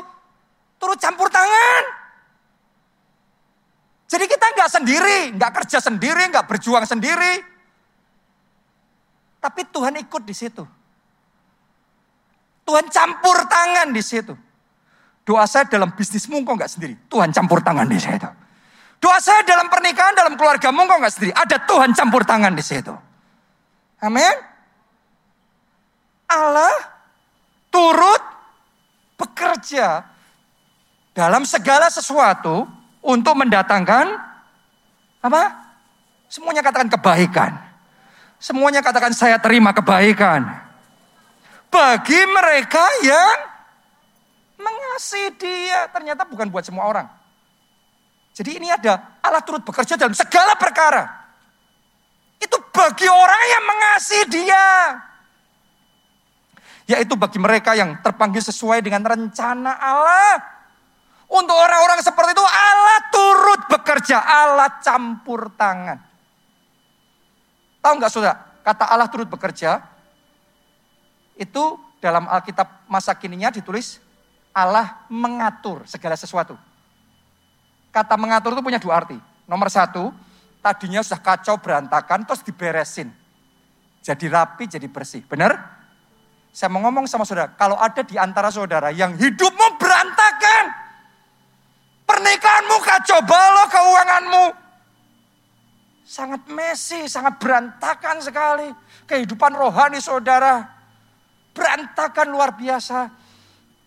turut 0.78 0.98
campur 0.98 1.30
tangan. 1.30 1.82
Jadi 4.10 4.26
kita 4.26 4.46
nggak 4.58 4.70
sendiri, 4.70 5.18
nggak 5.38 5.52
kerja 5.62 5.78
sendiri, 5.78 6.22
nggak 6.34 6.46
berjuang 6.50 6.82
sendiri. 6.82 7.46
Tapi 9.38 9.62
Tuhan 9.70 9.94
ikut 10.02 10.22
di 10.26 10.34
situ. 10.34 10.66
Tuhan 12.66 12.86
campur 12.90 13.46
tangan 13.46 13.94
di 13.94 14.02
situ. 14.02 14.34
Doa 15.30 15.46
saya 15.46 15.62
dalam 15.70 15.94
bisnismu 15.94 16.42
kok 16.42 16.58
nggak 16.58 16.72
sendiri. 16.74 16.94
Tuhan 17.06 17.30
campur 17.30 17.62
tangan 17.62 17.86
di 17.86 18.02
situ. 18.02 18.26
Doa 18.98 19.22
saya 19.22 19.46
dalam 19.46 19.70
pernikahan, 19.70 20.10
dalam 20.18 20.34
keluargamu 20.34 20.90
kok 20.90 20.98
nggak 21.06 21.14
sendiri. 21.14 21.32
Ada 21.38 21.70
Tuhan 21.70 21.94
campur 21.94 22.26
tangan 22.26 22.50
di 22.50 22.64
situ. 22.66 22.90
Amin. 24.02 24.34
Allah 26.26 26.74
turut 27.70 28.18
bekerja 29.14 30.02
dalam 31.14 31.46
segala 31.46 31.86
sesuatu 31.86 32.66
untuk 32.98 33.38
mendatangkan 33.38 34.10
apa? 35.22 35.42
Semuanya 36.26 36.66
katakan 36.66 36.90
kebaikan. 36.90 37.54
Semuanya 38.42 38.82
katakan 38.82 39.14
saya 39.14 39.38
terima 39.38 39.70
kebaikan. 39.70 40.42
Bagi 41.70 42.18
mereka 42.18 42.82
yang 43.06 43.49
mengasihi 44.60 45.32
dia. 45.40 45.88
Ternyata 45.88 46.28
bukan 46.28 46.52
buat 46.52 46.62
semua 46.62 46.84
orang. 46.86 47.08
Jadi 48.36 48.62
ini 48.62 48.70
ada 48.70 49.20
Allah 49.20 49.42
turut 49.42 49.64
bekerja 49.66 49.98
dalam 49.98 50.14
segala 50.14 50.54
perkara. 50.54 51.08
Itu 52.40 52.56
bagi 52.72 53.08
orang 53.08 53.42
yang 53.52 53.64
mengasihi 53.68 54.24
dia. 54.30 54.66
Yaitu 56.88 57.14
bagi 57.14 57.36
mereka 57.36 57.76
yang 57.76 58.00
terpanggil 58.00 58.40
sesuai 58.40 58.80
dengan 58.80 59.04
rencana 59.04 59.76
Allah. 59.76 60.40
Untuk 61.30 61.54
orang-orang 61.54 62.02
seperti 62.02 62.34
itu 62.34 62.42
Allah 62.42 62.98
turut 63.14 63.60
bekerja, 63.70 64.18
Allah 64.18 64.82
campur 64.82 65.52
tangan. 65.54 66.02
Tahu 67.78 67.92
nggak 67.96 68.10
saudara? 68.10 68.34
Kata 68.66 68.90
Allah 68.90 69.06
turut 69.06 69.30
bekerja. 69.30 69.78
Itu 71.38 71.78
dalam 72.02 72.26
Alkitab 72.26 72.88
masa 72.90 73.14
kininya 73.14 73.52
ditulis 73.52 74.00
Allah 74.50 75.06
mengatur 75.10 75.86
segala 75.86 76.18
sesuatu. 76.18 76.58
Kata 77.90 78.14
mengatur 78.14 78.54
itu 78.54 78.62
punya 78.62 78.78
dua 78.78 79.02
arti. 79.02 79.18
Nomor 79.50 79.66
satu, 79.66 80.14
tadinya 80.62 81.02
sudah 81.02 81.18
kacau 81.18 81.58
berantakan 81.58 82.22
terus 82.22 82.42
diberesin. 82.46 83.10
Jadi 84.00 84.26
rapi, 84.30 84.70
jadi 84.70 84.86
bersih. 84.86 85.26
Benar? 85.26 85.58
Saya 86.50 86.70
mau 86.70 86.82
ngomong 86.82 87.06
sama 87.06 87.22
saudara, 87.22 87.54
kalau 87.54 87.78
ada 87.78 88.02
di 88.02 88.18
antara 88.18 88.50
saudara 88.50 88.90
yang 88.90 89.14
hidupmu 89.14 89.78
berantakan, 89.78 90.64
pernikahanmu 92.10 92.76
kacau 92.82 93.22
balau 93.22 93.66
keuanganmu, 93.70 94.44
sangat 96.02 96.42
mesi, 96.50 97.06
sangat 97.06 97.38
berantakan 97.38 98.18
sekali. 98.18 98.66
Kehidupan 99.06 99.54
rohani 99.54 100.02
saudara, 100.02 100.66
berantakan 101.54 102.34
luar 102.34 102.58
biasa. 102.58 103.14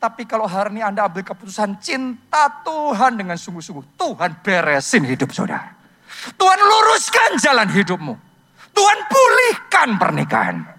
Tapi 0.03 0.27
kalau 0.27 0.43
hari 0.43 0.75
ini 0.75 0.81
Anda 0.83 1.07
ambil 1.07 1.23
keputusan 1.23 1.79
cinta 1.79 2.51
Tuhan 2.67 3.15
dengan 3.15 3.39
sungguh-sungguh, 3.39 3.95
Tuhan 3.95 4.43
beresin 4.43 5.07
hidup 5.07 5.31
saudara. 5.31 5.71
Tuhan 6.35 6.59
luruskan 6.59 7.39
jalan 7.39 7.71
hidupmu. 7.71 8.11
Tuhan 8.75 8.99
pulihkan 9.07 9.95
pernikahanmu. 9.95 10.73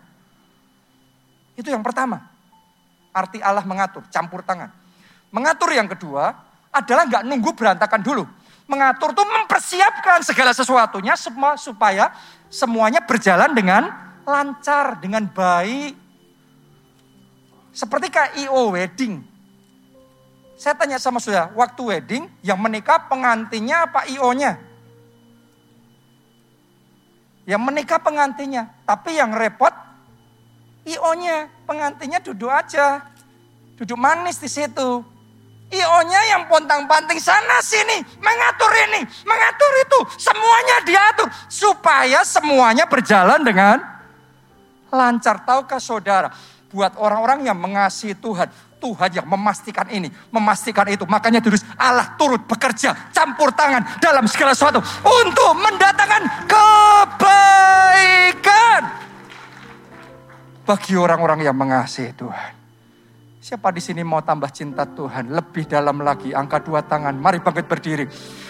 Itu 1.56 1.72
yang 1.72 1.80
pertama. 1.80 2.20
Arti 3.16 3.40
Allah 3.40 3.64
mengatur, 3.64 4.04
campur 4.12 4.44
tangan. 4.44 4.68
Mengatur 5.32 5.72
yang 5.72 5.88
kedua 5.88 6.28
adalah 6.68 7.08
nggak 7.08 7.24
nunggu 7.24 7.56
berantakan 7.56 8.04
dulu. 8.04 8.28
Mengatur 8.68 9.16
tuh 9.16 9.24
mempersiapkan 9.24 10.20
segala 10.20 10.52
sesuatunya 10.52 11.16
supaya 11.56 12.12
semuanya 12.52 13.00
berjalan 13.00 13.56
dengan 13.56 13.88
lancar, 14.28 15.00
dengan 15.00 15.24
baik. 15.32 16.03
Seperti 17.74 18.06
kayak 18.08 18.38
IO 18.46 18.70
wedding. 18.70 19.18
Saya 20.54 20.78
tanya 20.78 21.02
sama 21.02 21.18
saudara, 21.18 21.50
waktu 21.58 21.82
wedding 21.82 22.30
yang 22.46 22.56
menikah 22.62 23.10
pengantinnya 23.10 23.90
apa 23.90 24.06
IO-nya? 24.06 24.62
Yang 27.44 27.62
menikah 27.66 27.98
pengantinnya, 27.98 28.70
tapi 28.86 29.18
yang 29.18 29.34
repot 29.34 29.74
IO-nya, 30.86 31.50
pengantinnya 31.66 32.22
duduk 32.22 32.48
aja. 32.48 33.02
Duduk 33.74 33.98
manis 33.98 34.38
di 34.38 34.46
situ. 34.46 35.02
IO-nya 35.74 36.20
yang 36.30 36.46
pontang-panting 36.46 37.18
sana 37.18 37.58
sini, 37.58 38.04
mengatur 38.22 38.70
ini, 38.86 39.02
mengatur 39.26 39.72
itu, 39.82 39.98
semuanya 40.22 40.76
diatur 40.86 41.28
supaya 41.50 42.22
semuanya 42.22 42.86
berjalan 42.86 43.42
dengan 43.42 43.82
lancar. 44.92 45.42
Tahukah 45.42 45.82
saudara, 45.82 46.30
buat 46.74 46.98
orang-orang 46.98 47.46
yang 47.46 47.54
mengasihi 47.54 48.18
Tuhan, 48.18 48.50
Tuhan 48.82 49.14
yang 49.14 49.30
memastikan 49.30 49.86
ini, 49.94 50.10
memastikan 50.34 50.90
itu. 50.90 51.06
Makanya 51.06 51.38
terus 51.38 51.62
Allah 51.78 52.18
turut 52.18 52.42
bekerja, 52.42 53.14
campur 53.14 53.54
tangan 53.54 53.86
dalam 54.02 54.26
segala 54.26 54.58
sesuatu 54.58 54.82
untuk 55.06 55.54
mendatangkan 55.54 56.50
kebaikan 56.50 57.30
bagi 60.66 60.98
orang-orang 60.98 61.46
yang 61.46 61.54
mengasihi 61.54 62.10
Tuhan. 62.18 62.66
Siapa 63.44 63.68
di 63.70 63.84
sini 63.84 64.00
mau 64.00 64.24
tambah 64.24 64.48
cinta 64.48 64.88
Tuhan 64.88 65.28
lebih 65.30 65.68
dalam 65.68 66.00
lagi? 66.02 66.32
Angkat 66.32 66.64
dua 66.64 66.80
tangan, 66.80 67.12
mari 67.12 67.44
bangkit 67.44 67.68
berdiri. 67.68 68.08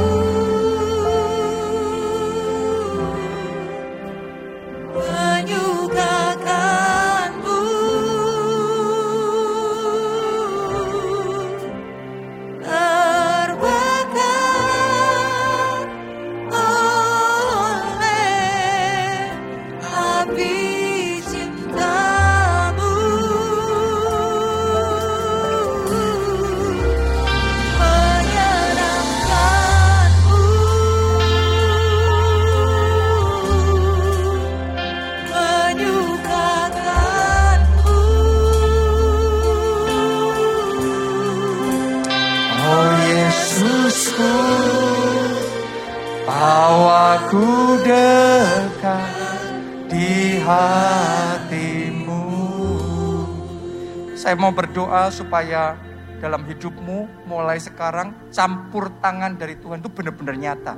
Berdoa 54.90 55.06
supaya 55.14 55.78
dalam 56.18 56.42
hidupmu 56.42 57.30
mulai 57.30 57.62
sekarang 57.62 58.10
campur 58.34 58.90
tangan 58.98 59.38
dari 59.38 59.54
Tuhan 59.54 59.78
itu 59.78 59.86
benar-benar 59.86 60.34
nyata. 60.34 60.74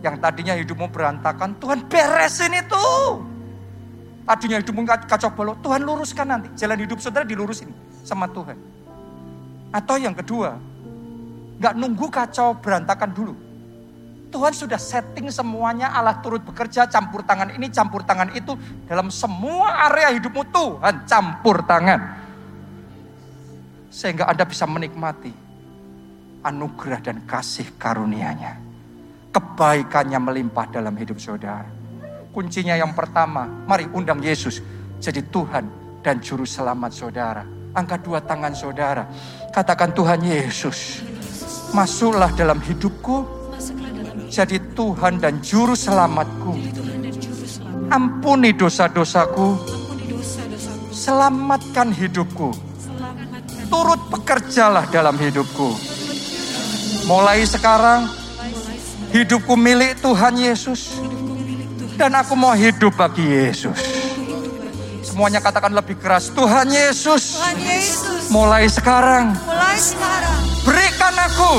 Yang 0.00 0.16
tadinya 0.18 0.56
hidupmu 0.56 0.88
berantakan, 0.88 1.60
Tuhan 1.60 1.84
beresin 1.92 2.56
itu. 2.56 2.88
Tadinya 4.24 4.56
hidupmu 4.64 4.88
kacau 4.88 5.30
balau, 5.36 5.54
Tuhan 5.60 5.84
luruskan 5.84 6.26
nanti. 6.26 6.48
Jalan 6.56 6.80
hidup 6.88 6.98
saudara 7.04 7.28
dilurusin 7.28 7.68
sama 8.00 8.26
Tuhan. 8.32 8.56
Atau 9.70 10.00
yang 10.00 10.16
kedua, 10.16 10.56
nggak 11.60 11.74
nunggu 11.76 12.08
kacau 12.08 12.56
berantakan 12.58 13.12
dulu. 13.12 13.34
Tuhan 14.32 14.56
sudah 14.56 14.80
setting 14.80 15.28
semuanya, 15.28 15.92
Allah 15.92 16.16
turut 16.24 16.40
bekerja, 16.40 16.88
campur 16.88 17.20
tangan 17.20 17.52
ini, 17.52 17.68
campur 17.68 18.00
tangan 18.00 18.32
itu. 18.32 18.56
Dalam 18.88 19.12
semua 19.12 19.92
area 19.92 20.16
hidupmu 20.16 20.48
Tuhan 20.48 21.04
campur 21.04 21.60
tangan. 21.68 22.21
Sehingga 23.92 24.24
Anda 24.24 24.48
bisa 24.48 24.64
menikmati 24.64 25.28
anugerah 26.40 27.04
dan 27.04 27.28
kasih 27.28 27.76
karunia-Nya. 27.76 28.56
Kebaikannya 29.36 30.16
melimpah 30.16 30.66
dalam 30.72 30.96
hidup 30.96 31.20
saudara. 31.20 31.68
Kuncinya 32.32 32.72
yang 32.72 32.96
pertama, 32.96 33.44
mari 33.68 33.84
undang 33.92 34.24
Yesus 34.24 34.64
jadi 34.96 35.20
Tuhan 35.28 35.68
dan 36.00 36.24
Juru 36.24 36.48
Selamat 36.48 36.88
saudara. 36.96 37.44
Angkat 37.76 38.00
dua 38.00 38.24
tangan 38.24 38.56
saudara. 38.56 39.04
Katakan 39.52 39.92
Tuhan 39.92 40.24
Yesus, 40.24 41.04
masuklah 41.76 42.32
dalam 42.32 42.64
hidupku, 42.64 43.28
jadi 44.32 44.56
Tuhan 44.72 45.20
dan 45.20 45.44
Juru 45.44 45.76
Selamatku. 45.76 46.56
Ampuni 47.92 48.56
dosa-dosaku, 48.56 49.60
selamatkan 50.88 51.92
hidupku 51.92 52.71
turut 53.72 54.00
bekerjalah 54.12 54.84
dalam 54.92 55.16
hidupku. 55.16 55.72
Mulai 57.08 57.48
sekarang, 57.48 58.04
hidupku 59.16 59.56
milik 59.56 59.96
Tuhan 60.04 60.36
Yesus. 60.36 61.00
Dan 61.96 62.12
aku 62.12 62.36
mau 62.36 62.52
hidup 62.52 62.92
bagi 63.00 63.24
Yesus. 63.24 63.80
Semuanya 65.00 65.40
katakan 65.44 65.72
lebih 65.72 65.96
keras. 66.00 66.32
Tuhan 66.32 66.68
Yesus. 66.72 67.36
Tuhan 67.40 67.58
Yesus. 67.60 68.22
Mulai 68.32 68.64
sekarang. 68.68 69.36
Mulai 69.44 69.76
sekarang. 69.76 70.38
Berikan 70.64 71.14
aku. 71.16 71.52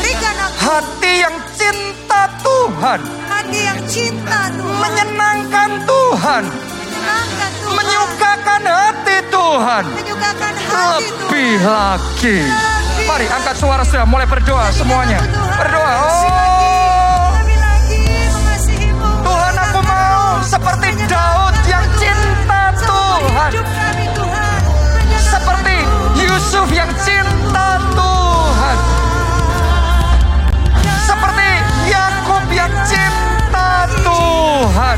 Berikan 0.00 0.36
aku. 0.40 0.56
Hati 0.56 1.12
yang 1.20 1.36
cinta 1.52 2.22
Tuhan. 2.40 3.00
Hati 3.28 3.60
yang 3.60 3.80
cinta 3.84 4.40
Tuhan. 4.56 4.80
Menyenangkan 4.80 5.70
Tuhan 5.84 6.44
Menyukakan 7.68 8.62
hati 8.64 9.16
Tuhan. 9.28 9.84
Menyukakan 9.94 10.54
hati 10.54 11.06
Lebih 11.06 11.52
Tuhan. 11.58 11.66
lagi. 11.66 12.38
Mari 13.06 13.26
angkat 13.30 13.56
suara 13.56 13.82
sudah 13.82 14.04
mulai 14.04 14.26
berdoa 14.26 14.68
semuanya. 14.70 15.22
Berdoa. 15.56 15.92
Oh. 15.96 17.30
Tuhan 19.22 19.54
aku 19.56 19.80
mau 19.80 20.42
seperti 20.42 20.88
Daud 21.06 21.54
yang 21.64 21.86
cinta 21.96 22.62
Tuhan. 22.82 23.50
Seperti 25.16 25.76
Yusuf 26.18 26.68
yang 26.68 26.90
cinta 27.00 27.68
Tuhan. 27.94 28.76
Seperti 31.00 31.50
Yakub 31.88 32.44
yang 32.52 32.72
cinta 32.84 33.86
Tuhan 34.04 34.96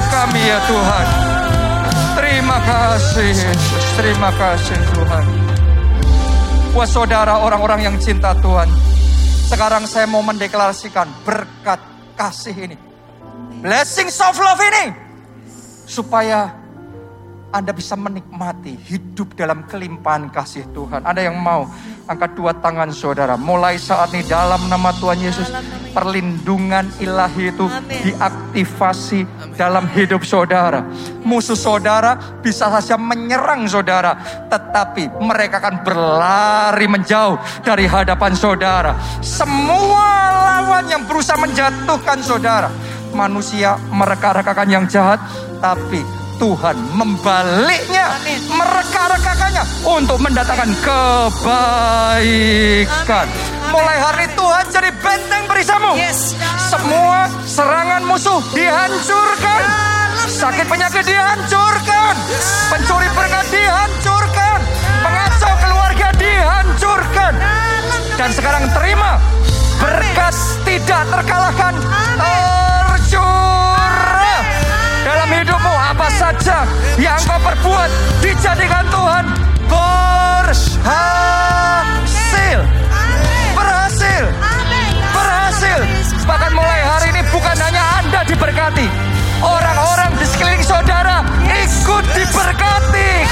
hidup 0.00 0.08
kami 0.08 0.40
ya 0.40 0.58
Tuhan. 0.64 1.06
Terima 2.16 2.58
kasih 2.64 3.28
Yesus, 3.36 3.84
terima 4.00 4.30
kasih 4.32 4.78
Tuhan. 4.96 5.24
Buat 6.72 6.88
saudara 6.88 7.36
orang-orang 7.44 7.92
yang 7.92 7.96
cinta 8.00 8.32
Tuhan, 8.40 8.68
Sekarang 9.50 9.82
saya 9.82 10.06
mau 10.06 10.22
mendeklarasikan 10.22 11.10
berkat 11.26 11.82
kasih 12.14 12.54
ini. 12.54 12.78
Blessing 13.58 14.06
of 14.06 14.38
love 14.38 14.62
ini. 14.62 14.94
Supaya 15.90 16.54
anda 17.50 17.74
bisa 17.74 17.98
menikmati 17.98 18.78
hidup 18.86 19.34
dalam 19.34 19.66
kelimpahan 19.66 20.30
kasih 20.30 20.62
Tuhan. 20.70 21.02
Ada 21.02 21.26
yang 21.26 21.34
mau 21.34 21.66
angkat 22.06 22.38
dua 22.38 22.54
tangan 22.54 22.94
saudara. 22.94 23.34
Mulai 23.34 23.74
saat 23.74 24.14
ini 24.14 24.22
dalam 24.22 24.70
nama 24.70 24.94
Tuhan 24.94 25.18
Yesus. 25.18 25.50
Perlindungan 25.90 26.86
ilahi 27.02 27.50
itu 27.50 27.66
diaktifasi 27.90 29.26
dalam 29.58 29.90
hidup 29.90 30.22
saudara. 30.22 30.86
Musuh 31.26 31.58
saudara 31.58 32.14
bisa 32.38 32.70
saja 32.70 32.94
menyerang 32.94 33.66
saudara. 33.66 34.14
Tetapi 34.46 35.18
mereka 35.18 35.58
akan 35.58 35.82
berlari 35.82 36.86
menjauh 36.86 37.34
dari 37.66 37.90
hadapan 37.90 38.32
saudara. 38.38 38.94
Semua 39.18 40.06
lawan 40.30 40.86
yang 40.86 41.02
berusaha 41.02 41.34
menjatuhkan 41.34 42.22
saudara. 42.22 42.70
Manusia 43.10 43.74
mereka-rekakan 43.90 44.70
yang 44.70 44.86
jahat. 44.86 45.18
Tapi 45.58 46.19
Tuhan 46.40 46.72
membaliknya, 46.96 48.16
mereka-rekakannya 48.48 49.60
untuk 49.84 50.16
mendatangkan 50.24 50.72
kebaikan. 50.80 52.48
Mulai 53.68 54.00
hari 54.00 54.24
Tuhan 54.32 54.64
jadi 54.72 54.88
benteng 55.04 55.44
berisamu. 55.44 56.00
Semua 56.72 57.28
serangan 57.44 58.00
musuh 58.08 58.40
dihancurkan. 58.56 59.62
Sakit 60.32 60.64
penyakit 60.64 61.04
dihancurkan. 61.04 62.16
Pencuri 62.72 63.12
berkat 63.12 63.44
dihancurkan. 63.52 64.64
Pengacau 65.04 65.52
keluarga 65.60 66.08
dihancurkan. 66.16 67.36
Dan 68.16 68.32
sekarang 68.32 68.64
terima 68.72 69.20
berkat 69.76 70.32
tidak 70.64 71.04
terkalahkan. 71.12 71.76
Tercurah 72.16 72.40
dalam 73.00 73.69
hidupmu 75.30 75.70
apa 75.70 76.10
saja 76.18 76.66
yang 76.98 77.18
kau 77.22 77.38
perbuat 77.38 77.90
dijadikan 78.18 78.84
Tuhan 78.90 79.24
berhasil. 80.50 80.98
Berhasil. 83.54 84.24
Berhasil. 85.14 85.78
Bahkan 86.26 86.52
mulai 86.54 86.80
hari 86.82 87.06
ini 87.14 87.22
bukan 87.30 87.56
hanya 87.56 88.02
anda 88.02 88.20
diberkati. 88.26 88.90
Orang-orang 89.40 90.12
di 90.20 90.26
sekeliling 90.28 90.60
saudara 90.66 91.24
ikut 91.48 92.04
diberkati 92.12 93.29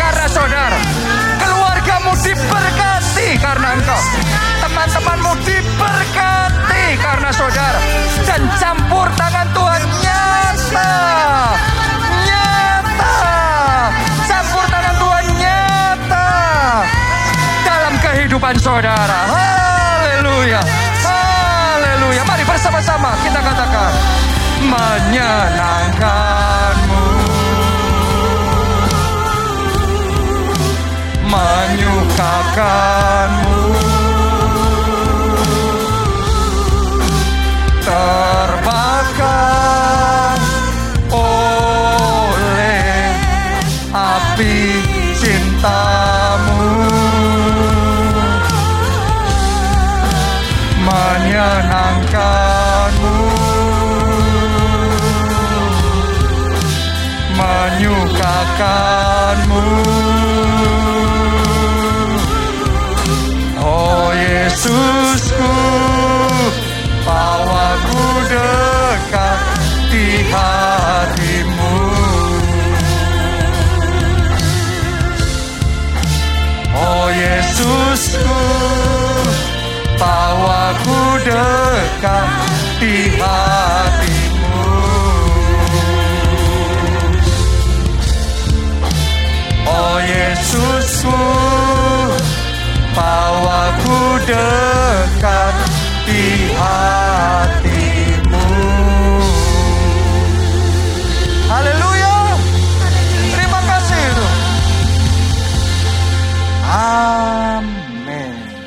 menyenangkanmu 25.48 25.77